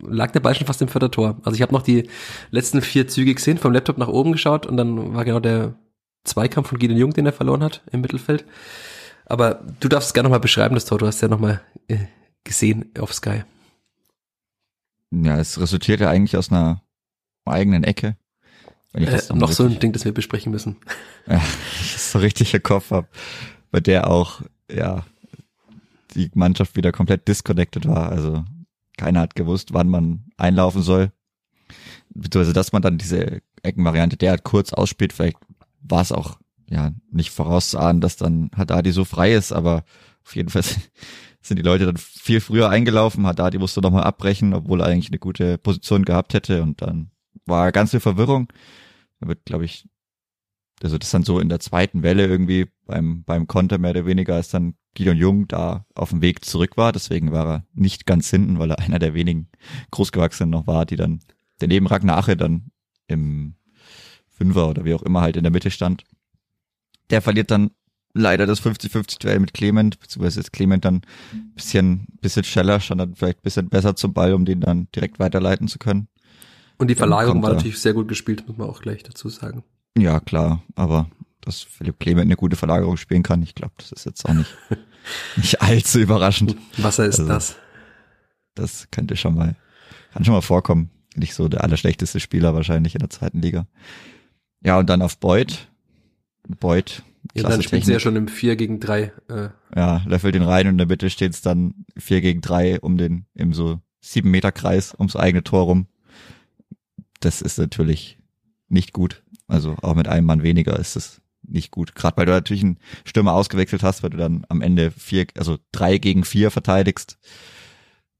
lag 0.00 0.32
der 0.32 0.40
Ball 0.40 0.54
schon 0.54 0.66
fast 0.66 0.82
im 0.82 0.88
Fördertor. 0.88 1.38
Also 1.44 1.54
ich 1.54 1.62
habe 1.62 1.72
noch 1.72 1.82
die 1.82 2.08
letzten 2.50 2.82
vier 2.82 3.08
Züge 3.08 3.34
gesehen, 3.34 3.58
vom 3.58 3.72
Laptop 3.72 3.98
nach 3.98 4.08
oben 4.08 4.32
geschaut 4.32 4.66
und 4.66 4.76
dann 4.76 5.14
war 5.14 5.24
genau 5.24 5.40
der 5.40 5.74
Zweikampf 6.24 6.68
von 6.68 6.78
Gideon 6.78 6.98
Jung, 6.98 7.12
den 7.12 7.26
er 7.26 7.32
verloren 7.32 7.62
hat 7.62 7.82
im 7.90 8.00
Mittelfeld. 8.00 8.44
Aber 9.26 9.62
du 9.80 9.88
darfst 9.88 10.08
es 10.08 10.14
gerne 10.14 10.28
nochmal 10.28 10.40
beschreiben, 10.40 10.74
das 10.74 10.84
Tor. 10.84 10.98
Du 10.98 11.06
hast 11.06 11.20
ja 11.20 11.28
nochmal 11.28 11.62
äh, 11.88 11.96
gesehen 12.44 12.90
auf 12.98 13.12
Sky. 13.14 13.44
Ja, 15.10 15.38
es 15.38 15.60
resultiert 15.60 16.00
ja 16.00 16.08
eigentlich 16.08 16.36
aus 16.36 16.50
einer 16.50 16.82
eigenen 17.44 17.84
Ecke. 17.84 18.16
Wenn 18.92 19.04
ich 19.04 19.08
äh, 19.08 19.34
noch 19.34 19.48
richtig, 19.48 19.56
so 19.56 19.64
ein 19.64 19.78
Ding, 19.78 19.92
das 19.92 20.04
wir 20.04 20.12
besprechen 20.12 20.52
müssen. 20.52 20.76
Ja, 21.26 21.40
ich 21.80 21.98
so 21.98 22.18
richtig 22.18 22.52
im 22.52 22.64
Kopf 22.64 22.90
habe, 22.90 23.06
bei 23.70 23.78
der 23.78 24.10
auch, 24.10 24.42
ja, 24.68 25.04
die 26.14 26.30
Mannschaft 26.34 26.76
wieder 26.76 26.92
komplett 26.92 27.28
disconnected 27.28 27.86
war. 27.86 28.10
Also 28.10 28.44
keiner 28.96 29.20
hat 29.20 29.34
gewusst, 29.34 29.72
wann 29.72 29.88
man 29.88 30.24
einlaufen 30.36 30.82
soll. 30.82 31.12
Beziehungsweise, 32.10 32.52
dass 32.52 32.72
man 32.72 32.82
dann 32.82 32.98
diese 32.98 33.40
Eckenvariante 33.62 34.16
derart 34.16 34.44
kurz 34.44 34.72
ausspielt, 34.72 35.12
vielleicht 35.12 35.38
war 35.80 36.02
es 36.02 36.12
auch 36.12 36.38
ja 36.68 36.92
nicht 37.10 37.30
vorauszuahnen, 37.30 38.00
dass 38.00 38.16
dann 38.16 38.50
Haddadi 38.56 38.92
so 38.92 39.04
frei 39.04 39.34
ist, 39.34 39.52
aber 39.52 39.84
auf 40.24 40.36
jeden 40.36 40.48
Fall 40.48 40.62
sind 41.42 41.58
die 41.58 41.62
Leute 41.62 41.86
dann 41.86 41.96
viel 41.96 42.40
früher 42.40 42.68
eingelaufen. 42.68 43.26
Haddadi 43.26 43.58
musste 43.58 43.80
nochmal 43.80 44.04
abbrechen, 44.04 44.54
obwohl 44.54 44.80
er 44.80 44.86
eigentlich 44.86 45.10
eine 45.10 45.18
gute 45.18 45.58
Position 45.58 46.04
gehabt 46.04 46.34
hätte 46.34 46.62
und 46.62 46.82
dann 46.82 47.10
war 47.46 47.72
ganz 47.72 47.90
viel 47.90 48.00
Verwirrung. 48.00 48.48
Da 49.20 49.28
wird, 49.28 49.44
glaube 49.44 49.64
ich, 49.64 49.88
also 50.82 50.98
das 50.98 51.10
dann 51.10 51.24
so 51.24 51.38
in 51.38 51.48
der 51.48 51.60
zweiten 51.60 52.02
Welle 52.02 52.26
irgendwie 52.26 52.68
beim, 52.86 53.24
beim 53.24 53.46
Konter 53.46 53.78
mehr 53.78 53.92
oder 53.92 54.06
weniger, 54.06 54.34
als 54.34 54.48
dann 54.48 54.74
Gideon 54.94 55.16
Jung 55.16 55.48
da 55.48 55.86
auf 55.94 56.10
dem 56.10 56.20
Weg 56.22 56.44
zurück 56.44 56.76
war. 56.76 56.92
Deswegen 56.92 57.32
war 57.32 57.46
er 57.46 57.66
nicht 57.74 58.06
ganz 58.06 58.28
hinten, 58.28 58.58
weil 58.58 58.70
er 58.70 58.78
einer 58.78 58.98
der 58.98 59.14
wenigen 59.14 59.48
Großgewachsenen 59.90 60.50
noch 60.50 60.66
war, 60.66 60.86
die 60.86 60.96
dann 60.96 61.20
daneben 61.58 61.86
Ragnache 61.86 62.36
dann 62.36 62.70
im 63.06 63.54
Fünfer 64.28 64.68
oder 64.68 64.84
wie 64.84 64.94
auch 64.94 65.02
immer 65.02 65.20
halt 65.20 65.36
in 65.36 65.44
der 65.44 65.52
Mitte 65.52 65.70
stand. 65.70 66.04
Der 67.10 67.22
verliert 67.22 67.50
dann 67.50 67.70
leider 68.14 68.46
das 68.46 68.62
50-50-Duell 68.62 69.40
mit 69.40 69.54
Clement, 69.54 69.98
beziehungsweise 69.98 70.40
ist 70.40 70.52
Clement 70.52 70.84
dann 70.84 71.02
bisschen, 71.54 72.06
bisschen 72.20 72.44
schneller, 72.44 72.80
stand 72.80 73.00
dann 73.00 73.14
vielleicht 73.14 73.42
bisschen 73.42 73.68
besser 73.68 73.96
zum 73.96 74.12
Ball, 74.12 74.34
um 74.34 74.44
den 74.44 74.60
dann 74.60 74.88
direkt 74.94 75.18
weiterleiten 75.18 75.68
zu 75.68 75.78
können. 75.78 76.08
Und 76.78 76.88
die 76.88 76.94
Verlagerung 76.94 77.42
war 77.42 77.54
natürlich 77.54 77.78
sehr 77.78 77.94
gut 77.94 78.08
gespielt, 78.08 78.46
muss 78.48 78.56
man 78.56 78.68
auch 78.68 78.80
gleich 78.82 79.02
dazu 79.02 79.28
sagen. 79.28 79.62
Ja, 79.96 80.20
klar, 80.20 80.62
aber 80.74 81.10
dass 81.42 81.60
Philipp 81.60 81.98
Clement 82.00 82.26
eine 82.26 82.36
gute 82.36 82.56
Verlagerung 82.56 82.96
spielen 82.96 83.22
kann, 83.22 83.42
ich 83.42 83.54
glaube, 83.54 83.74
das 83.76 83.92
ist 83.92 84.06
jetzt 84.06 84.24
auch 84.24 84.32
nicht, 84.32 84.56
nicht 85.36 85.60
allzu 85.60 85.98
überraschend. 85.98 86.56
Wasser 86.78 87.04
ist 87.04 87.20
also, 87.20 87.30
das. 87.30 87.56
Das 88.54 88.88
könnte 88.90 89.16
schon 89.16 89.34
mal, 89.34 89.56
kann 90.12 90.24
schon 90.24 90.34
mal 90.34 90.40
vorkommen. 90.40 90.90
Nicht 91.14 91.34
so 91.34 91.48
der 91.48 91.62
allerschlechteste 91.62 92.20
Spieler 92.20 92.54
wahrscheinlich 92.54 92.94
in 92.94 93.00
der 93.00 93.10
zweiten 93.10 93.42
Liga. 93.42 93.66
Ja, 94.64 94.78
und 94.78 94.88
dann 94.88 95.02
auf 95.02 95.18
Beuth. 95.18 95.68
Beuth 96.48 97.02
Ja, 97.34 97.48
dann 97.48 97.62
spielt 97.62 97.84
sie 97.84 97.92
ja 97.92 98.00
schon 98.00 98.16
im 98.16 98.28
4 98.28 98.56
gegen 98.56 98.80
3. 98.80 99.12
Äh. 99.28 99.48
Ja, 99.76 100.02
löffelt 100.06 100.34
den 100.34 100.42
rein 100.42 100.66
und 100.66 100.74
in 100.74 100.78
der 100.78 100.86
Mitte 100.86 101.10
steht's 101.10 101.42
dann 101.42 101.84
4 101.96 102.20
gegen 102.20 102.40
3 102.40 102.80
um 102.80 102.96
den, 102.96 103.26
im 103.34 103.52
so 103.52 103.80
7 104.00 104.30
Meter 104.30 104.52
Kreis 104.52 104.94
ums 104.94 105.16
eigene 105.16 105.44
Tor 105.44 105.64
rum. 105.64 105.86
Das 107.20 107.42
ist 107.42 107.58
natürlich 107.58 108.18
nicht 108.68 108.92
gut. 108.92 109.22
Also 109.48 109.76
auch 109.82 109.94
mit 109.94 110.08
einem 110.08 110.26
Mann 110.26 110.42
weniger 110.42 110.78
ist 110.78 110.96
es 110.96 111.20
nicht 111.42 111.70
gut. 111.70 111.94
Gerade 111.94 112.16
weil 112.16 112.26
du 112.26 112.32
natürlich 112.32 112.62
einen 112.62 112.78
Stürmer 113.04 113.32
ausgewechselt 113.32 113.82
hast, 113.82 114.02
weil 114.02 114.10
du 114.10 114.16
dann 114.16 114.44
am 114.48 114.60
Ende 114.60 114.90
vier, 114.90 115.26
also 115.36 115.58
drei 115.72 115.98
gegen 115.98 116.24
vier 116.24 116.50
verteidigst. 116.50 117.18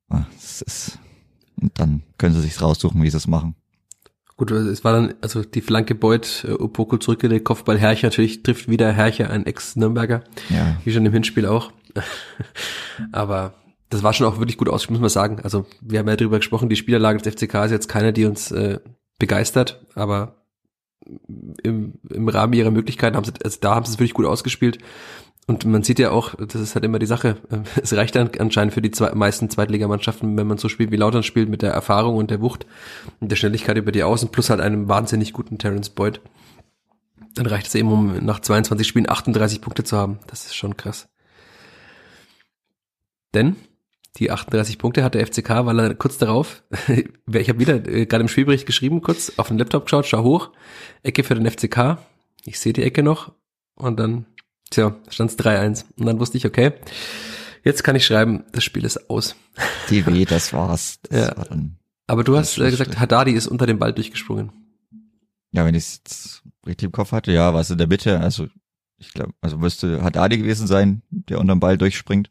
Ah, 0.09 0.27
das 0.35 0.63
ist, 0.63 0.99
und 1.61 1.79
dann 1.79 2.03
können 2.19 2.35
sie 2.35 2.43
sich 2.43 2.61
raussuchen, 2.61 3.03
wie 3.03 3.11
sie 3.11 3.17
es 3.17 3.27
machen. 3.27 3.55
Gut, 4.37 4.51
es 4.51 4.83
war 4.83 4.93
dann, 4.93 5.15
also 5.21 5.43
die 5.43 5.61
Flanke 5.61 5.95
Beuth, 5.95 6.45
äh, 6.49 6.53
Opoko 6.53 6.97
zurückgelegt, 6.97 7.45
Kopfball 7.45 7.79
Herrcher, 7.79 8.09
natürlich 8.09 8.43
trifft 8.43 8.69
wieder 8.69 8.93
Herrcher, 8.93 9.31
ein 9.31 9.47
Ex-Nürnberger. 9.47 10.25
Ja. 10.49 10.77
Wie 10.85 10.93
schon 10.93 11.07
im 11.07 11.13
Hinspiel 11.13 11.47
auch. 11.47 11.71
Aber 13.13 13.55
das 13.91 14.03
war 14.03 14.13
schon 14.15 14.27
auch 14.27 14.39
wirklich 14.39 14.57
gut 14.57 14.69
aus, 14.69 14.89
muss 14.89 15.01
man 15.01 15.11
sagen. 15.11 15.41
Also 15.43 15.67
wir 15.81 15.99
haben 15.99 16.09
ja 16.09 16.17
darüber 16.17 16.39
gesprochen, 16.39 16.69
die 16.69 16.77
Spielerlage 16.77 17.21
des 17.21 17.35
FCK 17.35 17.67
ist 17.67 17.71
jetzt 17.71 17.89
keine, 17.89 18.13
die 18.13 18.25
uns 18.25 18.51
äh, 18.51 18.81
begeistert, 19.19 19.85
aber 19.95 20.42
im, 21.63 21.95
im 22.09 22.29
Rahmen 22.29 22.53
ihrer 22.53 22.71
Möglichkeiten 22.71 23.17
haben 23.17 23.25
sie, 23.25 23.33
also 23.43 23.59
da 23.61 23.75
haben 23.75 23.87
sie 23.87 23.93
es 23.93 23.99
wirklich 23.99 24.15
gut 24.15 24.27
ausgespielt. 24.27 24.79
Und 25.47 25.65
man 25.65 25.83
sieht 25.83 25.99
ja 25.99 26.13
auch, 26.13 26.35
das 26.37 26.61
ist 26.61 26.75
halt 26.75 26.85
immer 26.85 27.01
die 27.01 27.07
Sache, 27.07 27.37
es 27.83 27.93
reicht 27.95 28.15
dann 28.15 28.31
anscheinend 28.39 28.75
für 28.75 28.83
die 28.83 28.93
zwei, 28.93 29.13
meisten 29.15 29.51
Zweitligamannschaften, 29.51 30.37
wenn 30.37 30.47
man 30.47 30.59
so 30.59 30.69
spielt 30.69 30.93
wie 30.93 30.97
Lautern 30.97 31.25
spielt, 31.25 31.49
mit 31.49 31.63
der 31.63 31.73
Erfahrung 31.73 32.17
und 32.17 32.31
der 32.31 32.41
Wucht 32.41 32.67
und 33.21 33.31
der 33.31 33.37
Schnelligkeit 33.37 33.77
über 33.77 33.93
die 33.93 34.05
Außen, 34.05 34.31
plus 34.31 34.51
halt 34.51 34.61
einem 34.61 34.89
wahnsinnig 34.89 35.33
guten 35.33 35.59
Terence 35.59 35.91
Boyd. 35.91 36.21
Dann 37.35 37.47
reicht 37.47 37.67
es 37.67 37.75
eben, 37.75 37.91
um 37.91 38.25
nach 38.25 38.41
22 38.41 38.87
Spielen 38.87 39.09
38 39.09 39.61
Punkte 39.61 39.85
zu 39.85 39.97
haben. 39.97 40.19
Das 40.27 40.45
ist 40.45 40.55
schon 40.55 40.77
krass. 40.77 41.09
Denn 43.35 43.57
die 44.19 44.31
38 44.31 44.79
Punkte 44.79 45.05
hat 45.05 45.15
der 45.15 45.27
FCK, 45.27 45.65
weil 45.65 45.79
er 45.79 45.95
kurz 45.95 46.19
darauf, 46.19 46.63
ich 46.89 47.49
habe 47.49 47.59
wieder 47.59 47.87
äh, 47.87 48.07
gerade 48.07 48.23
im 48.23 48.29
Spielbericht 48.29 48.67
geschrieben, 48.67 49.03
kurz 49.03 49.33
auf 49.37 49.49
den 49.49 49.59
Laptop 49.59 49.85
geschaut, 49.85 50.07
schau 50.07 50.23
hoch, 50.23 50.51
Ecke 51.03 51.25
für 51.25 51.35
den 51.35 51.51
FCK, 51.51 51.99
ich 52.45 52.59
sehe 52.59 52.73
die 52.73 52.83
Ecke 52.83 53.03
noch 53.03 53.33
und 53.75 53.99
dann, 53.99 54.27
tja, 54.71 54.97
stand 55.09 55.31
es 55.31 55.39
3-1 55.39 55.85
und 55.97 56.07
dann 56.07 56.21
wusste 56.21 56.37
ich, 56.37 56.47
okay, 56.47 56.73
jetzt 57.65 57.85
kann 57.85 57.97
ich 57.97 58.05
schreiben, 58.05 58.45
das 58.53 58.65
Spiel 58.65 58.85
ist 58.85 59.09
aus. 59.09 59.35
DW, 59.91 60.25
das 60.27 60.53
war's. 60.53 60.99
Das 61.09 61.29
ja. 61.29 61.37
War 61.37 61.47
Aber 62.07 62.25
du 62.25 62.37
hast 62.37 62.59
äh, 62.59 62.71
gesagt, 62.71 62.99
Haddadi 62.99 63.33
ist 63.33 63.47
unter 63.47 63.67
dem 63.67 63.79
Ball 63.79 63.95
durchgesprungen. 63.95 64.53
Ja, 65.53 65.65
wenn 65.65 65.75
ich 65.75 65.85
es 65.85 65.95
jetzt 65.97 66.43
richtig 66.67 66.87
im 66.87 66.93
Kopf 66.93 67.13
hatte, 67.13 67.33
ja, 67.33 67.55
war 67.55 67.61
es 67.61 67.71
in 67.71 67.79
der 67.79 67.87
Mitte, 67.87 68.21
also 68.21 68.47
ich 68.99 69.13
glaube, 69.13 69.33
also 69.41 69.59
müsste 69.59 70.03
Haddadi 70.03 70.39
gewesen 70.39 70.67
sein, 70.67 71.03
der 71.11 71.41
unter 71.41 71.55
dem 71.55 71.61
Ball 71.61 71.79
durchspringt 71.79 72.31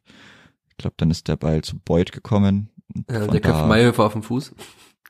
glaube, 0.82 0.96
dann 0.98 1.12
ist 1.12 1.28
der 1.28 1.38
Ball 1.38 1.62
zu 1.62 1.80
Beuth 1.80 2.12
gekommen. 2.12 2.70
Ja, 3.10 3.28
der 3.28 3.42
köpft 3.42 3.68
Mayhofer 3.68 4.04
auf 4.06 4.14
dem 4.14 4.24
Fuß. 4.24 4.54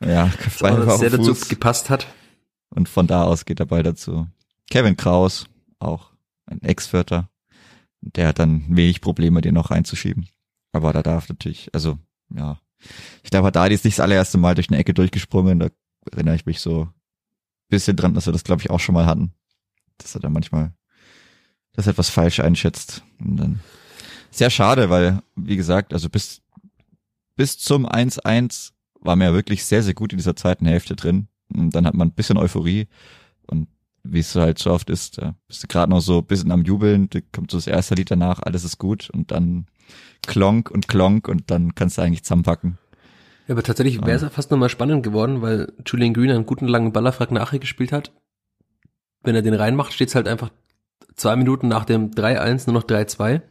Ja, 0.04 0.28
köpft 0.28 0.62
Mayhofer 0.62 0.94
auf 0.94 1.00
dem 1.00 1.12
Fuß. 1.12 1.28
dazu 1.28 1.50
gepasst 1.50 1.90
hat. 1.90 2.08
Und 2.70 2.88
von 2.90 3.08
da 3.08 3.24
aus 3.24 3.46
geht 3.46 3.60
der 3.60 3.66
Ball 3.66 3.84
dazu. 3.84 4.28
Kevin 4.70 4.96
Kraus, 4.96 5.48
auch 5.80 6.12
ein 6.46 6.62
Ex-Vierter. 6.62 7.30
Der 8.02 8.30
hat 8.30 8.40
dann 8.40 8.66
wenig 8.70 9.02
Probleme, 9.02 9.42
den 9.42 9.54
noch 9.54 9.72
reinzuschieben. 9.72 10.28
Aber 10.72 10.94
da 10.94 11.04
darf 11.04 11.30
natürlich, 11.30 11.70
also, 11.74 11.98
ja. 12.34 12.60
Ich 13.24 13.30
glaube, 13.30 13.52
da 13.52 13.66
ist 13.68 13.86
nicht 13.86 13.98
das 13.98 14.04
allererste 14.04 14.38
Mal 14.38 14.56
durch 14.56 14.70
eine 14.70 14.80
Ecke 14.80 14.94
durchgesprungen. 14.94 15.60
Da 15.60 15.70
erinnere 16.12 16.36
ich 16.36 16.46
mich 16.46 16.62
so 16.62 16.90
bisschen 17.70 17.96
dran, 17.96 18.14
dass 18.14 18.26
wir 18.26 18.34
das, 18.34 18.44
glaube 18.44 18.62
ich, 18.62 18.70
auch 18.70 18.80
schon 18.80 18.94
mal 18.94 19.06
hatten. 19.06 19.34
Dass 19.98 20.16
er 20.16 20.22
da 20.22 20.30
manchmal 20.30 20.74
das 21.74 21.88
etwas 21.88 22.10
falsch 22.10 22.40
einschätzt. 22.40 23.04
Und 23.20 23.38
dann 23.38 23.60
sehr 24.32 24.50
schade, 24.50 24.90
weil, 24.90 25.22
wie 25.36 25.58
gesagt, 25.58 25.94
also 25.94 26.10
bis, 26.10 26.42
bis 27.36 27.60
zum 27.60 27.86
1-1 27.86 28.72
war 29.02 29.16
mir 29.16 29.26
ja 29.26 29.34
wirklich 29.34 29.66
sehr, 29.66 29.84
sehr 29.84 29.94
gut 29.94 30.14
in 30.14 30.18
dieser 30.18 30.36
zweiten 30.36 30.66
Hälfte 30.66 30.96
drin. 30.96 31.28
Und 31.54 31.76
dann 31.76 31.86
hat 31.86 31.94
man 31.94 32.10
ein 32.10 32.14
bisschen 32.14 32.38
Euphorie 32.38 32.88
und 33.48 33.68
wie 34.04 34.20
es 34.20 34.34
halt 34.36 34.58
so 34.58 34.72
oft 34.72 34.90
ist, 34.90 35.18
da 35.18 35.36
bist 35.48 35.64
du 35.64 35.68
gerade 35.68 35.92
noch 35.92 36.02
so 36.02 36.20
ein 36.20 36.26
bisschen 36.26 36.52
am 36.52 36.64
Jubeln, 36.64 37.10
da 37.10 37.20
kommt 37.32 37.52
so 37.52 37.58
das 37.58 37.68
erste 37.68 37.96
Lied 37.96 38.10
danach, 38.10 38.40
alles 38.42 38.64
ist 38.64 38.78
gut 38.78 39.10
und 39.12 39.32
dann 39.32 39.68
klonk 40.26 40.72
und 40.72 40.88
klonk 40.88 41.28
und 41.28 41.52
dann 41.52 41.76
kannst 41.76 41.98
du 41.98 42.02
eigentlich 42.02 42.24
zusammenpacken. 42.24 42.78
Ja, 43.48 43.56
aber 43.56 43.64
tatsächlich 43.64 44.00
wäre 44.00 44.16
es 44.16 44.22
ja. 44.22 44.30
fast 44.30 44.50
nochmal 44.50 44.70
spannend 44.70 45.04
geworden, 45.04 45.42
weil 45.42 45.74
Julian 45.86 46.14
Green 46.14 46.32
einen 46.32 46.46
guten 46.46 46.68
langen 46.68 46.94
Ballerfrag 46.94 47.32
nachher 47.32 47.60
gespielt 47.60 47.92
hat. 47.92 48.12
Wenn 49.24 49.36
er 49.36 49.42
den 49.42 49.54
reinmacht, 49.54 49.94
steht 49.94 50.08
es 50.08 50.16
halt 50.16 50.28
einfach 50.28 50.50
zwei 51.16 51.36
Minuten 51.36 51.68
nach 51.68 51.86
dem 51.86 52.12
3-1 52.12 52.68
nur 52.68 52.82
noch 52.82 52.88
3-2 52.88 53.42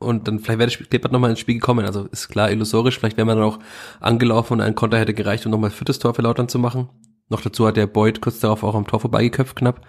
und 0.00 0.26
dann 0.26 0.40
vielleicht 0.40 0.58
wäre 0.58 0.70
Klippert 0.70 1.12
nochmal 1.12 1.30
ins 1.30 1.40
Spiel 1.40 1.54
gekommen. 1.54 1.86
Also 1.86 2.06
ist 2.06 2.28
klar 2.28 2.50
illusorisch, 2.50 2.98
vielleicht 2.98 3.16
wäre 3.16 3.26
man 3.26 3.36
dann 3.36 3.46
auch 3.46 3.58
angelaufen 4.00 4.54
und 4.54 4.60
ein 4.62 4.74
Konter 4.74 4.98
hätte 4.98 5.14
gereicht, 5.14 5.46
um 5.46 5.52
nochmal 5.52 5.70
viertes 5.70 5.98
Tor 5.98 6.14
für 6.14 6.22
Lautern 6.22 6.48
zu 6.48 6.58
machen. 6.58 6.88
Noch 7.28 7.42
dazu 7.42 7.66
hat 7.66 7.76
der 7.76 7.86
Boyd 7.86 8.20
kurz 8.20 8.40
darauf 8.40 8.64
auch 8.64 8.74
am 8.74 8.86
Tor 8.86 8.98
vorbeigeköpft 9.00 9.56
knapp. 9.56 9.86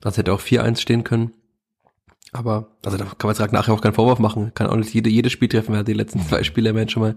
Das 0.00 0.18
hätte 0.18 0.32
auch 0.32 0.40
4-1 0.40 0.80
stehen 0.80 1.04
können. 1.04 1.32
Aber, 2.32 2.76
also 2.84 2.98
da 2.98 3.04
kann 3.04 3.28
man 3.28 3.36
jetzt 3.36 3.52
nachher 3.52 3.72
auch 3.72 3.80
keinen 3.80 3.94
Vorwurf 3.94 4.18
machen. 4.18 4.52
Kann 4.54 4.66
auch 4.66 4.76
nicht 4.76 4.92
jede, 4.92 5.08
jedes 5.08 5.32
Spiel 5.32 5.48
treffen. 5.48 5.72
Er 5.74 5.78
hat 5.78 5.88
die 5.88 5.94
letzten 5.94 6.20
zwei 6.26 6.42
Spiele 6.42 6.70
immerhin 6.70 6.88
schon 6.88 7.02
mal 7.02 7.16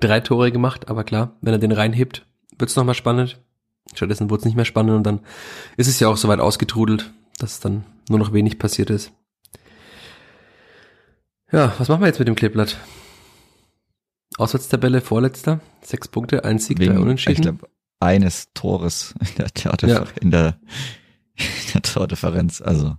drei 0.00 0.20
Tore 0.20 0.50
gemacht. 0.50 0.88
Aber 0.88 1.04
klar, 1.04 1.36
wenn 1.40 1.54
er 1.54 1.58
den 1.58 1.72
reinhebt, 1.72 2.26
wird's 2.58 2.76
nochmal 2.76 2.96
spannend. 2.96 3.40
Stattdessen 3.94 4.28
wurde 4.28 4.40
es 4.40 4.44
nicht 4.44 4.56
mehr 4.56 4.64
spannend 4.64 4.96
und 4.96 5.04
dann 5.04 5.20
ist 5.76 5.86
es 5.86 6.00
ja 6.00 6.08
auch 6.08 6.16
soweit 6.16 6.40
ausgetrudelt, 6.40 7.12
dass 7.38 7.60
dann 7.60 7.84
nur 8.08 8.18
noch 8.18 8.32
wenig 8.32 8.58
passiert 8.58 8.90
ist. 8.90 9.12
Ja, 11.52 11.74
was 11.78 11.88
machen 11.88 12.00
wir 12.00 12.08
jetzt 12.08 12.18
mit 12.18 12.28
dem 12.28 12.34
Kleeblatt? 12.34 12.76
Auswärtstabelle, 14.36 15.00
vorletzter, 15.00 15.60
sechs 15.80 16.08
Punkte, 16.08 16.44
ein 16.44 16.58
Sieg, 16.58 16.78
Wegen, 16.78 16.94
drei 16.94 17.00
Unentschieden. 17.00 17.34
Ich 17.34 17.42
glaube, 17.42 17.68
eines 18.00 18.52
Tores 18.52 19.14
in 19.20 19.34
der, 19.36 19.88
ja. 19.88 20.04
in 20.20 20.30
der, 20.30 20.58
in 21.36 21.72
der 21.74 21.82
Tordifferenz. 21.82 22.60
Also 22.60 22.96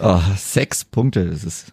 oh, 0.00 0.20
sechs 0.36 0.84
Punkte, 0.84 1.30
das 1.30 1.44
ist. 1.44 1.72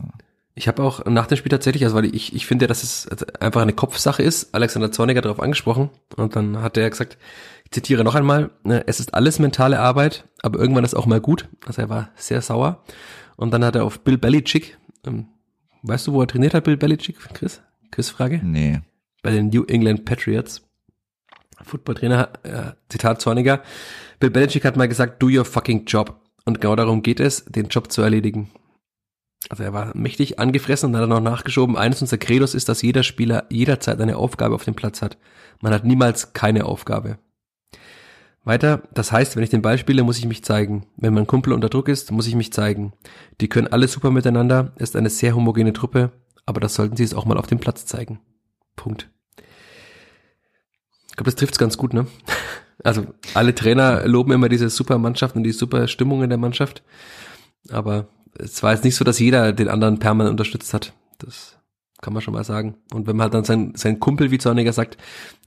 Oh. 0.00 0.06
Ich 0.54 0.68
habe 0.68 0.82
auch 0.82 1.06
nach 1.06 1.26
dem 1.26 1.38
Spiel 1.38 1.50
tatsächlich, 1.50 1.84
also 1.84 1.96
weil 1.96 2.14
ich, 2.14 2.34
ich 2.34 2.44
finde, 2.44 2.66
dass 2.66 2.82
es 2.82 3.08
einfach 3.40 3.62
eine 3.62 3.72
Kopfsache 3.72 4.22
ist, 4.22 4.54
Alexander 4.54 4.92
Zorniger 4.92 5.22
darauf 5.22 5.40
angesprochen 5.40 5.88
und 6.16 6.36
dann 6.36 6.60
hat 6.60 6.76
er 6.76 6.90
gesagt, 6.90 7.16
ich 7.64 7.70
zitiere 7.70 8.04
noch 8.04 8.14
einmal, 8.14 8.50
ne, 8.62 8.84
es 8.86 9.00
ist 9.00 9.14
alles 9.14 9.38
mentale 9.38 9.80
Arbeit, 9.80 10.28
aber 10.42 10.58
irgendwann 10.58 10.84
ist 10.84 10.94
auch 10.94 11.06
mal 11.06 11.20
gut. 11.20 11.48
Also 11.64 11.80
er 11.80 11.88
war 11.88 12.10
sehr 12.16 12.42
sauer. 12.42 12.84
Und 13.40 13.52
dann 13.52 13.64
hat 13.64 13.74
er 13.74 13.84
auf 13.84 14.00
Bill 14.00 14.18
Belichick, 14.18 14.76
ähm, 15.06 15.26
weißt 15.82 16.06
du, 16.06 16.12
wo 16.12 16.20
er 16.20 16.26
trainiert 16.26 16.52
hat, 16.52 16.64
Bill 16.64 16.76
Belichick, 16.76 17.16
Chris? 17.32 17.62
Chris-Frage? 17.90 18.42
Nee. 18.44 18.80
Bei 19.22 19.30
den 19.30 19.48
New 19.48 19.64
England 19.64 20.04
Patriots. 20.04 20.60
Footballtrainer, 21.62 22.28
äh, 22.42 22.72
Zitat 22.90 23.22
Zorniger. 23.22 23.62
Bill 24.18 24.28
Belichick 24.28 24.66
hat 24.66 24.76
mal 24.76 24.88
gesagt, 24.88 25.22
do 25.22 25.28
your 25.28 25.46
fucking 25.46 25.86
job. 25.86 26.20
Und 26.44 26.60
genau 26.60 26.76
darum 26.76 27.02
geht 27.02 27.18
es, 27.18 27.46
den 27.46 27.68
Job 27.68 27.90
zu 27.90 28.02
erledigen. 28.02 28.50
Also 29.48 29.62
er 29.62 29.72
war 29.72 29.96
mächtig 29.96 30.38
angefressen 30.38 30.90
und 30.90 30.96
hat 30.96 31.02
dann 31.04 31.08
noch 31.08 31.20
nachgeschoben, 31.20 31.78
eines 31.78 32.02
unserer 32.02 32.18
Credos 32.18 32.54
ist, 32.54 32.68
dass 32.68 32.82
jeder 32.82 33.02
Spieler 33.02 33.46
jederzeit 33.48 33.98
eine 34.02 34.18
Aufgabe 34.18 34.54
auf 34.54 34.64
dem 34.64 34.74
Platz 34.74 35.00
hat. 35.00 35.16
Man 35.62 35.72
hat 35.72 35.86
niemals 35.86 36.34
keine 36.34 36.66
Aufgabe. 36.66 37.18
Weiter, 38.44 38.82
das 38.94 39.12
heißt, 39.12 39.36
wenn 39.36 39.42
ich 39.42 39.50
den 39.50 39.62
Ball 39.62 39.76
spiele, 39.76 40.02
muss 40.02 40.18
ich 40.18 40.26
mich 40.26 40.42
zeigen. 40.42 40.86
Wenn 40.96 41.12
mein 41.12 41.26
Kumpel 41.26 41.52
unter 41.52 41.68
Druck 41.68 41.88
ist, 41.88 42.10
muss 42.10 42.26
ich 42.26 42.34
mich 42.34 42.52
zeigen. 42.52 42.94
Die 43.40 43.48
können 43.48 43.68
alle 43.68 43.86
super 43.86 44.10
miteinander, 44.10 44.72
ist 44.76 44.96
eine 44.96 45.10
sehr 45.10 45.36
homogene 45.36 45.74
Truppe, 45.74 46.12
aber 46.46 46.60
das 46.60 46.74
sollten 46.74 46.96
sie 46.96 47.04
es 47.04 47.14
auch 47.14 47.26
mal 47.26 47.36
auf 47.36 47.46
dem 47.46 47.58
Platz 47.58 47.84
zeigen. 47.84 48.20
Punkt. 48.76 49.10
Ich 51.08 51.16
glaube, 51.16 51.30
das 51.30 51.34
trifft's 51.34 51.58
ganz 51.58 51.76
gut, 51.76 51.94
ne? 51.94 52.06
Also 52.82 53.04
alle 53.34 53.54
Trainer 53.54 54.08
loben 54.08 54.32
immer 54.32 54.48
diese 54.48 54.70
super 54.70 54.96
Mannschaft 54.96 55.36
und 55.36 55.42
die 55.42 55.52
super 55.52 55.86
Stimmung 55.86 56.22
in 56.22 56.30
der 56.30 56.38
Mannschaft. 56.38 56.82
Aber 57.68 58.08
es 58.38 58.62
war 58.62 58.72
jetzt 58.72 58.84
nicht 58.84 58.96
so, 58.96 59.04
dass 59.04 59.18
jeder 59.18 59.52
den 59.52 59.68
anderen 59.68 59.98
permanent 59.98 60.30
unterstützt 60.30 60.72
hat. 60.72 60.94
Das 61.18 61.59
kann 62.00 62.12
man 62.12 62.22
schon 62.22 62.34
mal 62.34 62.44
sagen. 62.44 62.76
Und 62.92 63.06
wenn 63.06 63.16
man 63.16 63.24
halt 63.24 63.34
dann 63.34 63.44
sein, 63.44 63.72
sein 63.76 64.00
Kumpel, 64.00 64.30
wie 64.30 64.38
Zorniger 64.38 64.72
sagt, 64.72 64.96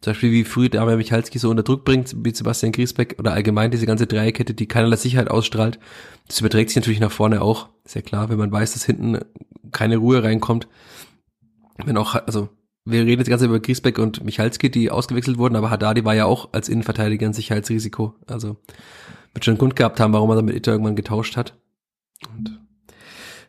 zum 0.01 0.11
Beispiel 0.11 0.31
wie 0.31 0.43
früh 0.43 0.69
Damian 0.69 0.97
Michalski 0.97 1.39
so 1.39 1.49
unter 1.49 1.63
Druck 1.63 1.83
bringt, 1.83 2.15
wie 2.23 2.33
Sebastian 2.33 2.71
Griesbeck 2.71 3.15
oder 3.19 3.33
allgemein 3.33 3.71
diese 3.71 3.85
ganze 3.85 4.07
Dreierkette, 4.07 4.53
die 4.53 4.67
keinerlei 4.67 4.97
Sicherheit 4.97 5.31
ausstrahlt, 5.31 5.79
das 6.27 6.39
überträgt 6.39 6.69
sich 6.69 6.77
natürlich 6.77 6.99
nach 6.99 7.11
vorne 7.11 7.41
auch. 7.41 7.69
Sehr 7.85 8.01
klar, 8.01 8.29
wenn 8.29 8.37
man 8.37 8.51
weiß, 8.51 8.73
dass 8.73 8.85
hinten 8.85 9.19
keine 9.71 9.97
Ruhe 9.97 10.23
reinkommt. 10.23 10.67
Wenn 11.85 11.97
auch, 11.97 12.15
also 12.15 12.49
wir 12.85 13.01
reden 13.01 13.21
jetzt 13.21 13.29
ganz 13.29 13.41
über 13.41 13.59
Griesbeck 13.59 13.97
und 13.97 14.23
Michalski, 14.23 14.69
die 14.69 14.91
ausgewechselt 14.91 15.37
wurden, 15.37 15.55
aber 15.55 15.69
Haddadi 15.69 16.05
war 16.05 16.13
ja 16.13 16.25
auch 16.25 16.49
als 16.51 16.69
Innenverteidiger 16.69 17.25
ein 17.25 17.33
Sicherheitsrisiko. 17.33 18.13
Also 18.27 18.57
wird 19.33 19.45
schon 19.45 19.53
einen 19.53 19.59
Grund 19.59 19.75
gehabt 19.75 19.99
haben, 19.99 20.13
warum 20.13 20.29
er 20.29 20.35
dann 20.35 20.45
mit 20.45 20.55
Itter 20.55 20.73
irgendwann 20.73 20.95
getauscht 20.95 21.37
hat. 21.37 21.57
Und 22.37 22.62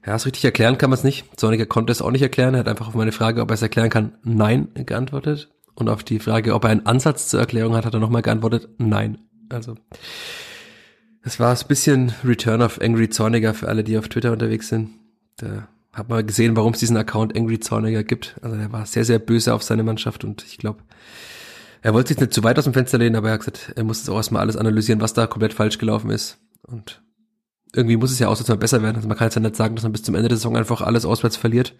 ja, 0.06 0.18
so 0.18 0.24
richtig 0.24 0.44
erklären 0.44 0.78
kann 0.78 0.90
man 0.90 0.98
es 0.98 1.04
nicht. 1.04 1.24
Zorniger 1.38 1.66
konnte 1.66 1.92
es 1.92 2.02
auch 2.02 2.10
nicht 2.10 2.22
erklären. 2.22 2.54
Er 2.54 2.60
hat 2.60 2.68
einfach 2.68 2.88
auf 2.88 2.94
meine 2.94 3.12
Frage, 3.12 3.40
ob 3.40 3.50
er 3.50 3.54
es 3.54 3.62
erklären 3.62 3.90
kann, 3.90 4.12
nein 4.22 4.68
geantwortet. 4.74 5.50
Und 5.74 5.88
auf 5.88 6.04
die 6.04 6.18
Frage, 6.18 6.54
ob 6.54 6.64
er 6.64 6.70
einen 6.70 6.86
Ansatz 6.86 7.28
zur 7.28 7.40
Erklärung 7.40 7.74
hat, 7.74 7.84
hat 7.84 7.94
er 7.94 8.00
nochmal 8.00 8.22
geantwortet, 8.22 8.68
nein. 8.78 9.18
Also, 9.48 9.76
Es 11.22 11.40
war 11.40 11.56
ein 11.56 11.66
bisschen 11.68 12.12
Return 12.24 12.62
of 12.62 12.80
Angry 12.80 13.08
Zorniger 13.08 13.54
für 13.54 13.68
alle, 13.68 13.82
die 13.82 13.98
auf 13.98 14.08
Twitter 14.08 14.32
unterwegs 14.32 14.68
sind. 14.68 14.90
Da 15.36 15.68
hat 15.92 16.08
man 16.08 16.26
gesehen, 16.26 16.56
warum 16.56 16.74
es 16.74 16.80
diesen 16.80 16.96
Account 16.96 17.36
Angry 17.36 17.60
Zorniger 17.60 18.04
gibt. 18.04 18.36
Also 18.42 18.56
er 18.56 18.72
war 18.72 18.84
sehr, 18.84 19.04
sehr 19.04 19.18
böse 19.18 19.54
auf 19.54 19.62
seine 19.62 19.84
Mannschaft 19.84 20.24
und 20.24 20.44
ich 20.44 20.58
glaube, 20.58 20.80
er 21.82 21.94
wollte 21.94 22.08
sich 22.08 22.20
nicht 22.20 22.32
zu 22.32 22.42
weit 22.42 22.58
aus 22.58 22.64
dem 22.64 22.72
Fenster 22.74 22.98
lehnen, 22.98 23.16
aber 23.16 23.28
er 23.28 23.34
hat 23.34 23.40
gesagt, 23.40 23.72
er 23.76 23.84
muss 23.84 23.98
jetzt 23.98 24.08
auch 24.08 24.16
erstmal 24.16 24.42
alles 24.42 24.56
analysieren, 24.56 25.00
was 25.00 25.12
da 25.12 25.26
komplett 25.26 25.54
falsch 25.54 25.78
gelaufen 25.78 26.10
ist. 26.10 26.38
Und 26.62 27.02
irgendwie 27.74 27.96
muss 27.96 28.12
es 28.12 28.18
ja 28.18 28.28
auswärts 28.28 28.48
mal 28.48 28.56
besser 28.56 28.82
werden. 28.82 28.96
Also 28.96 29.08
man 29.08 29.16
kann 29.16 29.26
jetzt 29.26 29.34
ja 29.34 29.40
nicht 29.40 29.56
sagen, 29.56 29.74
dass 29.74 29.82
man 29.82 29.92
bis 29.92 30.02
zum 30.02 30.14
Ende 30.14 30.28
der 30.28 30.38
Saison 30.38 30.56
einfach 30.56 30.80
alles 30.80 31.04
auswärts 31.04 31.36
verliert. 31.36 31.74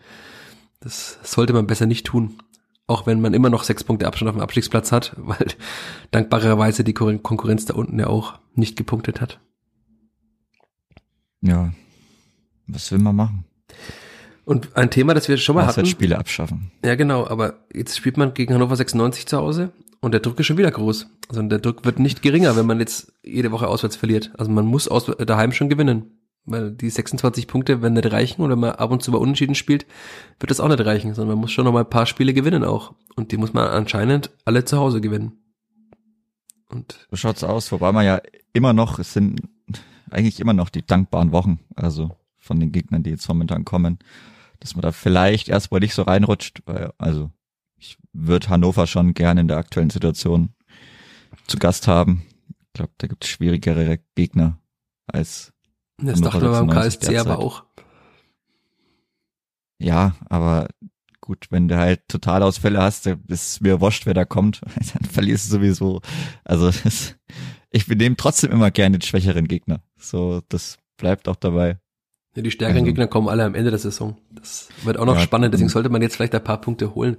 Das 0.80 1.18
sollte 1.22 1.53
man 1.53 1.66
besser 1.66 1.86
nicht 1.86 2.07
tun. 2.07 2.38
Auch 2.86 3.07
wenn 3.07 3.20
man 3.20 3.32
immer 3.32 3.49
noch 3.49 3.62
sechs 3.62 3.82
Punkte 3.82 4.07
Abstand 4.07 4.28
auf 4.28 4.36
dem 4.36 4.42
Abstiegsplatz 4.42 4.92
hat, 4.92 5.14
weil 5.16 5.47
dankbarerweise 6.11 6.84
die 6.84 6.95
Konkurrenz 6.95 7.64
da 7.64 7.74
unten 7.74 7.99
ja 7.99 8.09
auch 8.09 8.38
nicht 8.55 8.76
gepunktet 8.76 9.20
hat. 9.20 9.40
Ja, 11.40 11.72
was 12.66 12.90
will 12.90 12.99
man 12.99 13.16
machen? 13.16 13.45
Und 14.45 14.76
ein 14.76 14.90
Thema, 14.90 15.14
das 15.14 15.28
wir 15.28 15.38
schon 15.38 15.55
mal 15.55 15.66
hatten. 15.66 15.86
Spiele 15.86 16.18
abschaffen. 16.18 16.70
Ja, 16.84 16.97
genau, 16.97 17.26
aber 17.26 17.64
jetzt 17.72 17.97
spielt 17.97 18.18
man 18.18 18.34
gegen 18.34 18.53
Hannover 18.53 18.76
96 18.76 19.26
zu 19.26 19.38
Hause 19.38 19.72
und 20.05 20.12
der 20.12 20.20
Druck 20.20 20.38
ist 20.38 20.46
schon 20.46 20.59
wieder 20.59 20.70
groß. 20.70 21.07
Also 21.28 21.42
der 21.42 21.59
Druck 21.59 21.84
wird 21.84 21.98
nicht 21.98 22.22
geringer, 22.22 22.57
wenn 22.57 22.66
man 22.66 22.78
jetzt 22.78 23.12
jede 23.22 23.50
Woche 23.52 23.68
auswärts 23.68 23.96
verliert. 23.96 24.32
Also 24.36 24.50
man 24.50 24.66
muss 24.66 24.86
aus, 24.86 25.07
daheim 25.07 25.52
schon 25.52 25.68
gewinnen. 25.68 26.20
Weil 26.46 26.72
die 26.72 26.90
26 26.90 27.46
Punkte 27.46 27.80
werden 27.80 27.94
nicht 27.94 28.12
reichen 28.12 28.46
wenn 28.46 28.59
man 28.59 28.72
ab 28.72 28.90
und 28.90 29.02
zu 29.02 29.11
mal 29.11 29.16
unentschieden 29.16 29.55
spielt, 29.55 29.86
wird 30.38 30.50
das 30.50 30.61
auch 30.61 30.68
nicht 30.68 30.84
reichen, 30.84 31.14
sondern 31.14 31.36
man 31.36 31.40
muss 31.40 31.52
schon 31.52 31.64
noch 31.64 31.72
mal 31.72 31.84
ein 31.84 31.88
paar 31.88 32.05
Spiele 32.05 32.34
gewinnen 32.34 32.64
auch. 32.64 32.92
Und 33.16 33.32
die 33.32 33.38
muss 33.38 33.55
man 33.55 33.66
anscheinend 33.66 34.30
alle 34.44 34.66
zu 34.66 34.76
Hause 34.76 35.00
gewinnen. 35.00 35.32
Und 36.68 37.07
so 37.11 37.16
schaut's 37.16 37.42
aus, 37.42 37.72
wobei 37.72 37.90
man 37.92 38.05
ja 38.05 38.20
immer 38.52 38.74
noch, 38.74 38.98
es 38.98 39.14
sind 39.14 39.40
eigentlich 40.11 40.38
immer 40.38 40.52
noch 40.52 40.68
die 40.68 40.84
dankbaren 40.84 41.32
Wochen, 41.32 41.61
also 41.76 42.14
von 42.36 42.61
den 42.61 42.72
Gegnern, 42.72 43.02
die 43.02 43.11
jetzt 43.11 43.26
momentan 43.26 43.64
kommen, 43.64 43.98
dass 44.61 44.76
man 44.76 44.82
da 44.82 44.92
vielleicht 44.92 45.48
erstmal 45.48 45.80
nicht 45.80 45.94
so 45.94 46.02
reinrutscht, 46.02 46.61
weil, 46.66 46.92
also 46.98 47.30
ich 47.77 47.99
würde 48.12 48.49
Hannover 48.49 48.87
schon 48.87 49.14
gerne 49.14 49.41
in 49.41 49.49
der 49.49 49.57
aktuellen 49.57 49.91
Situation 49.91 50.55
zu 51.47 51.59
Gast 51.59 51.89
haben. 51.89 52.25
Ich 52.49 52.72
glaube, 52.75 52.93
da 52.99 53.07
gibt 53.07 53.25
es 53.25 53.31
schwierigere 53.31 53.99
Gegner 54.14 54.59
als 55.07 55.53
das 55.99 56.20
dachte 56.20 56.49
man 56.49 56.66
beim 56.66 56.77
KSC 56.77 57.11
derzeit. 57.11 57.27
aber 57.27 57.39
auch. 57.39 57.64
Ja, 59.79 60.16
aber 60.27 60.68
gut, 61.20 61.47
wenn 61.51 61.68
du 61.68 61.77
halt 61.77 62.09
Totalausfälle 62.09 62.81
hast, 62.81 63.07
ist 63.07 63.61
mir 63.61 63.81
wurscht, 63.81 64.07
wer 64.07 64.14
da 64.14 64.25
kommt, 64.25 64.61
dann 64.95 65.09
verlierst 65.09 65.47
du 65.47 65.57
sowieso. 65.57 66.01
Also 66.45 66.70
das, 66.70 67.16
ich 67.70 67.87
benehme 67.87 68.16
trotzdem 68.16 68.51
immer 68.51 68.70
gerne 68.70 68.99
den 68.99 69.07
schwächeren 69.07 69.47
Gegner. 69.47 69.83
So, 69.97 70.43
das 70.49 70.79
bleibt 70.97 71.29
auch 71.29 71.37
dabei. 71.37 71.79
Ja, 72.35 72.43
die 72.43 72.51
stärkeren 72.51 72.78
also, 72.78 72.87
Gegner 72.87 73.07
kommen 73.07 73.28
alle 73.28 73.45
am 73.45 73.55
Ende 73.55 73.70
der 73.70 73.78
Saison. 73.78 74.16
Das 74.30 74.68
wird 74.82 74.99
auch 74.99 75.07
noch 75.07 75.16
ja, 75.16 75.20
spannend, 75.20 75.55
deswegen 75.55 75.68
sollte 75.68 75.89
man 75.89 76.03
jetzt 76.03 76.16
vielleicht 76.16 76.35
ein 76.35 76.43
paar 76.43 76.61
Punkte 76.61 76.95
holen. 76.95 77.16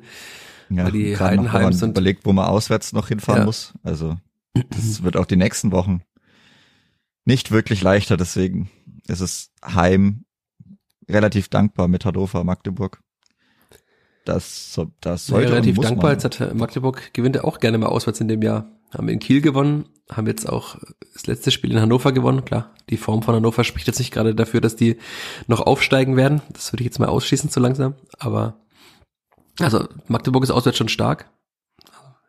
Ja, 0.70 0.89
die 0.89 1.18
Heidenheim 1.18 1.74
sind 1.74 1.91
überlegt, 1.91 2.26
wo 2.26 2.34
man 2.34 2.45
auswärts 2.45 2.91
noch 2.91 3.07
hinfahren 3.07 3.41
ja. 3.41 3.45
muss. 3.45 3.74
Also 3.84 4.18
das 4.53 5.03
wird 5.03 5.16
auch 5.16 5.26
die 5.26 5.36
nächsten 5.36 5.72
Wochen 5.72 6.01
nicht 7.24 7.51
wirklich 7.51 7.82
leichter, 7.82 8.18
deswegen 8.18 8.70
ist 9.07 9.20
es 9.22 9.51
heim 9.63 10.26
relativ 11.09 11.49
dankbar 11.49 11.88
mit 11.88 12.05
Hannover 12.05 12.43
Magdeburg. 12.43 13.01
Das, 14.26 14.80
das 15.01 15.28
sollte 15.28 15.49
ja, 15.49 15.53
relativ 15.53 15.78
dankbar. 15.78 16.13
Jetzt 16.13 16.26
hat 16.26 16.55
Magdeburg 16.55 17.13
gewinnt 17.13 17.36
er 17.36 17.45
auch 17.45 17.59
gerne 17.59 17.78
mal 17.78 17.88
auswärts 17.88 18.20
in 18.20 18.28
dem 18.28 18.41
Jahr. 18.41 18.72
Haben 18.98 19.10
in 19.10 19.20
Kiel 19.20 19.41
gewonnen, 19.41 19.86
haben 20.10 20.28
jetzt 20.28 20.48
auch 20.48 20.78
das 21.14 21.28
letzte 21.28 21.52
Spiel 21.52 21.72
in 21.72 21.80
Hannover 21.80 22.12
gewonnen. 22.12 22.46
Klar, 22.46 22.74
die 22.89 22.98
Form 22.98 23.24
von 23.24 23.36
Hannover 23.36 23.64
spricht 23.64 23.88
jetzt 23.88 24.00
nicht 24.00 24.12
gerade 24.12 24.36
dafür, 24.36 24.62
dass 24.62 24.76
die 24.76 24.98
noch 25.48 25.62
aufsteigen 25.62 26.16
werden. 26.16 26.41
Das 26.54 26.72
würde 26.72 26.84
ich 26.84 26.86
jetzt 26.86 27.00
mal 27.00 27.08
ausschließen 27.08 27.50
so 27.50 27.60
langsam. 27.60 27.96
Aber 28.20 28.58
also 29.60 29.88
Magdeburg 30.08 30.43
ist 30.43 30.52
auswärts 30.52 30.78
schon 30.78 30.89
stark. 30.89 31.30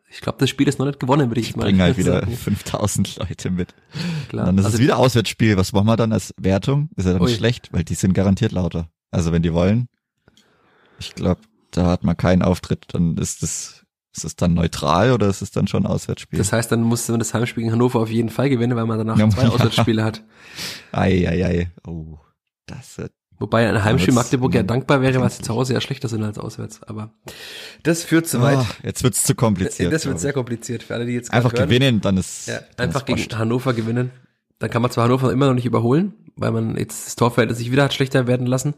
Ich 0.09 0.21
glaube, 0.21 0.39
das 0.39 0.49
Spiel 0.49 0.67
ist 0.67 0.79
noch 0.79 0.85
nicht 0.85 0.99
gewonnen, 0.99 1.29
würde 1.29 1.41
ich, 1.41 1.49
ich 1.49 1.55
mal 1.55 1.65
bringen 1.65 1.81
halt 1.81 1.97
wieder 1.97 2.25
5000 2.25 3.17
Leute 3.17 3.51
mit. 3.51 3.75
Klar. 4.29 4.45
dann 4.45 4.57
ist 4.57 4.65
also, 4.65 4.77
es 4.77 4.81
wieder 4.81 4.97
Auswärtsspiel. 4.97 5.57
Was 5.57 5.73
machen 5.73 5.85
wir 5.85 5.97
dann 5.97 6.13
als 6.13 6.33
Wertung? 6.39 6.89
Ist 6.95 7.05
ja 7.05 7.13
dann 7.13 7.21
ui. 7.21 7.29
schlecht, 7.29 7.71
weil 7.73 7.83
die 7.83 7.93
sind 7.93 8.13
garantiert 8.13 8.53
lauter. 8.53 8.89
Also 9.11 9.31
wenn 9.31 9.43
die 9.43 9.53
wollen. 9.53 9.89
Ich 10.99 11.13
glaube, 11.13 11.41
da 11.71 11.85
hat 11.85 12.03
man 12.03 12.17
keinen 12.17 12.41
Auftritt, 12.41 12.85
dann 12.89 13.17
ist 13.17 13.43
das 13.43 13.83
ist 14.17 14.23
es 14.23 14.35
dann 14.35 14.53
neutral 14.53 15.11
oder 15.11 15.27
ist 15.27 15.41
es 15.41 15.51
dann 15.51 15.67
schon 15.67 15.85
Auswärtsspiel? 15.85 16.37
Das 16.37 16.51
heißt, 16.51 16.71
dann 16.71 16.81
muss 16.81 17.07
man 17.07 17.19
das 17.19 17.33
Heimspiel 17.33 17.63
in 17.63 17.71
Hannover 17.71 17.99
auf 17.99 18.09
jeden 18.09 18.29
Fall 18.29 18.49
gewinnen, 18.49 18.75
weil 18.75 18.85
man 18.85 18.97
danach 18.97 19.17
ja, 19.17 19.29
zwei 19.29 19.43
ja. 19.43 19.49
Auswärtsspiele 19.49 20.03
hat. 20.03 20.23
Ei, 20.91 21.27
ei, 21.27 21.45
ei. 21.45 21.71
Oh, 21.85 22.17
das 22.65 22.97
wird 22.97 23.11
Wobei 23.39 23.69
ein 23.69 23.83
Heimspiel 23.83 24.15
Magdeburg 24.15 24.55
ja 24.55 24.63
dankbar 24.63 25.01
wäre, 25.01 25.21
weil 25.21 25.29
sie 25.29 25.43
zu 25.43 25.53
Hause 25.53 25.73
ja 25.73 25.81
schlechter 25.81 26.07
sind 26.07 26.23
als 26.23 26.39
auswärts. 26.39 26.81
Aber 26.83 27.11
das 27.83 28.03
führt 28.03 28.27
zu 28.27 28.41
weit. 28.41 28.57
Oh, 28.57 28.65
jetzt 28.83 29.03
wird's 29.03 29.21
zu 29.21 29.35
kompliziert. 29.35 29.93
Das 29.93 30.07
wird 30.07 30.19
sehr 30.19 30.33
kompliziert 30.33 30.81
für 30.81 30.95
alle, 30.95 31.05
die 31.05 31.13
jetzt 31.13 31.31
einfach 31.31 31.53
hören. 31.53 31.69
gewinnen, 31.69 32.01
dann 32.01 32.17
ist 32.17 32.47
ja, 32.47 32.61
dann 32.75 32.87
einfach 32.87 33.01
ist 33.01 33.05
gegen 33.05 33.19
wascht. 33.19 33.35
Hannover 33.35 33.73
gewinnen. 33.73 34.11
Dann 34.57 34.71
kann 34.71 34.81
man 34.81 34.89
zwar 34.89 35.03
Hannover 35.03 35.31
immer 35.31 35.45
noch 35.45 35.53
nicht 35.53 35.67
überholen, 35.67 36.13
weil 36.35 36.51
man 36.51 36.77
jetzt 36.77 37.05
das 37.05 37.15
Torverhältnis 37.15 37.59
sich 37.59 37.71
wieder 37.71 37.83
hat 37.83 37.93
schlechter 37.93 38.25
werden 38.25 38.47
lassen 38.47 38.73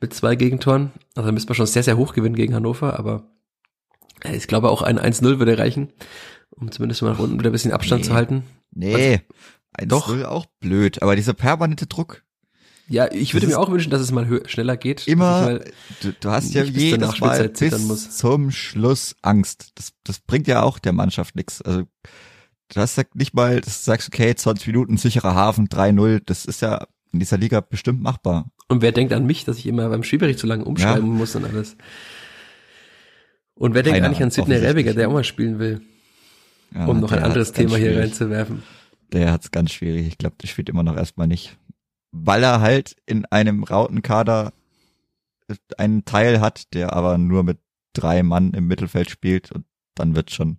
mit 0.00 0.14
zwei 0.14 0.36
Gegentoren. 0.36 0.92
Also 1.16 1.26
da 1.26 1.32
müsste 1.32 1.48
man 1.48 1.56
schon 1.56 1.66
sehr 1.66 1.82
sehr 1.82 1.96
hoch 1.96 2.14
gewinnen 2.14 2.36
gegen 2.36 2.54
Hannover, 2.54 3.00
aber 3.00 3.24
ich 4.24 4.46
glaube 4.46 4.70
auch 4.70 4.82
ein 4.82 4.98
1-0 4.98 5.38
würde 5.38 5.58
reichen, 5.58 5.92
um 6.50 6.70
zumindest 6.72 7.02
mal 7.02 7.12
nach 7.12 7.18
unten 7.18 7.38
wieder 7.38 7.50
ein 7.50 7.52
bisschen 7.52 7.72
Abstand 7.72 8.02
nee. 8.02 8.08
zu 8.08 8.14
halten. 8.14 8.42
Nee, 8.72 9.20
1-0 9.78 10.24
auch 10.24 10.46
blöd, 10.60 11.02
aber 11.02 11.16
dieser 11.16 11.34
permanente 11.34 11.86
Druck 11.86 12.22
ja, 12.90 13.12
ich 13.12 13.34
würde 13.34 13.46
mir 13.46 13.58
auch 13.58 13.70
wünschen, 13.70 13.90
dass 13.90 14.00
es 14.00 14.12
mal 14.12 14.26
schneller 14.46 14.78
geht. 14.78 15.06
Immer, 15.06 15.60
du, 16.00 16.12
du 16.18 16.30
hast 16.30 16.54
ja 16.54 16.62
jedes 16.62 17.20
Mal 17.20 17.48
bis 17.48 17.86
muss. 17.86 18.16
zum 18.16 18.50
Schluss 18.50 19.14
Angst. 19.20 19.72
Das, 19.74 19.92
das 20.04 20.20
bringt 20.20 20.46
ja 20.46 20.62
auch 20.62 20.78
der 20.78 20.94
Mannschaft 20.94 21.36
nichts. 21.36 21.60
Also 21.60 21.82
du 22.68 22.80
hast 22.80 22.96
ja 22.96 23.04
nicht 23.12 23.34
mal, 23.34 23.60
du 23.60 23.68
sagst, 23.68 24.08
okay, 24.08 24.34
20 24.34 24.66
Minuten 24.68 24.96
sicherer 24.96 25.34
Hafen, 25.34 25.68
3-0, 25.68 26.22
das 26.24 26.46
ist 26.46 26.62
ja 26.62 26.86
in 27.12 27.18
dieser 27.20 27.36
Liga 27.36 27.60
bestimmt 27.60 28.02
machbar. 28.02 28.50
Und 28.68 28.80
wer 28.80 28.92
denkt 28.92 29.12
an 29.12 29.26
mich, 29.26 29.44
dass 29.44 29.58
ich 29.58 29.66
immer 29.66 29.88
beim 29.90 30.02
Spielbericht 30.02 30.38
zu 30.38 30.46
lange 30.46 30.64
umschreiben 30.64 31.06
ja. 31.06 31.12
muss 31.12 31.36
und 31.36 31.44
alles? 31.44 31.76
Und 33.58 33.74
wer 33.74 33.82
denkt 33.82 34.02
eigentlich 34.02 34.22
an 34.22 34.30
Sidney 34.30 34.56
Rebiger, 34.56 34.94
der 34.94 35.08
auch 35.08 35.12
mal 35.12 35.24
spielen 35.24 35.58
will? 35.58 35.80
Ja, 36.74 36.86
um 36.86 37.00
noch 37.00 37.12
ein 37.12 37.22
anderes 37.22 37.52
Thema 37.52 37.76
hier 37.76 37.98
reinzuwerfen. 37.98 38.62
Der 39.12 39.32
hat's 39.32 39.50
ganz 39.50 39.72
schwierig. 39.72 40.06
Ich 40.06 40.18
glaube, 40.18 40.36
der 40.40 40.48
spielt 40.48 40.68
immer 40.68 40.82
noch 40.82 40.96
erstmal 40.96 41.26
nicht 41.26 41.58
weil 42.12 42.42
er 42.42 42.60
halt 42.60 42.96
in 43.06 43.24
einem 43.26 43.64
Rautenkader 43.64 44.52
einen 45.76 46.04
Teil 46.04 46.40
hat, 46.40 46.74
der 46.74 46.92
aber 46.92 47.18
nur 47.18 47.42
mit 47.42 47.58
drei 47.92 48.22
Mann 48.22 48.52
im 48.52 48.66
Mittelfeld 48.66 49.10
spielt 49.10 49.50
und 49.52 49.64
dann 49.94 50.14
wird 50.14 50.30
schon 50.30 50.58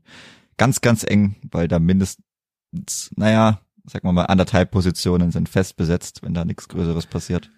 ganz, 0.58 0.82
ganz 0.82 1.04
eng, 1.04 1.36
weil 1.52 1.68
da 1.68 1.80
mindestens, 1.80 3.12
naja, 3.16 3.62
sagen 3.86 4.08
wir 4.08 4.12
mal, 4.12 4.26
anderthalb 4.26 4.72
Positionen 4.72 5.32
sind 5.32 5.48
fest 5.48 5.78
besetzt, 5.78 6.22
wenn 6.24 6.34
da 6.34 6.44
nichts 6.44 6.68
Größeres 6.68 7.06
passiert. 7.08 7.50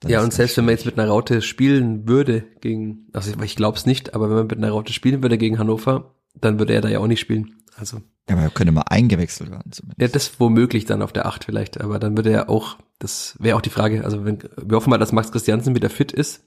Dann 0.00 0.12
ja, 0.12 0.22
und 0.22 0.32
selbst 0.32 0.56
wenn 0.56 0.64
man 0.64 0.74
jetzt 0.74 0.86
mit 0.86 0.98
einer 0.98 1.08
Raute 1.08 1.42
spielen 1.42 2.06
würde 2.06 2.44
gegen, 2.60 3.08
also 3.12 3.32
ich 3.42 3.56
glaube 3.56 3.76
es 3.76 3.86
nicht, 3.86 4.14
aber 4.14 4.28
wenn 4.28 4.36
man 4.36 4.46
mit 4.46 4.58
einer 4.58 4.70
Raute 4.70 4.92
spielen 4.92 5.22
würde 5.22 5.38
gegen 5.38 5.58
Hannover, 5.58 6.14
dann 6.40 6.58
würde 6.58 6.74
er 6.74 6.80
da 6.80 6.88
ja 6.88 7.00
auch 7.00 7.08
nicht 7.08 7.20
spielen. 7.20 7.56
Also. 7.76 7.98
Ja, 8.28 8.36
aber 8.36 8.42
er 8.42 8.50
könnte 8.50 8.72
mal 8.72 8.82
eingewechselt 8.82 9.50
werden 9.50 9.72
zumindest. 9.72 10.00
Ja, 10.00 10.08
das 10.08 10.38
womöglich 10.38 10.84
dann 10.84 11.02
auf 11.02 11.12
der 11.12 11.26
Acht 11.26 11.44
vielleicht, 11.44 11.80
aber 11.80 11.98
dann 11.98 12.16
würde 12.16 12.30
er 12.30 12.48
auch, 12.48 12.76
das 12.98 13.36
wäre 13.40 13.56
auch 13.56 13.60
die 13.60 13.70
Frage, 13.70 14.04
also 14.04 14.24
wenn, 14.24 14.38
wir 14.56 14.76
hoffen 14.76 14.90
mal, 14.90 14.98
dass 14.98 15.12
Max 15.12 15.32
Christiansen 15.32 15.74
wieder 15.74 15.90
fit 15.90 16.12
ist, 16.12 16.44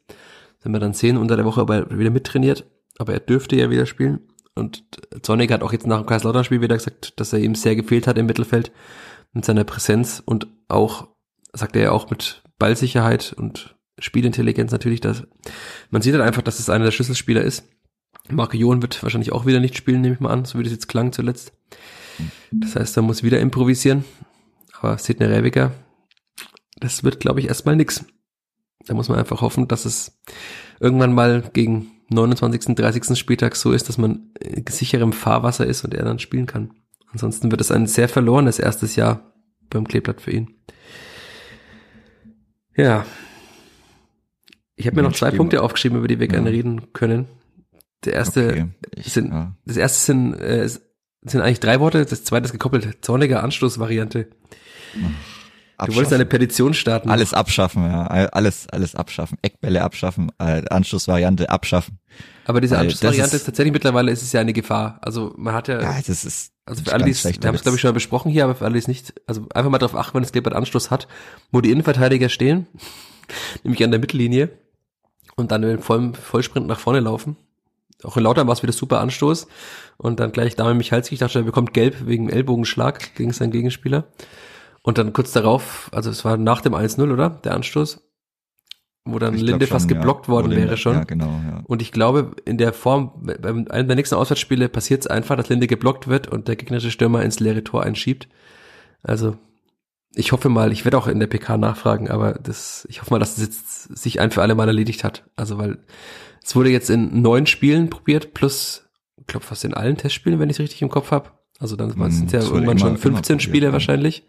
wenn 0.64 0.72
wir 0.72 0.80
dann 0.80 0.93
sehen 0.93 1.18
unter 1.18 1.36
der 1.36 1.45
Woche, 1.45 1.62
ob 1.62 1.70
er 1.72 1.97
wieder 1.97 2.12
mittrainiert, 2.12 2.66
aber 2.99 3.14
er 3.14 3.20
dürfte 3.20 3.56
ja 3.56 3.70
wieder 3.70 3.86
spielen. 3.86 4.20
Und 4.54 4.84
Zornig 5.24 5.52
hat 5.52 5.64
auch 5.64 5.72
jetzt 5.72 5.88
nach 5.88 6.02
dem 6.02 6.06
Kaiserslautern-Spiel 6.06 6.62
wieder 6.62 6.76
gesagt, 6.76 7.20
dass 7.20 7.34
er 7.34 7.39
ihm 7.39 7.56
sehr 7.56 7.76
gefehlt 7.76 8.06
hat 8.06 8.18
im 8.18 8.26
Mittelfeld 8.26 8.72
mit 9.34 9.45
seiner 9.45 9.64
Präsenz 9.64 10.22
und 10.24 10.47
auch, 10.68 11.08
sagt 11.54 11.76
er 11.76 11.84
ja 11.84 11.91
auch 11.91 12.10
mit 12.10 12.41
Ballsicherheit 12.62 13.34
und 13.34 13.76
Spielintelligenz 13.97 14.72
natürlich, 14.72 15.01
dass 15.01 15.24
man 15.89 16.03
sieht 16.03 16.14
halt 16.14 16.24
einfach, 16.24 16.43
dass 16.43 16.59
es 16.59 16.70
einer 16.70 16.86
der 16.86 16.91
Schlüsselspieler 16.91 17.41
ist. 17.41 17.64
Marco 18.30 18.55
Johan 18.55 18.84
wird 18.84 19.01
wahrscheinlich 19.01 19.32
auch 19.32 19.47
wieder 19.47 19.59
nicht 19.59 19.76
spielen, 19.76 20.01
nehme 20.01 20.14
ich 20.14 20.20
mal 20.20 20.30
an, 20.30 20.45
so 20.45 20.59
wie 20.59 20.64
das 20.64 20.72
jetzt 20.72 20.88
klang 20.88 21.12
zuletzt. 21.12 21.53
Das 22.51 22.76
heißt, 22.76 22.97
er 22.97 23.01
muss 23.01 23.24
wieder 23.24 23.39
improvisieren. 23.39 24.05
Aber 24.80 24.99
Sidney 24.99 25.26
Rebiger, 25.26 25.72
das 26.80 27.03
wird, 27.03 27.20
glaube 27.20 27.39
ich, 27.39 27.47
erstmal 27.47 27.76
nix. 27.76 28.05
Da 28.86 28.93
muss 28.93 29.09
man 29.09 29.18
einfach 29.18 29.41
hoffen, 29.41 29.68
dass 29.68 29.86
es 29.86 30.20
irgendwann 30.80 31.14
mal 31.14 31.49
gegen 31.53 31.91
29., 32.09 32.76
30. 32.76 33.18
Spieltag 33.18 33.55
so 33.55 33.72
ist, 33.72 33.89
dass 33.89 33.97
man 33.97 34.32
sicher 34.70 35.01
im 35.01 35.14
Fahrwasser 35.14 35.66
ist 35.66 35.84
und 35.84 35.95
er 35.95 36.05
dann 36.05 36.20
spielen 36.20 36.45
kann. 36.45 36.76
Ansonsten 37.12 37.49
wird 37.49 37.62
es 37.62 37.72
ein 37.72 37.88
sehr 37.88 38.07
verlorenes 38.07 38.59
erstes 38.59 38.95
Jahr 38.95 39.34
beim 39.72 39.88
Kleeblatt 39.88 40.22
für 40.22 40.32
ihn. 40.32 40.55
Ja. 42.82 43.05
Ich 44.75 44.88
habe 44.88 44.95
mir 44.95 45.03
noch 45.03 45.13
zwei 45.13 45.32
Punkte 45.32 45.61
aufgeschrieben, 45.61 45.99
über 45.99 46.07
die 46.07 46.19
wir 46.19 46.27
ja. 46.27 46.34
gerne 46.34 46.51
reden 46.51 46.93
können. 46.93 47.27
Der 48.03 48.13
erste 48.13 48.49
okay. 48.49 48.67
ich, 48.95 49.13
sind, 49.13 49.32
ja. 49.32 49.55
das 49.65 49.77
erste 49.77 49.99
sind 49.99 50.34
äh, 50.34 50.67
sind 51.23 51.41
eigentlich 51.41 51.59
drei 51.59 51.79
Worte, 51.79 52.05
das 52.05 52.23
zweite 52.23 52.45
ist 52.45 52.51
gekoppelt, 52.51 53.05
zorniger 53.05 53.43
Anstoßvariante. 55.82 55.91
Du 55.91 55.95
wolltest 55.95 56.13
eine 56.13 56.25
Petition 56.25 56.73
starten. 56.73 57.09
Alles 57.09 57.34
abschaffen, 57.34 57.84
ja. 57.86 58.07
Alles, 58.07 58.67
alles 58.69 58.95
abschaffen. 58.95 59.38
Eckbälle 59.41 59.82
abschaffen, 59.82 60.32
äh, 60.39 60.63
Anschlussvariante 60.69 61.49
abschaffen. 61.49 61.99
Aber 62.45 62.61
diese 62.61 62.75
Weil 62.75 62.82
Anschlussvariante 62.82 63.32
das 63.32 63.34
ist 63.34 63.45
tatsächlich 63.45 63.73
mittlerweile 63.73 64.11
ist 64.11 64.21
es 64.21 64.32
ja 64.32 64.41
eine 64.41 64.53
Gefahr. 64.53 64.99
Also 65.01 65.34
man 65.38 65.53
hat 65.53 65.67
ja, 65.67 65.82
Ja, 65.82 65.95
das 65.95 66.25
ist, 66.25 66.53
also 66.65 66.82
das 66.84 66.91
für 66.91 66.97
ist 66.97 67.03
alle, 67.03 67.15
schlechter 67.15 67.43
wir 67.43 67.47
haben 67.47 67.55
es 67.55 67.61
glaube 67.63 67.75
ich 67.75 67.82
schon 67.82 67.89
mal 67.89 67.93
besprochen 67.93 68.32
hier, 68.32 68.43
aber 68.43 68.55
für 68.55 68.65
alle, 68.65 68.73
die 68.73 68.79
es 68.79 68.88
nicht, 68.88 69.13
also 69.25 69.47
einfach 69.53 69.71
mal 69.71 69.79
darauf 69.79 69.95
achten, 69.95 70.15
wenn 70.15 70.23
das 70.23 70.32
Kleeblatt 70.32 70.53
Anschluss 70.53 70.91
hat, 70.91 71.07
wo 71.51 71.61
die 71.61 71.71
Innenverteidiger 71.71 72.29
stehen, 72.29 72.67
nämlich 73.63 73.84
an 73.84 73.91
der 73.91 73.99
Mittellinie 73.99 74.49
und 75.36 75.51
dann 75.51 75.63
im 75.63 75.79
vollen 75.79 76.13
Vollsprint 76.13 76.67
nach 76.67 76.79
vorne 76.79 76.99
laufen. 76.99 77.38
Auch 78.03 78.17
in 78.17 78.23
Lautern 78.23 78.47
war 78.47 78.53
es 78.53 78.63
wieder 78.63 78.73
super 78.73 78.99
Anstoß 78.99 79.47
und 79.97 80.19
dann 80.19 80.32
gleich 80.32 80.55
Dame 80.55 80.73
Michalski, 80.73 81.15
ich 81.15 81.19
dachte, 81.19 81.39
er 81.39 81.43
bekommt 81.43 81.73
gelb 81.73 82.07
wegen 82.07 82.29
Ellbogenschlag 82.29 83.15
gegen 83.15 83.32
seinen 83.32 83.51
Gegenspieler. 83.51 84.05
Und 84.84 84.97
dann 84.97 85.13
kurz 85.13 85.32
darauf, 85.32 85.89
also 85.93 86.09
es 86.09 86.25
war 86.25 86.38
nach 86.38 86.61
dem 86.61 86.73
1-0, 86.73 87.11
oder? 87.13 87.29
Der 87.29 87.53
Anstoß, 87.53 88.01
wo 89.05 89.19
dann 89.19 89.36
Ich 89.36 89.41
Linde 89.41 89.67
schon, 89.67 89.73
fast 89.73 89.89
ja. 89.91 89.95
geblockt 89.97 90.27
worden 90.27 90.47
Wo 90.47 90.49
Linde- 90.51 90.65
wäre 90.67 90.77
schon. 90.77 90.95
Ja, 90.95 91.03
genau, 91.03 91.27
ja. 91.27 91.61
Und 91.65 91.82
ich 91.82 91.91
glaube, 91.91 92.32
in 92.45 92.57
der 92.57 92.73
Form, 92.73 93.11
beim 93.41 93.67
einem 93.69 93.88
der 93.88 93.95
nächsten 93.95 94.15
Auswärtsspiele 94.15 94.69
passiert 94.69 95.01
es 95.01 95.07
einfach, 95.07 95.36
dass 95.38 95.49
Linde 95.49 95.67
geblockt 95.67 96.07
wird 96.07 96.27
und 96.27 96.47
der 96.47 96.55
gegnerische 96.55 96.91
Stürmer 96.91 97.23
ins 97.23 97.39
leere 97.39 97.63
Tor 97.63 97.84
einschiebt. 97.84 98.27
Also, 99.03 99.38
ich 100.13 100.32
hoffe 100.32 100.49
mal, 100.49 100.71
ich 100.71 100.84
werde 100.84 100.97
auch 100.97 101.07
in 101.07 101.19
der 101.19 101.27
PK 101.27 101.57
nachfragen, 101.57 102.09
aber 102.09 102.34
das, 102.34 102.86
ich 102.89 103.01
hoffe 103.01 103.11
mal, 103.13 103.19
dass 103.19 103.38
es 103.38 103.43
jetzt 103.43 103.97
sich 103.97 104.19
ein 104.19 104.32
für 104.32 104.41
alle 104.41 104.55
Mal 104.55 104.67
erledigt 104.67 105.03
hat. 105.03 105.23
Also, 105.36 105.57
weil 105.57 105.77
es 106.43 106.55
wurde 106.55 106.69
jetzt 106.71 106.89
in 106.89 107.21
neun 107.21 107.45
Spielen 107.45 107.89
probiert, 107.91 108.34
plus, 108.34 108.89
ich 109.17 109.27
glaube, 109.27 109.45
fast 109.45 109.63
in 109.63 109.73
allen 109.75 109.95
Testspielen, 109.97 110.39
wenn 110.39 110.49
ich 110.49 110.55
es 110.57 110.59
richtig 110.63 110.82
im 110.82 110.89
Kopf 110.89 111.11
habe. 111.11 111.29
Also 111.59 111.75
dann 111.75 111.93
Hm, 111.95 112.09
sind 112.11 112.25
es 112.25 112.32
ja 112.34 112.39
irgendwann 112.39 112.63
immer- 112.63 112.79
schon 112.79 112.88
immer 112.89 112.97
15 112.97 113.36
probiert, 113.38 113.41
Spiele 113.43 113.65
ja. 113.67 113.71
wahrscheinlich. 113.73 114.25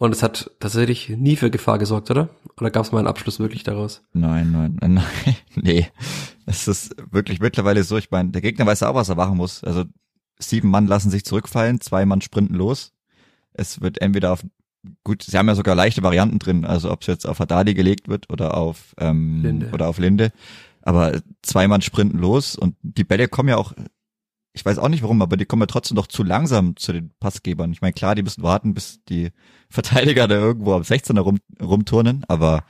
Und 0.00 0.12
es 0.12 0.22
hat 0.22 0.50
tatsächlich 0.60 1.10
nie 1.10 1.36
für 1.36 1.50
Gefahr 1.50 1.76
gesorgt, 1.76 2.10
oder? 2.10 2.30
Oder 2.58 2.70
gab 2.70 2.86
es 2.86 2.90
mal 2.90 3.00
einen 3.00 3.06
Abschluss 3.06 3.38
wirklich 3.38 3.64
daraus? 3.64 4.02
Nein, 4.14 4.50
nein, 4.50 4.78
nein, 4.80 4.94
nein, 5.26 5.36
nee. 5.56 5.88
Es 6.46 6.66
ist 6.68 6.96
wirklich 7.10 7.38
mittlerweile 7.38 7.84
so, 7.84 7.98
ich 7.98 8.10
meine, 8.10 8.30
der 8.30 8.40
Gegner 8.40 8.64
weiß 8.64 8.80
ja 8.80 8.88
auch, 8.88 8.94
was 8.94 9.10
er 9.10 9.16
machen 9.16 9.36
muss. 9.36 9.62
Also 9.62 9.84
sieben 10.38 10.70
Mann 10.70 10.86
lassen 10.86 11.10
sich 11.10 11.26
zurückfallen, 11.26 11.82
zwei 11.82 12.06
Mann 12.06 12.22
sprinten 12.22 12.54
los. 12.54 12.94
Es 13.52 13.82
wird 13.82 14.00
entweder 14.00 14.32
auf, 14.32 14.42
gut, 15.04 15.22
sie 15.22 15.36
haben 15.36 15.48
ja 15.48 15.54
sogar 15.54 15.74
leichte 15.74 16.02
Varianten 16.02 16.38
drin, 16.38 16.64
also 16.64 16.90
ob 16.90 17.02
es 17.02 17.06
jetzt 17.06 17.26
auf 17.26 17.38
Haddadi 17.38 17.74
gelegt 17.74 18.08
wird 18.08 18.30
oder 18.30 18.56
auf, 18.56 18.94
ähm, 18.96 19.42
Linde. 19.42 19.68
oder 19.70 19.86
auf 19.86 19.98
Linde. 19.98 20.32
Aber 20.80 21.20
zwei 21.42 21.68
Mann 21.68 21.82
sprinten 21.82 22.16
los 22.16 22.56
und 22.56 22.74
die 22.80 23.04
Bälle 23.04 23.28
kommen 23.28 23.50
ja 23.50 23.58
auch, 23.58 23.74
ich 24.52 24.64
weiß 24.64 24.78
auch 24.78 24.88
nicht 24.88 25.02
warum, 25.02 25.22
aber 25.22 25.36
die 25.36 25.44
kommen 25.44 25.62
ja 25.62 25.66
trotzdem 25.66 25.94
noch 25.96 26.06
zu 26.08 26.22
langsam 26.24 26.76
zu 26.76 26.92
den 26.92 27.12
Passgebern. 27.20 27.72
Ich 27.72 27.80
meine, 27.82 27.92
klar, 27.92 28.14
die 28.14 28.22
müssen 28.22 28.42
warten, 28.42 28.74
bis 28.74 29.02
die 29.04 29.30
Verteidiger 29.70 30.26
da 30.28 30.34
irgendwo 30.36 30.74
am 30.74 30.82
16er 30.82 31.20
rum, 31.20 31.38
rumturnen, 31.62 32.24
aber 32.28 32.64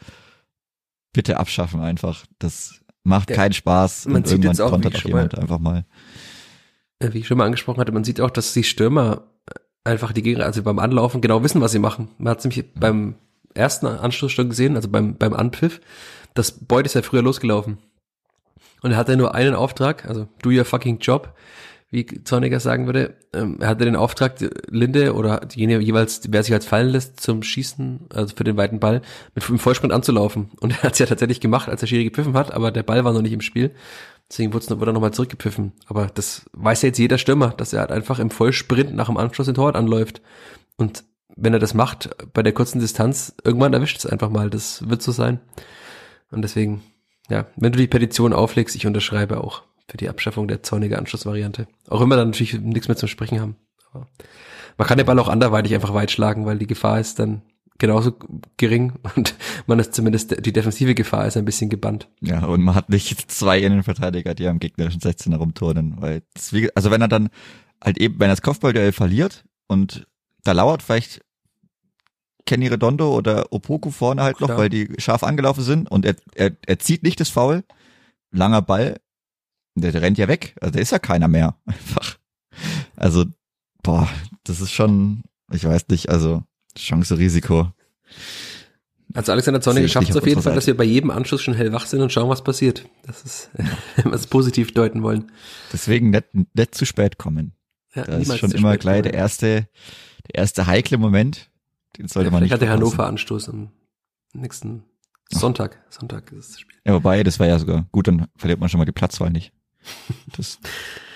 bitte 1.12 1.38
abschaffen 1.38 1.80
einfach. 1.80 2.24
Das 2.38 2.80
macht 3.04 3.30
Ja, 3.30 3.36
keinen 3.36 3.52
Spaß. 3.54 4.06
man 4.06 4.16
und 4.16 4.26
sieht 4.28 4.34
irgendwann 4.44 4.52
jetzt 4.52 4.60
auch, 4.60 4.70
kontert 4.70 4.96
auch 4.96 5.04
jemand 5.04 5.32
mal- 5.32 5.38
einfach 5.40 5.58
mal. 5.58 5.84
äh, 6.98 7.12
wie 7.12 7.18
ich 7.18 7.26
schon 7.26 7.38
mal 7.38 7.46
angesprochen 7.46 7.80
hatte, 7.80 7.92
man 7.92 8.04
sieht 8.04 8.20
auch, 8.20 8.30
dass 8.30 8.52
die 8.52 8.62
Stürmer 8.64 9.24
einfach 9.84 10.12
die 10.12 10.22
Gegner, 10.22 10.44
also 10.44 10.62
beim 10.62 10.78
Anlaufen 10.78 11.22
genau 11.22 11.42
wissen, 11.42 11.60
was 11.62 11.72
sie 11.72 11.78
machen. 11.78 12.08
Man 12.18 12.30
hat 12.32 12.44
nämlich 12.44 12.64
beim 12.74 13.14
ersten 13.54 13.86
Anstoß 13.86 14.30
schon 14.30 14.50
gesehen, 14.50 14.76
also 14.76 14.88
beim, 14.90 15.16
beim 15.16 15.32
Anpfiff, 15.32 15.80
das 16.34 16.52
Beuth 16.52 16.84
ist 16.84 16.94
ja 16.94 17.02
früher 17.02 17.22
losgelaufen. 17.22 17.78
Und 18.82 18.92
er 18.92 18.96
hatte 18.98 19.16
nur 19.16 19.34
einen 19.34 19.54
Auftrag, 19.54 20.06
also 20.06 20.28
do 20.42 20.50
your 20.50 20.64
fucking 20.66 20.98
job, 20.98 21.34
wie 21.90 22.06
Zorniger 22.24 22.60
sagen 22.60 22.86
würde. 22.86 23.16
Ähm, 23.32 23.58
er 23.60 23.68
hatte 23.68 23.84
den 23.84 23.96
Auftrag, 23.96 24.36
Linde 24.68 25.14
oder 25.14 25.40
diejenige 25.40 25.80
jeweils, 25.80 26.22
wer 26.28 26.42
sich 26.42 26.52
als 26.52 26.66
fallen 26.66 26.88
lässt 26.88 27.20
zum 27.20 27.42
Schießen, 27.42 28.06
also 28.14 28.34
für 28.36 28.44
den 28.44 28.56
weiten 28.56 28.78
Ball, 28.78 29.02
mit 29.34 29.48
dem 29.48 29.58
Vollsprint 29.58 29.92
anzulaufen. 29.92 30.50
Und 30.60 30.70
er 30.78 30.82
hat 30.84 30.92
es 30.92 30.98
ja 31.00 31.06
tatsächlich 31.06 31.40
gemacht, 31.40 31.68
als 31.68 31.80
der 31.80 31.88
Schiri 31.88 32.04
gepfiffen 32.04 32.34
hat, 32.34 32.52
aber 32.52 32.70
der 32.70 32.84
Ball 32.84 33.04
war 33.04 33.12
noch 33.12 33.22
nicht 33.22 33.32
im 33.32 33.40
Spiel. 33.40 33.72
Deswegen 34.30 34.52
wurde 34.52 34.64
es 34.64 34.70
wurde 34.70 34.92
er 34.92 34.94
nochmal 34.94 35.12
zurückgepfiffen. 35.12 35.72
Aber 35.86 36.06
das 36.06 36.48
weiß 36.52 36.82
ja 36.82 36.88
jetzt 36.88 36.98
jeder 36.98 37.18
Stürmer, 37.18 37.48
dass 37.48 37.72
er 37.72 37.80
halt 37.80 37.90
einfach 37.90 38.20
im 38.20 38.30
Vollsprint 38.30 38.94
nach 38.94 39.06
dem 39.06 39.16
Anschluss 39.16 39.46
den 39.46 39.56
Torwart 39.56 39.74
anläuft. 39.74 40.22
Und 40.76 41.02
wenn 41.34 41.52
er 41.52 41.58
das 41.58 41.74
macht, 41.74 42.10
bei 42.32 42.44
der 42.44 42.52
kurzen 42.52 42.78
Distanz, 42.78 43.34
irgendwann 43.42 43.72
erwischt 43.72 43.98
es 43.98 44.06
einfach 44.06 44.30
mal. 44.30 44.48
Das 44.48 44.88
wird 44.88 45.02
so 45.02 45.10
sein. 45.10 45.40
Und 46.30 46.42
deswegen, 46.42 46.82
ja, 47.28 47.46
wenn 47.56 47.72
du 47.72 47.78
die 47.78 47.88
Petition 47.88 48.32
auflegst, 48.32 48.76
ich 48.76 48.86
unterschreibe 48.86 49.42
auch 49.42 49.62
für 49.90 49.96
die 49.96 50.08
Abschaffung 50.08 50.46
der 50.46 50.62
zornige 50.62 50.98
Anschlussvariante. 50.98 51.66
Auch 51.88 52.00
wenn 52.00 52.08
wir 52.08 52.16
dann 52.16 52.28
natürlich 52.28 52.58
nichts 52.60 52.88
mehr 52.88 52.96
zum 52.96 53.08
Sprechen 53.08 53.40
haben. 53.40 53.56
Aber 53.92 54.06
man 54.78 54.86
kann 54.86 54.98
den 54.98 55.06
Ball 55.06 55.18
auch 55.18 55.28
anderweitig 55.28 55.74
einfach 55.74 55.92
weit 55.92 56.10
schlagen, 56.10 56.46
weil 56.46 56.58
die 56.58 56.68
Gefahr 56.68 57.00
ist 57.00 57.18
dann 57.18 57.42
genauso 57.78 58.12
gering 58.56 58.92
und 59.16 59.34
man 59.66 59.80
ist 59.80 59.94
zumindest, 59.94 60.46
die 60.46 60.52
defensive 60.52 60.94
Gefahr 60.94 61.26
ist 61.26 61.36
ein 61.36 61.44
bisschen 61.44 61.70
gebannt. 61.70 62.08
Ja, 62.20 62.44
und 62.44 62.62
man 62.62 62.74
hat 62.74 62.88
nicht 62.88 63.30
zwei 63.30 63.58
Innenverteidiger, 63.58 64.34
die 64.34 64.46
am 64.46 64.60
gegnerischen 64.60 65.00
16er 65.00 65.36
rumturnen, 65.36 66.00
weil 66.00 66.22
das, 66.34 66.54
also 66.74 66.90
wenn 66.90 67.00
er 67.00 67.08
dann 67.08 67.30
halt 67.82 67.98
eben, 67.98 68.20
wenn 68.20 68.28
er 68.28 68.34
das 68.34 68.42
Kopfballduell 68.42 68.92
verliert 68.92 69.44
und 69.66 70.06
da 70.44 70.52
lauert 70.52 70.82
vielleicht 70.82 71.20
Kenny 72.46 72.68
Redondo 72.68 73.14
oder 73.16 73.52
Opoku 73.52 73.90
vorne 73.90 74.22
halt 74.22 74.40
noch, 74.40 74.48
Klar. 74.48 74.58
weil 74.58 74.68
die 74.68 74.88
scharf 74.98 75.24
angelaufen 75.24 75.64
sind 75.64 75.90
und 75.90 76.04
er, 76.04 76.16
er, 76.34 76.52
er 76.66 76.78
zieht 76.78 77.02
nicht 77.02 77.20
das 77.20 77.28
Foul, 77.28 77.64
langer 78.30 78.62
Ball, 78.62 78.96
der, 79.80 79.92
der 79.92 80.02
rennt 80.02 80.18
ja 80.18 80.28
weg, 80.28 80.54
also 80.60 80.72
der 80.72 80.82
ist 80.82 80.92
ja 80.92 80.98
keiner 80.98 81.28
mehr, 81.28 81.56
einfach. 81.66 82.18
Also, 82.96 83.24
boah, 83.82 84.08
das 84.44 84.60
ist 84.60 84.72
schon, 84.72 85.22
ich 85.52 85.64
weiß 85.64 85.88
nicht, 85.88 86.08
also 86.08 86.42
Chance 86.76 87.18
Risiko. 87.18 87.72
Also 89.12 89.32
Alexander 89.32 89.58
ich 89.82 89.90
schafft 89.90 90.10
es 90.10 90.16
auf 90.16 90.26
jeden 90.26 90.40
Fall, 90.42 90.54
dass 90.54 90.68
wir 90.68 90.76
bei 90.76 90.84
jedem 90.84 91.10
Anschluss 91.10 91.42
schon 91.42 91.54
hellwach 91.54 91.86
sind 91.86 92.00
und 92.00 92.12
schauen, 92.12 92.28
was 92.28 92.44
passiert. 92.44 92.86
Das 93.02 93.24
ist, 93.24 93.50
wenn 93.96 94.04
wir 94.06 94.12
es 94.12 94.26
positiv 94.28 94.72
deuten 94.72 95.02
wollen. 95.02 95.32
Deswegen 95.72 96.10
nicht, 96.10 96.26
nicht 96.54 96.74
zu 96.74 96.86
spät 96.86 97.18
kommen. 97.18 97.52
Ja, 97.94 98.04
Da 98.04 98.18
ist 98.18 98.38
schon 98.38 98.52
immer 98.52 98.76
gleich 98.76 99.02
der 99.02 99.14
erste, 99.14 99.68
der 100.28 100.34
erste 100.34 100.66
heikle 100.66 100.96
Moment. 100.96 101.50
Den 101.98 102.06
sollte 102.06 102.26
Ja, 102.28 102.30
man 102.30 102.38
vielleicht 102.40 102.42
nicht 102.42 102.52
hat 102.52 102.60
der 102.60 102.68
verpassen. 102.68 102.92
Hannover 102.92 103.08
Anstoß 103.08 103.48
am 103.48 103.72
nächsten 104.32 104.84
Sonntag. 105.28 105.82
Sonntag 105.88 106.30
ist 106.30 106.52
das 106.52 106.60
Spiel. 106.60 106.78
Ja, 106.86 106.92
wobei, 106.94 107.24
das 107.24 107.40
war 107.40 107.48
ja 107.48 107.58
sogar 107.58 107.86
gut, 107.90 108.06
dann 108.06 108.28
verliert 108.36 108.60
man 108.60 108.68
schon 108.68 108.78
mal 108.78 108.84
die 108.84 108.92
Platzwahl 108.92 109.30
nicht. 109.30 109.52
Das 110.36 110.58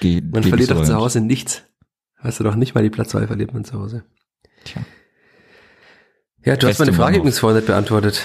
geht. 0.01 0.33
Man 0.33 0.43
verliert 0.43 0.71
doch 0.71 0.85
zu. 0.85 0.95
Hause 0.95 1.21
nichts. 1.21 1.63
Weißt 2.23 2.41
du 2.41 2.45
doch 2.45 2.55
nicht 2.55 2.75
mal 2.75 2.83
die 2.83 2.91
Platzwahl 2.91 3.27
verliert 3.27 3.53
man 3.53 3.65
zu 3.65 3.75
Hause. 3.75 4.05
Tja. 4.65 4.85
Ja, 6.45 6.57
du 6.57 6.67
hast 6.67 6.79
Beste 6.79 6.85
meine 6.85 6.97
Frage 6.97 7.17
übrigens 7.19 7.39
vorhin 7.39 7.57
nicht 7.59 7.67
beantwortet. 7.67 8.25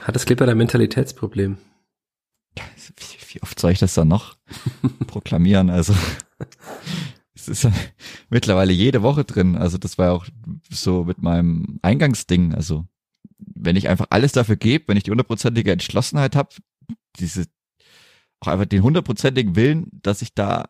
Hat 0.00 0.14
das 0.14 0.24
Clipper 0.24 0.48
ein 0.48 0.56
Mentalitätsproblem? 0.56 1.58
Wie, 2.54 3.34
wie 3.34 3.42
oft 3.42 3.58
soll 3.58 3.72
ich 3.72 3.78
das 3.78 3.94
dann 3.94 4.08
noch 4.08 4.36
proklamieren? 5.06 5.70
Also, 5.70 5.94
es 7.34 7.48
ist 7.48 7.64
ja 7.64 7.72
mittlerweile 8.30 8.72
jede 8.72 9.02
Woche 9.02 9.24
drin. 9.24 9.56
Also, 9.56 9.78
das 9.78 9.98
war 9.98 10.06
ja 10.06 10.12
auch 10.12 10.26
so 10.70 11.04
mit 11.04 11.22
meinem 11.22 11.78
Eingangsding. 11.82 12.54
Also, 12.54 12.86
wenn 13.38 13.76
ich 13.76 13.88
einfach 13.88 14.06
alles 14.10 14.32
dafür 14.32 14.56
gebe, 14.56 14.88
wenn 14.88 14.96
ich 14.96 15.02
die 15.02 15.10
hundertprozentige 15.10 15.72
Entschlossenheit 15.72 16.36
habe, 16.36 16.50
diese, 17.18 17.46
auch 18.40 18.48
einfach 18.48 18.66
den 18.66 18.82
hundertprozentigen 18.82 19.56
Willen, 19.56 19.88
dass 20.02 20.22
ich 20.22 20.34
da, 20.34 20.66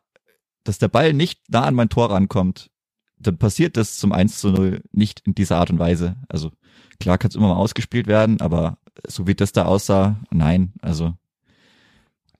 dass 0.64 0.78
der 0.78 0.88
Ball 0.88 1.12
nicht 1.12 1.50
nah 1.50 1.64
an 1.64 1.74
mein 1.74 1.88
Tor 1.88 2.10
rankommt, 2.10 2.70
dann 3.18 3.38
passiert 3.38 3.76
das 3.76 3.98
zum 3.98 4.12
1 4.12 4.38
zu 4.38 4.50
0 4.50 4.82
nicht 4.92 5.20
in 5.20 5.34
dieser 5.34 5.56
Art 5.58 5.70
und 5.70 5.78
Weise. 5.78 6.16
Also, 6.28 6.52
klar 7.00 7.18
kann 7.18 7.30
es 7.30 7.34
immer 7.34 7.48
mal 7.48 7.56
ausgespielt 7.56 8.06
werden, 8.06 8.40
aber 8.40 8.78
so 9.06 9.26
wie 9.26 9.34
das 9.34 9.52
da 9.52 9.64
aussah, 9.64 10.16
nein, 10.30 10.72
also 10.82 11.14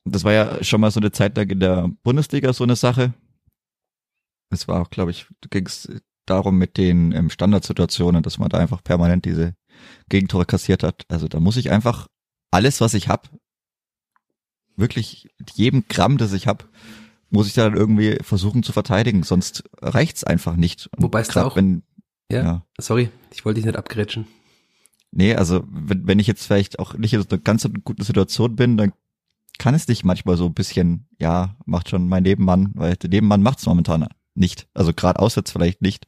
das 0.07 0.25
war 0.25 0.33
ja 0.33 0.63
schon 0.63 0.81
mal 0.81 0.91
so 0.91 1.01
eine 1.01 1.13
Zeit 1.13 1.37
lang 1.37 1.51
in 1.51 1.61
der 1.61 1.91
Bundesliga 2.03 2.53
so 2.53 2.65
eine 2.65 2.77
Sache. 2.77 3.13
Es 4.51 4.69
war 4.69 4.81
auch, 4.81 4.91
glaube 4.91 5.11
ich, 5.11 5.27
ging 5.51 5.67
es 5.67 5.89
darum 6.27 6.59
mit 6.59 6.77
den 6.77 7.13
ähm, 7.13 7.31
Standardsituationen, 7.31 8.23
dass 8.23 8.39
man 8.39 8.49
da 8.49 8.59
einfach 8.59 8.83
permanent 8.83 9.25
diese 9.25 9.55
Gegentore 10.09 10.47
kassiert 10.47 10.83
hat. 10.83 11.03
Also 11.09 11.29
da 11.29 11.41
muss 11.41 11.57
ich 11.57 11.71
einfach 11.71 12.07
alles, 12.51 12.81
was 12.81 12.95
ich 12.95 13.09
hab, 13.09 13.31
wirklich 14.77 15.29
mit 15.39 15.51
jedem 15.53 15.85
Gramm, 15.89 16.19
das 16.19 16.33
ich 16.33 16.47
hab, 16.47 16.69
muss 17.31 17.47
ich 17.49 17.55
da 17.55 17.65
dann 17.65 17.77
irgendwie 17.77 18.19
versuchen 18.23 18.63
zu 18.63 18.73
verteidigen, 18.73 19.23
sonst 19.23 19.65
reicht's 19.81 20.25
einfach 20.25 20.57
nicht. 20.57 20.89
Wobei 20.97 21.21
es 21.21 21.37
auch- 21.37 21.57
wenn, 21.57 21.83
Ja, 22.31 22.43
ja. 22.43 22.63
sorry, 22.79 23.11
ich 23.33 23.45
wollte 23.45 23.59
dich 23.61 23.67
nicht 23.67 23.77
abgrätschen. 23.77 24.27
Nee, 25.13 25.35
also 25.35 25.65
wenn, 25.71 26.07
wenn 26.07 26.19
ich 26.19 26.27
jetzt 26.27 26.45
vielleicht 26.47 26.79
auch 26.79 26.95
nicht 26.95 27.15
in 27.15 27.23
so 27.23 27.29
einer 27.31 27.39
ganz 27.39 27.67
guten 27.85 28.03
Situation 28.03 28.57
bin, 28.57 28.77
dann 28.77 28.93
kann 29.59 29.75
es 29.75 29.87
dich 29.87 30.05
manchmal 30.05 30.37
so 30.37 30.47
ein 30.47 30.55
bisschen, 30.55 31.09
ja, 31.19 31.57
macht 31.65 31.89
schon 31.89 32.09
mein 32.09 32.25
Nebenmann, 32.25 32.73
weil 32.75 32.97
der 32.97 33.09
Nebenmann 33.11 33.43
macht 33.43 33.59
es 33.61 33.67
momentan 33.67 34.07
nicht. 34.35 34.69
Also 34.75 34.93
gerade 34.93 35.19
auswärts 35.21 35.51
vielleicht 35.53 35.81
nicht. 35.81 36.07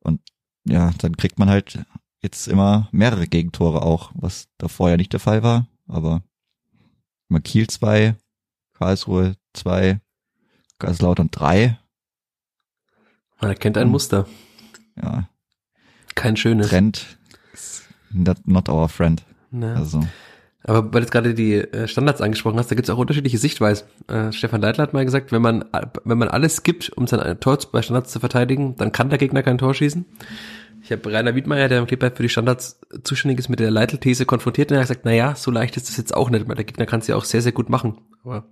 Und 0.00 0.20
ja, 0.64 0.90
dann 0.98 1.16
kriegt 1.16 1.38
man 1.38 1.48
halt 1.48 1.78
jetzt 2.22 2.46
immer 2.48 2.88
mehrere 2.92 3.26
Gegentore 3.26 3.80
auch, 3.80 4.10
was 4.14 4.48
davor 4.58 4.90
ja 4.90 4.98
nicht 4.98 5.12
der 5.14 5.20
Fall 5.20 5.42
war. 5.42 5.66
Aber 5.88 6.22
mal 7.30 7.40
Kiel 7.40 7.66
zwei, 7.68 8.16
Karlsruhe 8.74 9.36
zwei, 9.54 10.00
Kaiserslautern 10.78 11.30
3. 11.30 11.78
Man 13.40 13.50
erkennt 13.50 13.76
ein 13.78 13.84
Hm. 13.84 13.90
Muster. 13.92 14.26
Ja, 14.96 15.28
Kein 16.14 16.36
schönes. 16.36 16.68
Trend 16.68 17.18
not 18.10 18.68
our 18.68 18.88
friend. 18.88 19.24
Ne? 19.50 19.74
Also, 19.76 20.06
Aber 20.64 20.84
weil 20.84 20.90
du 20.90 20.98
jetzt 21.00 21.12
gerade 21.12 21.34
die 21.34 21.54
äh, 21.54 21.88
Standards 21.88 22.20
angesprochen 22.20 22.58
hast, 22.58 22.70
da 22.70 22.74
gibt 22.74 22.88
es 22.88 22.94
auch 22.94 22.98
unterschiedliche 22.98 23.38
Sichtweisen. 23.38 23.86
Äh, 24.08 24.32
Stefan 24.32 24.60
Leitler 24.60 24.82
hat 24.82 24.92
mal 24.92 25.04
gesagt, 25.04 25.32
wenn 25.32 25.42
man, 25.42 25.64
wenn 26.04 26.18
man 26.18 26.28
alles 26.28 26.62
gibt, 26.62 26.90
um 26.96 27.06
sein 27.06 27.40
Tor 27.40 27.58
bei 27.72 27.82
Standards 27.82 28.12
zu 28.12 28.20
verteidigen, 28.20 28.76
dann 28.76 28.92
kann 28.92 29.08
der 29.08 29.18
Gegner 29.18 29.42
kein 29.42 29.58
Tor 29.58 29.74
schießen. 29.74 30.04
Ich 30.82 30.92
habe 30.92 31.12
Rainer 31.12 31.34
Wiedmeier, 31.34 31.68
der 31.68 31.78
im 31.78 31.86
Clipper 31.86 32.10
für 32.10 32.22
die 32.22 32.28
Standards 32.28 32.80
zuständig 33.04 33.38
ist, 33.38 33.48
mit 33.48 33.60
der 33.60 33.70
Leitl-These 33.70 34.26
konfrontiert 34.26 34.70
und 34.70 34.76
er 34.76 34.80
hat 34.80 34.88
gesagt, 34.88 35.04
na 35.04 35.12
ja, 35.12 35.34
so 35.34 35.50
leicht 35.50 35.76
ist 35.76 35.88
das 35.88 35.96
jetzt 35.96 36.14
auch 36.14 36.30
nicht, 36.30 36.48
weil 36.48 36.56
der 36.56 36.64
Gegner 36.64 36.86
kann 36.86 37.00
es 37.00 37.06
ja 37.06 37.16
auch 37.16 37.24
sehr, 37.24 37.42
sehr 37.42 37.52
gut 37.52 37.68
machen. 37.68 37.98
Aber, 38.22 38.44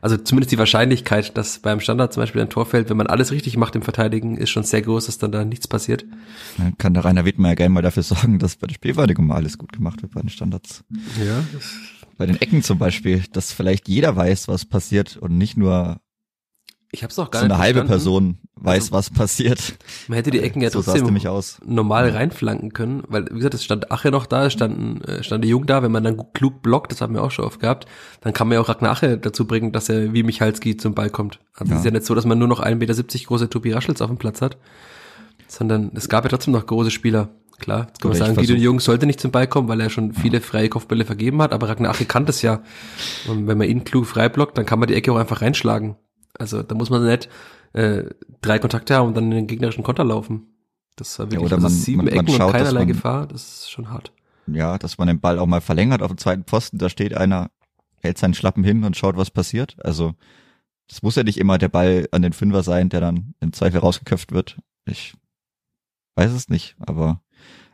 also 0.00 0.16
zumindest 0.16 0.52
die 0.52 0.58
Wahrscheinlichkeit, 0.58 1.36
dass 1.36 1.58
beim 1.58 1.80
Standard 1.80 2.12
zum 2.12 2.22
Beispiel 2.22 2.42
ein 2.42 2.48
Tor 2.50 2.64
fällt, 2.64 2.90
wenn 2.90 2.96
man 2.96 3.08
alles 3.08 3.32
richtig 3.32 3.56
macht 3.56 3.74
im 3.74 3.82
Verteidigen, 3.82 4.36
ist 4.36 4.50
schon 4.50 4.62
sehr 4.62 4.82
groß, 4.82 5.06
dass 5.06 5.18
dann 5.18 5.32
da 5.32 5.44
nichts 5.44 5.66
passiert. 5.66 6.04
dann 6.58 6.78
kann 6.78 6.94
der 6.94 7.04
Rainer 7.04 7.24
Wittmeier 7.24 7.56
gerne 7.56 7.74
mal 7.74 7.82
dafür 7.82 8.02
sorgen, 8.04 8.38
dass 8.38 8.56
bei 8.56 8.68
der 8.68 8.74
Spielverteidigung 8.74 9.26
mal 9.26 9.36
alles 9.36 9.58
gut 9.58 9.72
gemacht 9.72 10.02
wird 10.02 10.12
bei 10.12 10.20
den 10.20 10.28
Standards. 10.30 10.84
Ja, 11.18 11.42
Bei 12.18 12.26
den 12.26 12.40
Ecken 12.40 12.62
zum 12.62 12.78
Beispiel, 12.78 13.24
dass 13.32 13.52
vielleicht 13.52 13.88
jeder 13.88 14.14
weiß, 14.14 14.46
was 14.46 14.64
passiert 14.64 15.16
und 15.16 15.36
nicht 15.36 15.56
nur 15.56 16.00
ich 16.92 17.02
habe 17.02 17.10
es 17.10 17.18
auch 17.18 17.30
gar 17.30 17.40
so 17.42 17.46
nicht 17.46 17.54
eine 17.54 17.62
halbe. 17.62 17.84
Person 17.84 18.38
weiß, 18.56 18.84
Also, 18.84 18.92
was 18.92 19.10
passiert. 19.10 19.74
Man 20.08 20.16
hätte 20.16 20.30
die 20.30 20.40
Ecken 20.40 20.60
ja 20.60 20.70
so 20.70 20.82
trotzdem 20.82 21.16
normal 21.64 22.10
reinflanken 22.10 22.72
können, 22.74 23.02
weil, 23.08 23.26
wie 23.30 23.36
gesagt, 23.36 23.54
es 23.54 23.64
stand 23.64 23.90
Ache 23.90 24.10
noch 24.10 24.26
da, 24.26 24.46
es 24.46 24.52
standen, 24.52 25.00
äh, 25.02 25.22
stand 25.22 25.44
der 25.44 25.50
Jung 25.50 25.64
da, 25.66 25.82
wenn 25.82 25.92
man 25.92 26.04
dann 26.04 26.20
klug 26.34 26.60
blockt, 26.62 26.92
das 26.92 27.00
haben 27.00 27.14
wir 27.14 27.22
auch 27.22 27.30
schon 27.30 27.46
oft 27.46 27.60
gehabt, 27.60 27.86
dann 28.20 28.32
kann 28.34 28.48
man 28.48 28.56
ja 28.56 28.60
auch 28.60 28.68
Ragnar 28.68 28.92
Ache 28.92 29.16
dazu 29.18 29.46
bringen, 29.46 29.72
dass 29.72 29.88
er 29.88 30.12
wie 30.12 30.22
Michalski 30.22 30.76
zum 30.76 30.94
Ball 30.94 31.08
kommt. 31.10 31.40
Also 31.54 31.70
Ja. 31.70 31.76
es 31.76 31.80
ist 31.80 31.84
ja 31.86 31.90
nicht 31.92 32.04
so, 32.04 32.14
dass 32.14 32.26
man 32.26 32.38
nur 32.38 32.48
noch 32.48 32.60
1,70 32.60 32.76
Meter 32.76 33.26
große 33.28 33.48
Tobi 33.48 33.72
Raschels 33.72 34.02
auf 34.02 34.08
dem 34.10 34.18
Platz 34.18 34.42
hat, 34.42 34.58
sondern 35.48 35.92
es 35.94 36.08
gab 36.08 36.24
ja 36.24 36.30
trotzdem 36.30 36.52
noch 36.52 36.66
große 36.66 36.90
Spieler. 36.90 37.28
Klar, 37.58 37.88
jetzt 37.88 38.00
kann 38.00 38.10
man 38.10 38.16
Oder 38.16 38.26
sagen, 38.26 38.36
Gideon 38.40 38.56
versuch- 38.56 38.64
Jung 38.64 38.80
sollte 38.80 39.06
nicht 39.06 39.20
zum 39.20 39.30
Ball 39.32 39.46
kommen, 39.46 39.68
weil 39.68 39.80
er 39.82 39.90
schon 39.90 40.14
viele 40.14 40.40
freie 40.40 40.70
Kopfbälle 40.70 41.04
vergeben 41.04 41.42
hat, 41.42 41.52
aber 41.52 41.68
Ragnar 41.68 41.90
Ache 41.90 42.06
kann 42.06 42.24
das 42.24 42.40
ja. 42.40 42.62
Und 43.28 43.46
wenn 43.46 43.58
man 43.58 43.68
ihn 43.68 43.84
klug 43.84 44.06
frei 44.06 44.28
blockt, 44.30 44.56
dann 44.56 44.64
kann 44.64 44.78
man 44.78 44.88
die 44.88 44.94
Ecke 44.94 45.12
auch 45.12 45.18
einfach 45.18 45.42
reinschlagen. 45.42 45.96
Also 46.40 46.62
da 46.62 46.74
muss 46.74 46.90
man 46.90 47.06
nicht 47.06 47.28
äh, 47.72 48.04
drei 48.40 48.58
Kontakte 48.58 48.94
haben 48.96 49.08
und 49.08 49.14
dann 49.16 49.24
in 49.24 49.30
den 49.32 49.46
gegnerischen 49.46 49.84
Konter 49.84 50.04
laufen. 50.04 50.46
Das 50.96 51.18
war 51.18 51.26
wirklich 51.30 51.40
oder 51.46 51.56
also 51.56 51.68
man- 51.68 51.72
sieben 51.72 51.96
man- 51.98 52.06
man 52.14 52.24
Ecken 52.24 52.34
schaut, 52.36 52.46
und 52.48 52.52
keinerlei 52.52 52.80
man- 52.80 52.88
Gefahr. 52.88 53.26
Das 53.26 53.42
ist 53.42 53.70
schon 53.70 53.90
hart. 53.90 54.12
Ja, 54.46 54.78
dass 54.78 54.98
man 54.98 55.06
den 55.06 55.20
Ball 55.20 55.38
auch 55.38 55.46
mal 55.46 55.60
verlängert 55.60 56.02
auf 56.02 56.08
dem 56.08 56.18
zweiten 56.18 56.44
Posten, 56.44 56.78
da 56.78 56.88
steht 56.88 57.16
einer, 57.16 57.50
hält 58.00 58.18
seinen 58.18 58.34
Schlappen 58.34 58.64
hin 58.64 58.82
und 58.84 58.96
schaut, 58.96 59.16
was 59.16 59.30
passiert. 59.30 59.76
Also, 59.84 60.14
das 60.88 61.02
muss 61.02 61.14
ja 61.14 61.22
nicht 61.22 61.38
immer 61.38 61.58
der 61.58 61.68
Ball 61.68 62.08
an 62.10 62.22
den 62.22 62.32
Fünfer 62.32 62.62
sein, 62.64 62.88
der 62.88 63.00
dann 63.00 63.34
im 63.40 63.52
Zweifel 63.52 63.78
rausgeköpft 63.80 64.32
wird. 64.32 64.58
Ich 64.86 65.14
weiß 66.16 66.32
es 66.32 66.48
nicht, 66.48 66.74
aber 66.80 67.22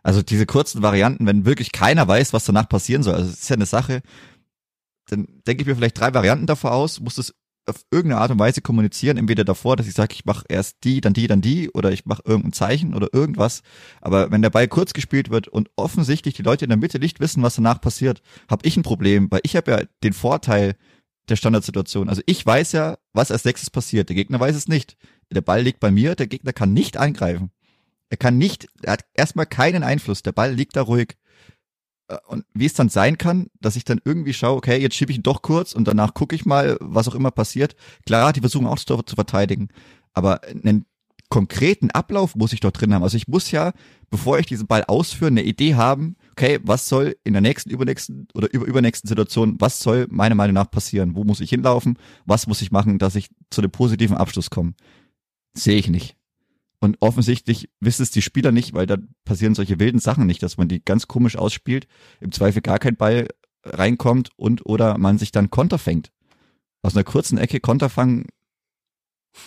also 0.02 0.22
diese 0.22 0.44
kurzen 0.44 0.82
Varianten, 0.82 1.26
wenn 1.26 1.46
wirklich 1.46 1.72
keiner 1.72 2.06
weiß, 2.06 2.32
was 2.32 2.44
danach 2.44 2.68
passieren 2.68 3.02
soll, 3.02 3.14
also 3.14 3.28
es 3.30 3.40
ist 3.42 3.48
ja 3.48 3.56
eine 3.56 3.66
Sache, 3.66 4.02
dann 5.08 5.26
denke 5.46 5.62
ich 5.62 5.66
mir 5.66 5.76
vielleicht 5.76 5.98
drei 5.98 6.12
Varianten 6.12 6.46
davor 6.46 6.72
aus, 6.72 7.00
muss 7.00 7.14
das 7.14 7.34
auf 7.66 7.84
irgendeine 7.90 8.20
Art 8.20 8.30
und 8.30 8.38
Weise 8.38 8.60
kommunizieren, 8.60 9.16
entweder 9.16 9.44
davor, 9.44 9.76
dass 9.76 9.88
ich 9.88 9.94
sage, 9.94 10.14
ich 10.14 10.24
mache 10.24 10.44
erst 10.48 10.76
die, 10.84 11.00
dann 11.00 11.12
die, 11.12 11.26
dann 11.26 11.40
die, 11.40 11.70
oder 11.70 11.90
ich 11.92 12.06
mache 12.06 12.22
irgendein 12.24 12.52
Zeichen 12.52 12.94
oder 12.94 13.08
irgendwas. 13.12 13.62
Aber 14.00 14.30
wenn 14.30 14.42
der 14.42 14.50
Ball 14.50 14.68
kurz 14.68 14.92
gespielt 14.92 15.30
wird 15.30 15.48
und 15.48 15.70
offensichtlich 15.76 16.34
die 16.34 16.42
Leute 16.42 16.64
in 16.64 16.68
der 16.68 16.78
Mitte 16.78 16.98
nicht 16.98 17.20
wissen, 17.20 17.42
was 17.42 17.56
danach 17.56 17.80
passiert, 17.80 18.22
habe 18.48 18.66
ich 18.66 18.76
ein 18.76 18.82
Problem, 18.82 19.30
weil 19.30 19.40
ich 19.42 19.56
habe 19.56 19.70
ja 19.70 19.82
den 20.02 20.12
Vorteil 20.12 20.76
der 21.28 21.36
Standardsituation. 21.36 22.08
Also 22.08 22.22
ich 22.26 22.44
weiß 22.44 22.72
ja, 22.72 22.98
was 23.12 23.30
als 23.30 23.44
nächstes 23.44 23.70
passiert. 23.70 24.08
Der 24.08 24.16
Gegner 24.16 24.38
weiß 24.38 24.54
es 24.54 24.68
nicht. 24.68 24.96
Der 25.30 25.40
Ball 25.40 25.62
liegt 25.62 25.80
bei 25.80 25.90
mir, 25.90 26.14
der 26.14 26.28
Gegner 26.28 26.52
kann 26.52 26.72
nicht 26.72 26.96
eingreifen. 26.96 27.50
Er 28.08 28.16
kann 28.16 28.38
nicht, 28.38 28.68
er 28.82 28.92
hat 28.92 29.04
erstmal 29.14 29.46
keinen 29.46 29.82
Einfluss. 29.82 30.22
Der 30.22 30.32
Ball 30.32 30.54
liegt 30.54 30.76
da 30.76 30.82
ruhig. 30.82 31.16
Äh, 32.08 32.16
Und 32.26 32.44
wie 32.54 32.66
es 32.66 32.74
dann 32.74 32.88
sein 32.88 33.18
kann, 33.18 33.48
dass 33.60 33.76
ich 33.76 33.84
dann 33.84 34.00
irgendwie 34.04 34.32
schaue, 34.32 34.56
okay, 34.56 34.80
jetzt 34.80 34.96
schiebe 34.96 35.12
ich 35.12 35.18
ihn 35.18 35.22
doch 35.22 35.42
kurz 35.42 35.72
und 35.72 35.86
danach 35.88 36.14
gucke 36.14 36.34
ich 36.34 36.46
mal, 36.46 36.76
was 36.80 37.08
auch 37.08 37.14
immer 37.14 37.30
passiert. 37.30 37.76
Klar, 38.04 38.32
die 38.32 38.40
versuchen 38.40 38.66
auch 38.66 38.78
das 38.78 38.84
zu 38.84 39.14
verteidigen, 39.14 39.68
aber 40.12 40.42
einen 40.44 40.86
konkreten 41.28 41.90
Ablauf 41.90 42.36
muss 42.36 42.52
ich 42.52 42.60
dort 42.60 42.80
drin 42.80 42.94
haben. 42.94 43.02
Also 43.02 43.16
ich 43.16 43.26
muss 43.26 43.50
ja, 43.50 43.72
bevor 44.10 44.38
ich 44.38 44.46
diesen 44.46 44.68
Ball 44.68 44.84
ausführe, 44.84 45.30
eine 45.30 45.42
Idee 45.42 45.74
haben, 45.74 46.16
okay, 46.32 46.60
was 46.62 46.88
soll 46.88 47.16
in 47.24 47.32
der 47.32 47.42
nächsten, 47.42 47.70
übernächsten 47.70 48.28
oder 48.34 48.52
über, 48.52 48.64
übernächsten 48.66 49.08
Situation, 49.08 49.56
was 49.58 49.80
soll 49.80 50.06
meiner 50.10 50.36
Meinung 50.36 50.54
nach 50.54 50.70
passieren? 50.70 51.16
Wo 51.16 51.24
muss 51.24 51.40
ich 51.40 51.50
hinlaufen? 51.50 51.98
Was 52.26 52.46
muss 52.46 52.62
ich 52.62 52.70
machen, 52.70 52.98
dass 52.98 53.16
ich 53.16 53.28
zu 53.50 53.60
einem 53.60 53.72
positiven 53.72 54.16
Abschluss 54.16 54.50
komme? 54.50 54.74
Sehe 55.54 55.76
ich 55.78 55.88
nicht. 55.88 56.16
Und 56.78 56.98
offensichtlich 57.00 57.70
wissen 57.80 58.02
es 58.02 58.10
die 58.10 58.22
Spieler 58.22 58.52
nicht, 58.52 58.74
weil 58.74 58.86
da 58.86 58.96
passieren 59.24 59.54
solche 59.54 59.80
wilden 59.80 59.98
Sachen 59.98 60.26
nicht, 60.26 60.42
dass 60.42 60.58
man 60.58 60.68
die 60.68 60.84
ganz 60.84 61.08
komisch 61.08 61.36
ausspielt, 61.36 61.86
im 62.20 62.32
Zweifel 62.32 62.60
gar 62.62 62.78
kein 62.78 62.96
Ball 62.96 63.28
reinkommt 63.64 64.30
und 64.36 64.64
oder 64.66 64.98
man 64.98 65.18
sich 65.18 65.32
dann 65.32 65.50
Konter 65.50 65.78
fängt. 65.78 66.12
Aus 66.82 66.94
einer 66.94 67.04
kurzen 67.04 67.38
Ecke 67.38 67.60
Konter 67.60 67.88
fangen, 67.88 68.26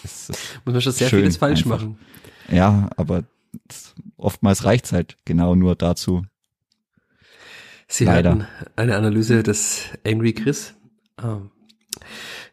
ist, 0.04 0.30
ist, 0.30 0.60
Muss 0.66 0.74
man 0.74 0.82
schon 0.82 0.92
sehr 0.92 1.10
Schön 1.10 1.22
vieles 1.22 1.38
falsch 1.38 1.62
einfach. 1.66 1.82
machen. 1.82 2.00
ja, 2.52 2.90
aber 2.98 3.24
oftmals 4.18 4.64
reicht's 4.66 4.92
halt 4.92 5.18
genau 5.26 5.56
nur 5.56 5.76
dazu. 5.76 6.26
Sie 7.88 8.06
Leider. 8.06 8.32
hatten 8.32 8.48
eine 8.76 8.96
Analyse 8.96 9.42
des 9.42 9.86
Angry 10.06 10.34
Chris. 10.34 10.76
Ähm, 11.22 11.50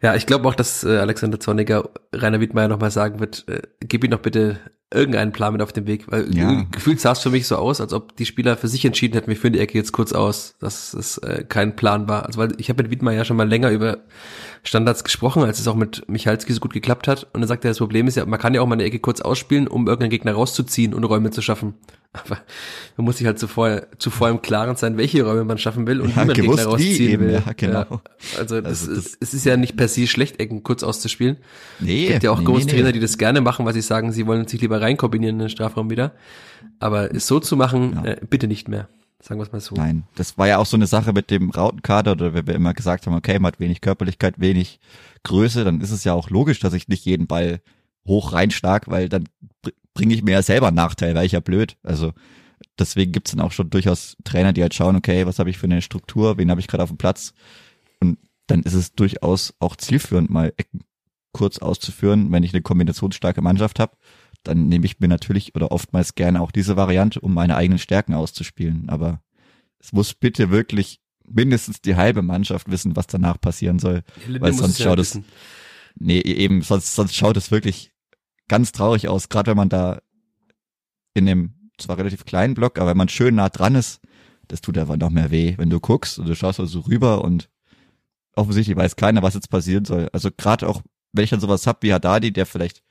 ja, 0.02 0.14
ich 0.14 0.26
glaube 0.26 0.48
auch, 0.48 0.54
dass 0.54 0.84
äh, 0.84 0.96
Alexander 0.98 1.40
Zorniger 1.40 1.88
Rainer 2.12 2.40
Wiedmeier 2.40 2.68
nochmal 2.68 2.90
sagen 2.90 3.20
wird, 3.20 3.44
äh, 3.48 3.62
gib 3.80 4.04
ihm 4.04 4.10
doch 4.10 4.20
bitte 4.20 4.58
irgendeinen 4.92 5.32
Plan 5.32 5.52
mit 5.52 5.62
auf 5.62 5.72
den 5.72 5.86
Weg, 5.88 6.04
weil 6.12 6.32
Ja. 6.36 6.60
äh, 6.60 6.64
gefühlt 6.70 7.00
sah 7.00 7.12
es 7.12 7.18
für 7.18 7.30
mich 7.30 7.46
so 7.48 7.56
aus, 7.56 7.80
als 7.80 7.92
ob 7.92 8.16
die 8.16 8.24
Spieler 8.26 8.56
für 8.56 8.68
sich 8.68 8.84
entschieden 8.84 9.14
hätten, 9.14 9.26
wir 9.28 9.36
führen 9.36 9.52
die 9.52 9.58
Ecke 9.58 9.76
jetzt 9.76 9.90
kurz 9.92 10.12
aus, 10.12 10.54
dass 10.60 10.94
es 10.94 11.18
äh, 11.18 11.44
kein 11.48 11.74
Plan 11.74 12.08
war. 12.08 12.24
Also 12.26 12.38
weil 12.38 12.52
ich 12.58 12.68
habe 12.68 12.82
mit 12.84 12.92
Wiedmeier 12.92 13.24
schon 13.24 13.36
mal 13.36 13.48
länger 13.48 13.70
über 13.70 13.98
Standards 14.62 15.04
gesprochen, 15.04 15.42
als 15.44 15.58
es 15.58 15.68
auch 15.68 15.74
mit 15.74 16.08
Michalski 16.08 16.52
so 16.52 16.60
gut 16.60 16.72
geklappt 16.72 17.08
hat. 17.08 17.26
Und 17.32 17.42
er 17.42 17.46
sagt, 17.48 17.64
ja, 17.64 17.70
das 17.70 17.78
Problem 17.78 18.06
ist 18.08 18.16
ja, 18.16 18.26
man 18.26 18.38
kann 18.40 18.54
ja 18.54 18.60
auch 18.60 18.66
mal 18.66 18.74
eine 18.74 18.84
Ecke 18.84 18.98
kurz 18.98 19.20
ausspielen, 19.20 19.68
um 19.68 19.86
irgendeinen 19.86 20.10
Gegner 20.10 20.32
rauszuziehen 20.32 20.92
und 20.94 21.04
Räume 21.04 21.30
zu 21.30 21.42
schaffen. 21.42 21.74
Aber 22.12 22.38
man 22.96 23.04
muss 23.04 23.18
sich 23.18 23.26
halt 23.26 23.38
zuvor, 23.38 23.82
zuvor 23.98 24.30
im 24.30 24.40
Klaren 24.40 24.76
sein, 24.76 24.96
welche 24.96 25.22
Räume 25.22 25.44
man 25.44 25.58
schaffen 25.58 25.86
will 25.86 26.00
und 26.00 26.16
Ja, 26.16 26.22
wie 26.22 26.26
man 26.28 26.34
Gegner 26.34 26.64
rausziehen 26.64 27.10
eben, 27.12 27.26
will. 27.26 27.32
ja, 27.46 27.52
genau. 27.56 28.00
Also, 28.38 28.60
das 28.60 28.64
Also 28.64 28.90
das- 28.94 29.04
ist, 29.06 29.18
es 29.20 29.34
ist 29.34 29.44
ja 29.44 29.56
nicht 29.58 29.76
per 29.76 29.88
se 29.88 30.06
schlecht, 30.06 30.40
Ecken 30.40 30.62
kurz 30.62 30.82
auszuspielen. 30.82 31.36
Nee, 31.78 32.06
Es 32.06 32.12
gibt 32.12 32.22
ja 32.24 32.30
auch 32.30 32.38
nee, 32.38 32.44
große 32.46 32.64
nee, 32.66 32.72
Trainer, 32.72 32.86
nee. 32.86 32.92
die 32.92 33.00
das 33.00 33.18
gerne 33.18 33.40
machen, 33.42 33.66
weil 33.66 33.74
sie 33.74 33.82
sagen, 33.82 34.12
sie 34.12 34.26
wollen 34.26 34.48
sich 34.48 34.60
lieber 34.62 34.80
reinkombinieren 34.80 35.36
in 35.36 35.40
den 35.40 35.48
Strafraum 35.50 35.90
wieder. 35.90 36.12
Aber 36.80 37.14
es 37.14 37.26
so 37.26 37.38
zu 37.40 37.56
machen, 37.56 38.00
Ja. 38.04 38.12
äh, 38.12 38.20
bitte 38.28 38.46
nicht 38.48 38.68
mehr. 38.68 38.88
Sagen 39.22 39.40
wir 39.40 39.44
es 39.44 39.52
mal 39.52 39.60
so. 39.60 39.74
Nein, 39.74 40.04
das 40.14 40.36
war 40.38 40.46
ja 40.46 40.58
auch 40.58 40.66
so 40.66 40.76
eine 40.76 40.86
Sache 40.86 41.12
mit 41.12 41.30
dem 41.30 41.50
Rautenkader, 41.50 42.12
oder 42.12 42.34
wenn 42.34 42.46
wir 42.46 42.54
immer 42.54 42.74
gesagt 42.74 43.06
haben, 43.06 43.14
okay, 43.14 43.38
man 43.38 43.52
hat 43.52 43.60
wenig 43.60 43.80
Körperlichkeit, 43.80 44.38
wenig 44.38 44.78
Größe, 45.22 45.64
dann 45.64 45.80
ist 45.80 45.90
es 45.90 46.04
ja 46.04 46.12
auch 46.12 46.30
logisch, 46.30 46.60
dass 46.60 46.74
ich 46.74 46.88
nicht 46.88 47.04
jeden 47.06 47.26
Ball 47.26 47.60
hoch 48.06 48.32
reinschlag, 48.32 48.88
weil 48.88 49.08
dann 49.08 49.24
br- 49.62 49.72
bringe 49.94 50.14
ich 50.14 50.22
mir 50.22 50.32
ja 50.32 50.42
selber 50.42 50.68
einen 50.68 50.76
Nachteil, 50.76 51.14
weil 51.14 51.26
ich 51.26 51.32
ja 51.32 51.40
blöd. 51.40 51.76
Also 51.82 52.12
deswegen 52.78 53.12
gibt's 53.12 53.32
dann 53.32 53.40
auch 53.40 53.52
schon 53.52 53.70
durchaus 53.70 54.16
Trainer, 54.22 54.52
die 54.52 54.62
halt 54.62 54.74
schauen, 54.74 54.96
okay, 54.96 55.26
was 55.26 55.38
habe 55.38 55.50
ich 55.50 55.58
für 55.58 55.66
eine 55.66 55.82
Struktur, 55.82 56.38
wen 56.38 56.50
habe 56.50 56.60
ich 56.60 56.68
gerade 56.68 56.82
auf 56.82 56.90
dem 56.90 56.98
Platz? 56.98 57.32
Und 58.00 58.18
dann 58.46 58.62
ist 58.62 58.74
es 58.74 58.94
durchaus 58.94 59.54
auch 59.58 59.76
zielführend, 59.76 60.30
mal 60.30 60.52
Ecken 60.56 60.80
kurz 61.32 61.58
auszuführen, 61.58 62.30
wenn 62.32 62.42
ich 62.42 62.54
eine 62.54 62.62
kombinationsstarke 62.62 63.42
Mannschaft 63.42 63.80
habe 63.80 63.96
dann 64.46 64.68
nehme 64.68 64.86
ich 64.86 65.00
mir 65.00 65.08
natürlich 65.08 65.54
oder 65.54 65.72
oftmals 65.72 66.14
gerne 66.14 66.40
auch 66.40 66.50
diese 66.50 66.76
Variante, 66.76 67.20
um 67.20 67.34
meine 67.34 67.56
eigenen 67.56 67.78
Stärken 67.78 68.14
auszuspielen. 68.14 68.88
Aber 68.88 69.20
es 69.78 69.92
muss 69.92 70.14
bitte 70.14 70.50
wirklich 70.50 71.00
mindestens 71.28 71.80
die 71.80 71.96
halbe 71.96 72.22
Mannschaft 72.22 72.70
wissen, 72.70 72.94
was 72.96 73.06
danach 73.08 73.40
passieren 73.40 73.78
soll. 73.78 74.02
Linde 74.26 74.40
weil 74.40 74.52
sonst 74.52 74.74
es 74.74 74.78
ja 74.78 74.84
schaut 74.86 74.98
es-. 75.00 75.20
Nee, 75.98 76.20
eben, 76.20 76.62
sonst, 76.62 76.94
sonst 76.94 77.16
schaut 77.16 77.36
es 77.36 77.50
wirklich 77.50 77.92
ganz 78.48 78.70
traurig 78.72 79.08
aus, 79.08 79.28
gerade 79.28 79.50
wenn 79.50 79.56
man 79.56 79.68
da 79.68 80.00
in 81.14 81.26
dem 81.26 81.70
zwar 81.78 81.98
relativ 81.98 82.24
kleinen 82.24 82.54
Block, 82.54 82.78
aber 82.78 82.90
wenn 82.90 82.96
man 82.96 83.08
schön 83.08 83.34
nah 83.34 83.48
dran 83.48 83.74
ist, 83.74 84.00
das 84.48 84.60
tut 84.60 84.78
einfach 84.78 84.96
noch 84.96 85.10
mehr 85.10 85.30
weh, 85.30 85.54
wenn 85.58 85.70
du 85.70 85.80
guckst 85.80 86.18
und 86.18 86.26
du 86.28 86.36
schaust 86.36 86.60
also 86.60 86.80
rüber 86.80 87.24
und 87.24 87.50
offensichtlich 88.34 88.76
weiß 88.76 88.96
keiner, 88.96 89.22
was 89.22 89.34
jetzt 89.34 89.50
passieren 89.50 89.84
soll. 89.84 90.08
Also 90.12 90.30
gerade 90.30 90.68
auch, 90.68 90.82
wenn 91.12 91.24
ich 91.24 91.30
dann 91.30 91.40
sowas 91.40 91.66
hab 91.66 91.82
wie 91.82 91.92
Haddadi, 91.92 92.32
der 92.32 92.46
vielleicht 92.46 92.82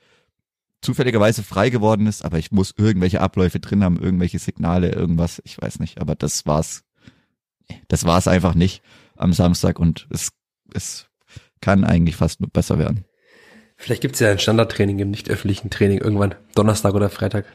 zufälligerweise 0.85 1.43
frei 1.43 1.69
geworden 1.69 2.07
ist, 2.07 2.23
aber 2.23 2.37
ich 2.37 2.51
muss 2.51 2.73
irgendwelche 2.77 3.21
Abläufe 3.21 3.59
drin 3.59 3.83
haben, 3.83 3.99
irgendwelche 3.99 4.39
Signale, 4.39 4.91
irgendwas, 4.91 5.41
ich 5.45 5.59
weiß 5.59 5.79
nicht, 5.79 5.99
aber 5.99 6.15
das 6.15 6.45
war's. 6.45 6.83
Das 7.87 8.05
war's 8.05 8.27
einfach 8.27 8.53
nicht 8.53 8.83
am 9.15 9.33
Samstag 9.33 9.79
und 9.79 10.07
es, 10.11 10.29
es 10.73 11.07
kann 11.61 11.83
eigentlich 11.83 12.15
fast 12.15 12.41
nur 12.41 12.49
besser 12.49 12.77
werden. 12.77 13.05
Vielleicht 13.77 14.01
gibt's 14.01 14.19
ja 14.19 14.29
ein 14.29 14.39
Standardtraining 14.39 14.99
im 14.99 15.09
nicht 15.09 15.29
öffentlichen 15.29 15.69
Training 15.69 15.97
irgendwann, 15.97 16.35
Donnerstag 16.53 16.93
oder 16.93 17.09
Freitag. 17.09 17.45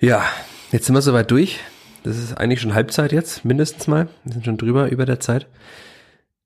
Ja, 0.00 0.24
jetzt 0.72 0.86
sind 0.86 0.94
wir 0.94 1.02
soweit 1.02 1.30
durch. 1.30 1.60
Das 2.04 2.16
ist 2.16 2.38
eigentlich 2.38 2.60
schon 2.60 2.74
Halbzeit 2.74 3.12
jetzt, 3.12 3.44
mindestens 3.44 3.86
mal. 3.86 4.08
Wir 4.24 4.32
sind 4.32 4.44
schon 4.44 4.56
drüber 4.56 4.88
über 4.88 5.04
der 5.04 5.20
Zeit. 5.20 5.46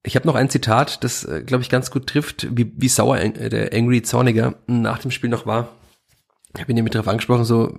Ich 0.04 0.16
habe 0.16 0.26
noch 0.26 0.34
ein 0.34 0.50
Zitat, 0.50 1.04
das, 1.04 1.24
äh, 1.24 1.42
glaube 1.44 1.62
ich, 1.62 1.70
ganz 1.70 1.90
gut 1.90 2.08
trifft, 2.08 2.48
wie, 2.50 2.72
wie 2.76 2.88
sauer 2.88 3.18
äh, 3.18 3.48
der 3.48 3.72
Angry 3.72 4.02
Zorniger 4.02 4.54
nach 4.66 4.98
dem 4.98 5.10
Spiel 5.10 5.30
noch 5.30 5.46
war. 5.46 5.68
Ich 6.54 6.60
habe 6.60 6.72
ihn 6.72 6.74
nämlich 6.74 6.92
darauf 6.92 7.08
angesprochen, 7.08 7.44
so, 7.44 7.78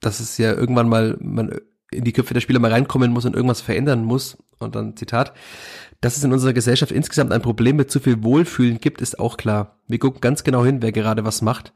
dass 0.00 0.20
es 0.20 0.36
ja 0.38 0.52
irgendwann 0.52 0.88
mal 0.88 1.16
man 1.20 1.58
in 1.90 2.04
die 2.04 2.12
Köpfe 2.12 2.34
der 2.34 2.40
Spieler 2.40 2.58
mal 2.58 2.72
reinkommen 2.72 3.12
muss 3.12 3.24
und 3.24 3.34
irgendwas 3.34 3.60
verändern 3.60 4.04
muss. 4.04 4.36
Und 4.58 4.74
dann 4.74 4.96
Zitat, 4.96 5.32
dass 6.00 6.16
es 6.16 6.24
in 6.24 6.32
unserer 6.32 6.52
Gesellschaft 6.52 6.92
insgesamt 6.92 7.32
ein 7.32 7.42
Problem 7.42 7.76
mit 7.76 7.90
zu 7.90 8.00
viel 8.00 8.22
Wohlfühlen 8.22 8.80
gibt, 8.80 9.00
ist 9.00 9.18
auch 9.18 9.36
klar. 9.36 9.78
Wir 9.86 9.98
gucken 9.98 10.20
ganz 10.20 10.44
genau 10.44 10.64
hin, 10.64 10.82
wer 10.82 10.92
gerade 10.92 11.24
was 11.24 11.40
macht. 11.42 11.72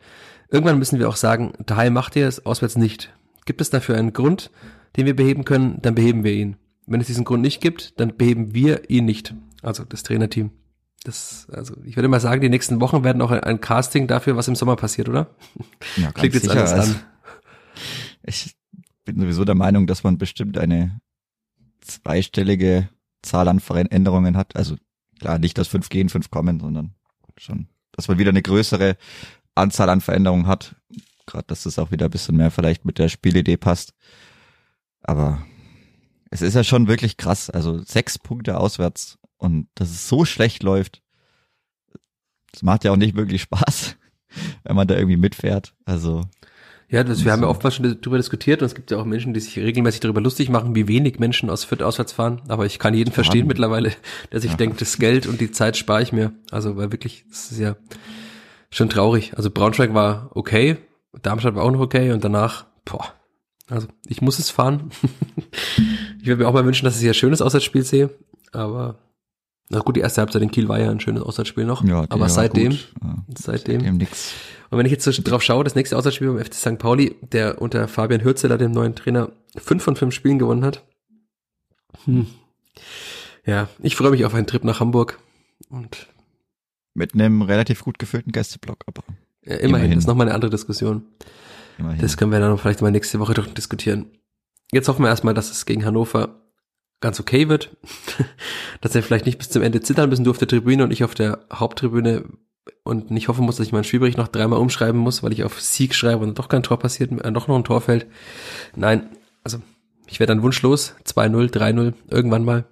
Irgendwann 0.50 0.78
müssen 0.78 0.98
wir 0.98 1.08
auch 1.08 1.16
sagen, 1.16 1.54
daheim 1.64 1.94
macht 1.94 2.16
ihr 2.16 2.28
es, 2.28 2.44
auswärts 2.44 2.76
nicht. 2.76 3.12
Gibt 3.46 3.60
es 3.60 3.70
dafür 3.70 3.96
einen 3.96 4.12
Grund, 4.12 4.50
den 4.96 5.06
wir 5.06 5.16
beheben 5.16 5.44
können, 5.44 5.78
dann 5.80 5.94
beheben 5.94 6.24
wir 6.24 6.32
ihn. 6.32 6.56
Wenn 6.86 7.00
es 7.00 7.06
diesen 7.06 7.24
Grund 7.24 7.42
nicht 7.42 7.60
gibt, 7.60 7.98
dann 7.98 8.16
beheben 8.16 8.54
wir 8.54 8.90
ihn 8.90 9.06
nicht. 9.06 9.34
Also 9.62 9.84
das 9.84 10.02
Trainerteam. 10.02 10.50
Das, 11.04 11.48
also 11.50 11.74
ich 11.84 11.96
würde 11.96 12.08
mal 12.08 12.20
sagen, 12.20 12.40
die 12.40 12.48
nächsten 12.48 12.80
Wochen 12.80 13.02
werden 13.02 13.22
auch 13.22 13.30
ein, 13.30 13.40
ein 13.40 13.60
Casting 13.60 14.06
dafür, 14.06 14.36
was 14.36 14.48
im 14.48 14.54
Sommer 14.54 14.76
passiert, 14.76 15.08
oder? 15.08 15.34
Ja, 15.96 16.12
Klingt 16.12 16.34
jetzt 16.34 16.44
sicher. 16.44 16.58
alles 16.58 16.72
also, 16.72 16.92
an. 16.92 17.00
Ich 18.24 18.54
bin 19.04 19.20
sowieso 19.20 19.44
der 19.44 19.56
Meinung, 19.56 19.86
dass 19.86 20.04
man 20.04 20.18
bestimmt 20.18 20.58
eine 20.58 21.00
zweistellige 21.80 22.88
Zahl 23.22 23.48
an 23.48 23.58
Veränderungen 23.58 24.36
hat. 24.36 24.54
Also 24.54 24.76
klar, 25.18 25.38
nicht, 25.38 25.58
dass 25.58 25.68
fünf 25.68 25.88
gehen, 25.88 26.08
fünf 26.08 26.30
kommen, 26.30 26.60
sondern 26.60 26.94
schon, 27.36 27.68
dass 27.92 28.06
man 28.06 28.18
wieder 28.18 28.30
eine 28.30 28.42
größere 28.42 28.96
Anzahl 29.56 29.88
an 29.90 30.00
Veränderungen 30.00 30.46
hat. 30.46 30.76
Gerade, 31.26 31.46
dass 31.48 31.64
das 31.64 31.78
auch 31.78 31.90
wieder 31.90 32.06
ein 32.06 32.10
bisschen 32.10 32.36
mehr 32.36 32.50
vielleicht 32.50 32.84
mit 32.84 32.98
der 32.98 33.08
Spielidee 33.08 33.56
passt. 33.56 33.94
Aber 35.02 35.44
es 36.30 36.42
ist 36.42 36.54
ja 36.54 36.62
schon 36.62 36.86
wirklich 36.86 37.16
krass. 37.16 37.50
Also 37.50 37.82
sechs 37.82 38.18
Punkte 38.18 38.58
auswärts 38.58 39.18
und 39.42 39.68
dass 39.74 39.90
es 39.90 40.08
so 40.08 40.24
schlecht 40.24 40.62
läuft. 40.62 41.02
Das 42.52 42.62
macht 42.62 42.84
ja 42.84 42.92
auch 42.92 42.96
nicht 42.96 43.16
wirklich 43.16 43.42
Spaß, 43.42 43.96
wenn 44.64 44.76
man 44.76 44.86
da 44.86 44.94
irgendwie 44.94 45.16
mitfährt. 45.16 45.74
Also 45.84 46.22
ja, 46.88 47.02
das, 47.02 47.24
wir 47.24 47.32
haben 47.32 47.40
ja 47.40 47.48
oftmals 47.48 47.74
schon 47.74 47.98
darüber 48.00 48.18
diskutiert 48.18 48.60
und 48.60 48.66
es 48.66 48.74
gibt 48.74 48.90
ja 48.90 48.98
auch 48.98 49.06
Menschen, 49.06 49.32
die 49.32 49.40
sich 49.40 49.58
regelmäßig 49.58 50.00
darüber 50.00 50.20
lustig 50.20 50.50
machen, 50.50 50.74
wie 50.74 50.88
wenig 50.88 51.18
Menschen 51.18 51.48
aus 51.48 51.64
Fürth 51.64 51.82
auswärts 51.82 52.12
fahren. 52.12 52.42
Aber 52.48 52.66
ich 52.66 52.78
kann 52.78 52.92
jeden 52.92 53.12
verstehen 53.12 53.46
mittlerweile, 53.46 53.92
der 54.32 54.40
sich 54.40 54.50
ja. 54.50 54.56
denkt, 54.58 54.82
das 54.82 54.98
Geld 54.98 55.26
und 55.26 55.40
die 55.40 55.50
Zeit 55.50 55.78
spare 55.78 56.02
ich 56.02 56.12
mir. 56.12 56.32
Also, 56.50 56.76
weil 56.76 56.92
wirklich, 56.92 57.24
das 57.30 57.50
ist 57.50 57.58
ja 57.58 57.76
schon 58.70 58.90
traurig. 58.90 59.32
Also 59.36 59.50
Braunschweig 59.50 59.94
war 59.94 60.30
okay, 60.34 60.76
Darmstadt 61.22 61.54
war 61.54 61.64
auch 61.64 61.70
noch 61.70 61.80
okay 61.80 62.12
und 62.12 62.24
danach, 62.24 62.66
boah, 62.84 63.14
also 63.68 63.88
ich 64.06 64.20
muss 64.20 64.38
es 64.38 64.50
fahren. 64.50 64.90
ich 66.20 66.26
würde 66.26 66.42
mir 66.42 66.48
auch 66.48 66.52
mal 66.52 66.66
wünschen, 66.66 66.84
dass 66.84 66.96
ich 66.96 67.00
hier 67.00 67.12
ein 67.12 67.14
schönes 67.14 67.40
Auswärtsspiel 67.40 67.84
sehe, 67.84 68.10
aber 68.52 68.98
na 69.72 69.80
gut, 69.80 69.96
die 69.96 70.00
erste 70.00 70.20
Halbzeit 70.20 70.42
in 70.42 70.50
Kiel 70.50 70.68
war 70.68 70.78
ja 70.78 70.90
ein 70.90 71.00
schönes 71.00 71.22
Auswärtsspiel 71.22 71.64
noch, 71.64 71.82
ja, 71.82 72.04
aber 72.10 72.28
seitdem, 72.28 72.72
ja, 72.72 72.78
seitdem, 73.36 73.80
seitdem 73.80 73.96
nix. 73.96 74.34
Und 74.70 74.78
wenn 74.78 74.86
ich 74.86 74.92
jetzt 74.92 75.04
so 75.04 75.10
drauf 75.22 75.42
schaue, 75.42 75.64
das 75.64 75.74
nächste 75.74 75.96
Auswärtsspiel 75.96 76.28
beim 76.28 76.44
FC 76.44 76.54
St. 76.54 76.78
Pauli, 76.78 77.16
der 77.20 77.60
unter 77.60 77.88
Fabian 77.88 78.22
Hürzeler, 78.22 78.58
dem 78.58 78.72
neuen 78.72 78.94
Trainer, 78.94 79.32
fünf 79.56 79.82
von 79.82 79.96
fünf 79.96 80.14
Spielen 80.14 80.38
gewonnen 80.38 80.64
hat. 80.64 80.84
Hm. 82.04 82.26
Ja, 83.46 83.68
ich 83.80 83.96
freue 83.96 84.10
mich 84.10 84.24
auf 84.26 84.34
einen 84.34 84.46
Trip 84.46 84.62
nach 84.62 84.80
Hamburg 84.80 85.18
und 85.70 86.06
mit 86.94 87.14
einem 87.14 87.40
relativ 87.40 87.82
gut 87.82 87.98
gefüllten 87.98 88.32
Gästeblock, 88.32 88.84
aber 88.86 89.02
ja, 89.42 89.54
immerhin, 89.54 89.68
immerhin. 89.68 89.90
das 89.92 89.98
ist 90.00 90.06
nochmal 90.06 90.26
eine 90.26 90.34
andere 90.34 90.50
Diskussion. 90.50 91.06
Immerhin. 91.78 92.00
Das 92.00 92.18
können 92.18 92.30
wir 92.30 92.40
dann 92.40 92.58
vielleicht 92.58 92.82
mal 92.82 92.90
nächste 92.90 93.18
Woche 93.20 93.32
doch 93.32 93.46
diskutieren. 93.46 94.10
Jetzt 94.70 94.88
hoffen 94.88 95.02
wir 95.02 95.08
erstmal, 95.08 95.32
dass 95.32 95.50
es 95.50 95.64
gegen 95.64 95.84
Hannover 95.84 96.41
ganz 97.02 97.20
okay 97.20 97.50
wird, 97.50 97.76
dass 98.80 98.94
er 98.94 99.02
vielleicht 99.02 99.26
nicht 99.26 99.38
bis 99.38 99.50
zum 99.50 99.62
Ende 99.62 99.82
zittern 99.82 100.08
müssen 100.08 100.24
du 100.24 100.30
auf 100.30 100.38
der 100.38 100.48
Tribüne 100.48 100.84
und 100.84 100.90
ich 100.90 101.04
auf 101.04 101.14
der 101.14 101.44
Haupttribüne 101.52 102.24
und 102.84 103.10
nicht 103.10 103.28
hoffen 103.28 103.44
muss, 103.44 103.56
dass 103.56 103.66
ich 103.66 103.72
meinen 103.72 103.84
Spielbericht 103.84 104.16
noch 104.16 104.28
dreimal 104.28 104.58
umschreiben 104.58 105.00
muss, 105.00 105.22
weil 105.22 105.32
ich 105.32 105.44
auf 105.44 105.60
Sieg 105.60 105.94
schreibe 105.94 106.22
und 106.22 106.38
doch 106.38 106.48
kein 106.48 106.62
Tor 106.62 106.78
passiert, 106.78 107.12
äh, 107.12 107.32
doch 107.32 107.48
noch 107.48 107.56
ein 107.56 107.64
Tor 107.64 107.80
fällt. 107.80 108.06
Nein, 108.74 109.10
also 109.44 109.60
ich 110.06 110.20
werde 110.20 110.32
dann 110.32 110.42
wunschlos, 110.42 110.94
2-0, 111.04 111.52
3-0, 111.52 111.94
irgendwann 112.08 112.44
mal, 112.44 112.64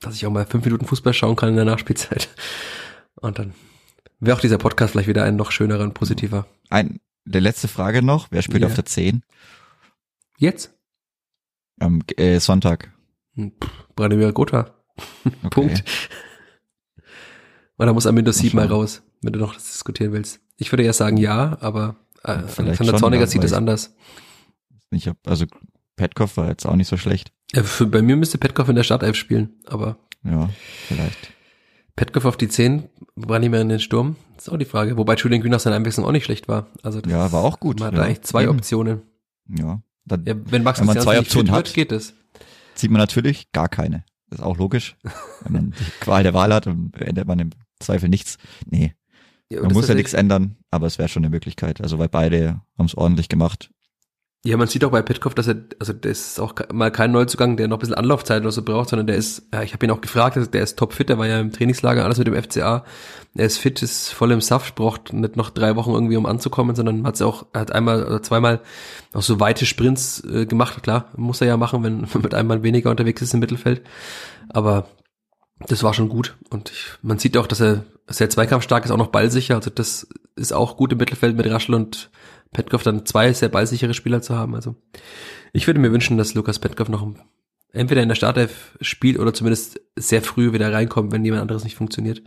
dass 0.00 0.14
ich 0.14 0.26
auch 0.26 0.30
mal 0.30 0.46
fünf 0.46 0.64
Minuten 0.64 0.86
Fußball 0.86 1.14
schauen 1.14 1.36
kann 1.36 1.50
in 1.50 1.56
der 1.56 1.64
Nachspielzeit. 1.64 2.28
Und 3.20 3.38
dann 3.38 3.54
wäre 4.18 4.36
auch 4.36 4.40
dieser 4.40 4.58
Podcast 4.58 4.92
vielleicht 4.92 5.08
wieder 5.08 5.24
ein 5.24 5.36
noch 5.36 5.50
schönerer 5.50 5.82
und 5.82 5.94
positiver. 5.94 6.46
Ein, 6.70 7.00
der 7.24 7.40
letzte 7.40 7.68
Frage 7.68 8.02
noch, 8.02 8.28
wer 8.30 8.40
spielt 8.42 8.60
yeah. 8.60 8.68
auf 8.68 8.74
der 8.74 8.86
10? 8.86 9.22
Jetzt? 10.38 10.72
Am 11.80 12.00
äh, 12.16 12.38
Sonntag. 12.38 12.92
Branimir 13.96 14.32
Gotha. 14.32 14.74
Okay. 15.42 15.48
Punkt. 15.50 15.84
Oder 17.78 17.94
muss 17.94 18.06
Amindo 18.06 18.32
Sieb 18.32 18.54
mal 18.54 18.66
raus, 18.66 19.02
wenn 19.22 19.32
du 19.32 19.38
noch 19.38 19.54
das 19.54 19.64
diskutieren 19.64 20.12
willst. 20.12 20.40
Ich 20.56 20.70
würde 20.70 20.84
ja 20.84 20.92
sagen 20.92 21.16
ja, 21.16 21.56
aber 21.60 21.96
äh, 22.22 22.32
Alexander 22.56 22.96
Zorniger 22.96 23.26
sieht 23.26 23.44
es 23.44 23.52
anders. 23.52 23.94
Ich 24.90 25.08
hab, 25.08 25.16
also 25.26 25.46
Petkov 25.96 26.36
war 26.36 26.48
jetzt 26.48 26.66
auch 26.66 26.76
nicht 26.76 26.88
so 26.88 26.96
schlecht. 26.96 27.32
Ja, 27.54 27.62
für, 27.62 27.86
bei 27.86 28.02
mir 28.02 28.16
müsste 28.16 28.38
Petkov 28.38 28.68
in 28.68 28.76
der 28.76 28.82
Startelf 28.82 29.16
spielen, 29.16 29.54
aber. 29.66 29.96
Ja, 30.24 30.50
vielleicht. 30.86 31.32
Petkov 31.96 32.24
auf 32.24 32.36
die 32.36 32.48
10, 32.48 32.88
Branimir 33.16 33.60
in 33.60 33.68
den 33.68 33.80
Sturm, 33.80 34.16
das 34.36 34.46
ist 34.46 34.52
auch 34.52 34.58
die 34.58 34.64
Frage. 34.64 34.96
Wobei 34.96 35.14
Julian 35.14 35.42
Green 35.42 35.50
nach 35.50 35.60
seiner 35.60 35.76
Einwechslung 35.76 36.06
auch 36.06 36.12
nicht 36.12 36.24
schlecht 36.24 36.48
war. 36.48 36.68
Also 36.82 37.00
das 37.00 37.12
ja, 37.12 37.30
war 37.32 37.42
auch 37.42 37.60
gut. 37.60 37.80
Man 37.80 37.88
hat 37.88 37.94
ja, 37.94 38.02
eigentlich 38.02 38.22
zwei. 38.22 38.48
Optionen. 38.48 39.02
Ja. 39.48 39.82
Dann, 40.06 40.24
ja 40.24 40.34
wenn 40.46 40.62
Max 40.62 40.80
wenn 40.80 40.86
man 40.86 41.00
zwei 41.00 41.18
Optionen 41.18 41.52
hat, 41.52 41.66
wird, 41.66 41.74
geht 41.74 41.92
es. 41.92 42.14
Sieht 42.80 42.90
man 42.90 43.00
natürlich 43.00 43.52
gar 43.52 43.68
keine. 43.68 44.04
Das 44.30 44.38
ist 44.38 44.44
auch 44.44 44.56
logisch. 44.56 44.96
wenn 45.42 45.52
man 45.52 45.70
die 45.72 45.90
Qual 46.00 46.22
der 46.22 46.34
Wahl 46.34 46.54
hat, 46.54 46.66
dann 46.66 46.92
ändert 46.98 47.26
man 47.26 47.38
im 47.38 47.50
Zweifel 47.78 48.08
nichts. 48.08 48.38
Nee. 48.64 48.94
Ja, 49.50 49.62
man 49.62 49.72
muss 49.72 49.88
ja 49.88 49.94
nichts 49.94 50.14
ändern, 50.14 50.56
aber 50.70 50.86
es 50.86 50.98
wäre 50.98 51.08
schon 51.08 51.24
eine 51.24 51.30
Möglichkeit. 51.30 51.80
Also 51.80 51.98
weil 51.98 52.08
beide 52.08 52.62
haben 52.78 52.86
es 52.86 52.96
ordentlich 52.96 53.28
gemacht. 53.28 53.70
Ja, 54.42 54.56
man 54.56 54.68
sieht 54.68 54.84
auch 54.84 54.90
bei 54.90 55.02
Petkov, 55.02 55.34
dass 55.34 55.48
er, 55.48 55.56
also 55.78 55.92
der 55.92 56.10
ist 56.10 56.40
auch 56.40 56.54
mal 56.72 56.90
kein 56.90 57.12
Neuzugang, 57.12 57.58
der 57.58 57.68
noch 57.68 57.76
ein 57.76 57.80
bisschen 57.80 57.94
Anlaufzeit 57.94 58.40
oder 58.40 58.52
so 58.52 58.62
braucht, 58.62 58.88
sondern 58.88 59.06
der 59.06 59.16
ist, 59.16 59.42
ja, 59.52 59.62
ich 59.62 59.74
habe 59.74 59.84
ihn 59.84 59.90
auch 59.90 60.00
gefragt, 60.00 60.38
also 60.38 60.48
der 60.48 60.62
ist 60.62 60.78
topfit, 60.78 61.10
der 61.10 61.18
war 61.18 61.26
ja 61.26 61.38
im 61.38 61.52
Trainingslager, 61.52 62.02
alles 62.04 62.16
mit 62.16 62.26
dem 62.26 62.42
FCA. 62.42 62.84
Er 63.34 63.44
ist 63.44 63.58
fit, 63.58 63.82
ist 63.82 64.08
voll 64.14 64.32
im 64.32 64.40
Saft, 64.40 64.76
braucht 64.76 65.12
nicht 65.12 65.36
noch 65.36 65.50
drei 65.50 65.76
Wochen 65.76 65.90
irgendwie, 65.90 66.16
um 66.16 66.24
anzukommen, 66.24 66.74
sondern 66.74 67.06
hat 67.06 67.20
auch, 67.20 67.48
hat 67.52 67.72
einmal 67.72 68.02
oder 68.02 68.22
zweimal 68.22 68.60
auch 69.12 69.20
so 69.20 69.40
weite 69.40 69.66
Sprints 69.66 70.24
äh, 70.24 70.46
gemacht. 70.46 70.82
Klar, 70.82 71.10
muss 71.16 71.42
er 71.42 71.46
ja 71.46 71.58
machen, 71.58 71.82
wenn 71.82 72.06
mit 72.22 72.32
einmal 72.32 72.62
weniger 72.62 72.90
unterwegs 72.90 73.20
ist 73.20 73.34
im 73.34 73.40
Mittelfeld. 73.40 73.82
Aber 74.48 74.88
das 75.66 75.82
war 75.82 75.92
schon 75.92 76.08
gut. 76.08 76.38
Und 76.48 76.70
ich, 76.70 76.86
man 77.02 77.18
sieht 77.18 77.36
auch, 77.36 77.46
dass 77.46 77.60
er 77.60 77.84
sehr 78.08 78.30
zweikampfstark 78.30 78.86
ist, 78.86 78.90
auch 78.90 78.96
noch 78.96 79.08
ballsicher. 79.08 79.56
Also 79.56 79.68
das 79.68 80.08
ist 80.34 80.54
auch 80.54 80.78
gut 80.78 80.92
im 80.92 80.98
Mittelfeld 80.98 81.36
mit 81.36 81.48
Raschel 81.50 81.74
und 81.74 82.10
Petkov 82.52 82.82
dann 82.82 83.06
zwei 83.06 83.32
sehr 83.32 83.48
ballsichere 83.48 83.94
Spieler 83.94 84.22
zu 84.22 84.36
haben. 84.36 84.54
Also 84.54 84.76
ich 85.52 85.66
würde 85.66 85.80
mir 85.80 85.92
wünschen, 85.92 86.18
dass 86.18 86.34
Lukas 86.34 86.58
Petkov 86.58 86.88
noch 86.88 87.06
entweder 87.72 88.02
in 88.02 88.08
der 88.08 88.16
Startelf 88.16 88.76
spielt 88.80 89.18
oder 89.18 89.32
zumindest 89.32 89.80
sehr 89.96 90.22
früh 90.22 90.52
wieder 90.52 90.72
reinkommt, 90.72 91.12
wenn 91.12 91.24
jemand 91.24 91.42
anderes 91.42 91.64
nicht 91.64 91.76
funktioniert. 91.76 92.22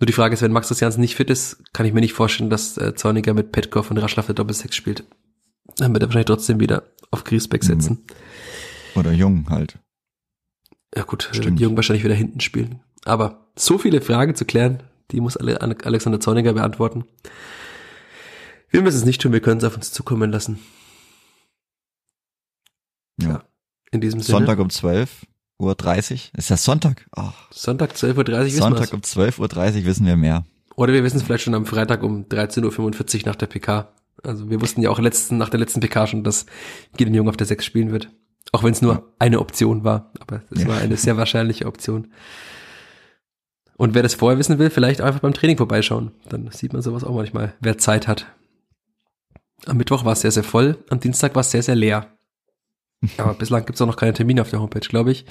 Nur 0.00 0.06
die 0.06 0.12
Frage 0.12 0.34
ist, 0.34 0.42
wenn 0.42 0.52
Max 0.52 0.68
Christiansen 0.68 1.00
nicht 1.00 1.14
fit 1.14 1.30
ist, 1.30 1.62
kann 1.72 1.86
ich 1.86 1.92
mir 1.92 2.00
nicht 2.00 2.14
vorstellen, 2.14 2.50
dass 2.50 2.78
äh, 2.78 2.94
Zorniger 2.94 3.34
mit 3.34 3.52
Petkov 3.52 3.90
und 3.90 3.98
Raschel 3.98 4.20
auf 4.20 4.26
der 4.26 4.34
Doppelsechs 4.34 4.74
spielt. 4.74 5.04
Dann 5.76 5.92
wird 5.92 6.02
er 6.02 6.08
wahrscheinlich 6.08 6.26
trotzdem 6.26 6.58
wieder 6.58 6.84
auf 7.10 7.24
Griesbeck 7.24 7.62
setzen. 7.62 8.04
Oder 8.94 9.12
Jung 9.12 9.46
halt. 9.50 9.78
Ja 10.96 11.04
gut, 11.04 11.28
Stimmt. 11.32 11.60
Jung 11.60 11.76
wahrscheinlich 11.76 12.04
wieder 12.04 12.14
hinten 12.14 12.40
spielen. 12.40 12.80
Aber 13.04 13.50
so 13.56 13.78
viele 13.78 14.00
Fragen 14.00 14.34
zu 14.34 14.44
klären, 14.44 14.82
die 15.10 15.20
muss 15.20 15.36
Alexander 15.36 16.20
Zorniger 16.20 16.54
beantworten. 16.54 17.04
Wir 18.70 18.82
müssen 18.82 18.98
es 18.98 19.04
nicht 19.04 19.20
tun, 19.20 19.32
wir 19.32 19.40
können 19.40 19.58
es 19.58 19.64
auf 19.64 19.76
uns 19.76 19.92
zukommen 19.92 20.30
lassen. 20.30 20.58
Ja. 23.20 23.28
ja. 23.28 23.44
In 23.90 24.00
diesem 24.00 24.20
Sinne. 24.20 24.38
Sonntag 24.38 24.58
um 24.60 24.70
12 24.70 25.26
Uhr 25.58 25.74
30. 25.74 26.32
Ist 26.36 26.50
das 26.50 26.64
Sonntag? 26.64 27.06
Oh. 27.16 27.30
Sonntag 27.50 27.96
12 27.96 28.16
Uhr 28.16 28.24
30 28.24 28.54
Sonntag 28.54 28.92
um 28.92 29.02
12 29.02 29.38
Uhr 29.38 29.48
30 29.48 29.84
wissen 29.84 30.06
wir 30.06 30.16
mehr. 30.16 30.44
Oder 30.76 30.92
wir 30.92 31.04
wissen 31.04 31.18
es 31.18 31.24
vielleicht 31.24 31.44
schon 31.44 31.54
am 31.54 31.66
Freitag 31.66 32.02
um 32.02 32.24
13.45 32.24 33.20
Uhr 33.20 33.26
nach 33.26 33.36
der 33.36 33.46
PK. 33.46 33.92
Also 34.22 34.48
wir 34.48 34.60
wussten 34.60 34.80
ja 34.80 34.90
auch 34.90 34.98
letzten, 34.98 35.36
nach 35.36 35.48
der 35.48 35.60
letzten 35.60 35.80
PK 35.80 36.06
schon, 36.06 36.24
dass 36.24 36.46
Gideon 36.96 37.14
Jung 37.14 37.28
auf 37.28 37.36
der 37.36 37.46
6 37.46 37.64
spielen 37.64 37.90
wird. 37.90 38.10
Auch 38.52 38.62
wenn 38.62 38.72
es 38.72 38.82
nur 38.82 38.94
ja. 38.94 39.02
eine 39.18 39.40
Option 39.40 39.84
war. 39.84 40.12
Aber 40.20 40.42
es 40.50 40.62
ja. 40.62 40.68
war 40.68 40.78
eine 40.78 40.96
sehr 40.96 41.16
wahrscheinliche 41.16 41.66
Option. 41.66 42.08
Und 43.76 43.94
wer 43.94 44.02
das 44.02 44.14
vorher 44.14 44.38
wissen 44.38 44.58
will, 44.58 44.70
vielleicht 44.70 45.00
einfach 45.00 45.20
beim 45.20 45.34
Training 45.34 45.56
vorbeischauen. 45.56 46.12
Dann 46.28 46.50
sieht 46.50 46.72
man 46.72 46.82
sowas 46.82 47.02
auch 47.02 47.14
manchmal, 47.14 47.54
wer 47.60 47.78
Zeit 47.78 48.08
hat. 48.08 48.26
Am 49.66 49.76
Mittwoch 49.76 50.04
war 50.04 50.12
es 50.12 50.20
sehr, 50.20 50.30
sehr 50.30 50.44
voll. 50.44 50.82
Am 50.90 51.00
Dienstag 51.00 51.34
war 51.34 51.40
es 51.40 51.50
sehr, 51.50 51.62
sehr 51.62 51.76
leer. 51.76 52.16
Aber 53.16 53.34
bislang 53.34 53.64
gibt 53.64 53.76
es 53.76 53.82
auch 53.82 53.86
noch 53.86 53.96
keine 53.96 54.12
Termine 54.12 54.42
auf 54.42 54.50
der 54.50 54.60
Homepage, 54.60 54.80
glaube 54.80 55.12
ich. 55.12 55.24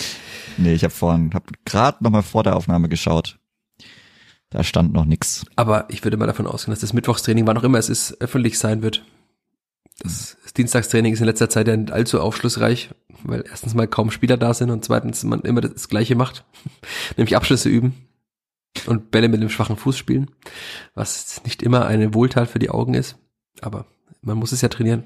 Nee, 0.58 0.74
ich 0.74 0.84
habe 0.84 0.94
vorhin, 0.94 1.34
habe 1.34 1.46
gerade 1.66 2.04
noch 2.04 2.12
mal 2.12 2.24
vor 2.24 2.44
der 2.44 2.56
Aufnahme 2.56 2.90
geschaut. 2.90 3.40
Da 4.50 4.64
stand 4.64 4.94
noch 4.94 5.06
nix. 5.06 5.46
Aber 5.56 5.86
ich 5.90 6.04
würde 6.04 6.18
mal 6.18 6.26
davon 6.26 6.48
ausgehen, 6.48 6.72
dass 6.72 6.82
das 6.82 6.94
Mittwochstraining, 6.94 7.46
wann 7.46 7.58
auch 7.58 7.64
immer 7.64 7.78
es 7.78 7.90
ist, 7.90 8.20
öffentlich 8.20 8.58
sein 8.58 8.82
wird. 8.82 9.04
Das, 10.00 10.38
Dienstagstraining 10.58 11.14
ist 11.14 11.20
in 11.20 11.26
letzter 11.26 11.50
Zeit 11.50 11.68
ja 11.68 11.78
nicht 11.78 11.92
allzu 11.92 12.20
aufschlussreich, 12.20 12.90
weil 13.24 13.44
erstens 13.50 13.76
mal 13.76 13.88
kaum 13.88 14.12
Spieler 14.12 14.38
da 14.38 14.54
sind 14.54 14.72
und 14.72 14.84
zweitens 14.84 15.24
man 15.24 15.42
immer 15.42 15.62
das 15.62 15.88
Gleiche 15.88 16.16
macht, 16.16 16.46
nämlich 17.18 17.36
Abschlüsse 17.36 17.70
üben 17.70 17.94
und 18.88 19.12
Bälle 19.12 19.30
mit 19.30 19.42
dem 19.42 19.50
schwachen 19.50 19.78
Fuß 19.78 19.98
spielen, 19.98 20.32
was 20.96 21.44
nicht 21.44 21.62
immer 21.62 21.86
eine 21.86 22.14
Wohltat 22.14 22.50
für 22.50 22.60
die 22.60 22.70
Augen 22.70 22.94
ist, 22.94 23.18
aber 23.62 23.86
man 24.22 24.38
muss 24.38 24.52
es 24.52 24.62
ja 24.62 24.70
trainieren. 24.70 25.04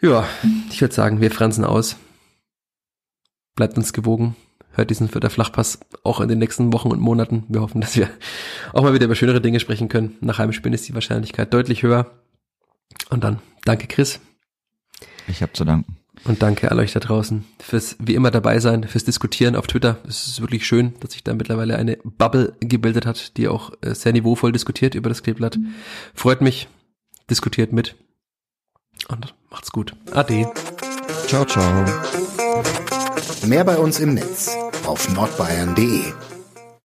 Ja, 0.00 0.26
ich 0.70 0.80
würde 0.80 0.94
sagen, 0.94 1.20
wir 1.20 1.30
fransen 1.30 1.64
aus. 1.64 1.96
Bleibt 3.54 3.76
uns 3.76 3.92
gewogen. 3.92 4.36
Hört 4.72 4.90
diesen 4.90 5.08
Vierter 5.08 5.30
Flachpass 5.30 5.80
auch 6.04 6.20
in 6.20 6.28
den 6.28 6.38
nächsten 6.38 6.72
Wochen 6.72 6.90
und 6.90 7.00
Monaten. 7.00 7.44
Wir 7.48 7.60
hoffen, 7.60 7.80
dass 7.80 7.96
wir 7.96 8.08
auch 8.72 8.82
mal 8.82 8.94
wieder 8.94 9.06
über 9.06 9.14
schönere 9.14 9.40
Dinge 9.40 9.60
sprechen 9.60 9.88
können. 9.88 10.16
Nach 10.20 10.38
Heimspielen 10.38 10.72
ist 10.72 10.88
die 10.88 10.94
Wahrscheinlichkeit 10.94 11.52
deutlich 11.52 11.82
höher. 11.82 12.10
Und 13.10 13.24
dann 13.24 13.40
danke 13.64 13.88
Chris. 13.88 14.20
Ich 15.26 15.42
habe 15.42 15.52
zu 15.52 15.64
danken. 15.64 15.96
Und 16.24 16.42
danke 16.42 16.70
alle 16.70 16.82
euch 16.82 16.92
da 16.92 17.00
draußen 17.00 17.44
fürs 17.58 17.96
wie 17.98 18.14
immer 18.14 18.30
dabei 18.30 18.60
sein, 18.60 18.84
fürs 18.84 19.04
Diskutieren 19.04 19.56
auf 19.56 19.66
Twitter. 19.66 19.98
Es 20.06 20.26
ist 20.26 20.40
wirklich 20.40 20.66
schön, 20.66 20.94
dass 21.00 21.12
sich 21.12 21.24
da 21.24 21.34
mittlerweile 21.34 21.76
eine 21.76 21.96
Bubble 22.04 22.54
gebildet 22.60 23.06
hat, 23.06 23.36
die 23.38 23.48
auch 23.48 23.72
äh, 23.80 23.94
sehr 23.94 24.12
niveauvoll 24.12 24.52
diskutiert 24.52 24.94
über 24.94 25.08
das 25.08 25.22
Kleeblatt. 25.22 25.58
Freut 26.14 26.42
mich, 26.42 26.68
diskutiert 27.30 27.72
mit. 27.72 27.96
Und 29.08 29.34
macht's 29.50 29.70
gut. 29.70 29.94
Ade. 30.12 30.52
Ciao, 31.26 31.44
ciao. 31.44 31.84
Mehr 33.46 33.64
bei 33.64 33.78
uns 33.78 34.00
im 34.00 34.14
Netz 34.14 34.50
auf 34.84 35.08
nordbayern.de 35.14 36.12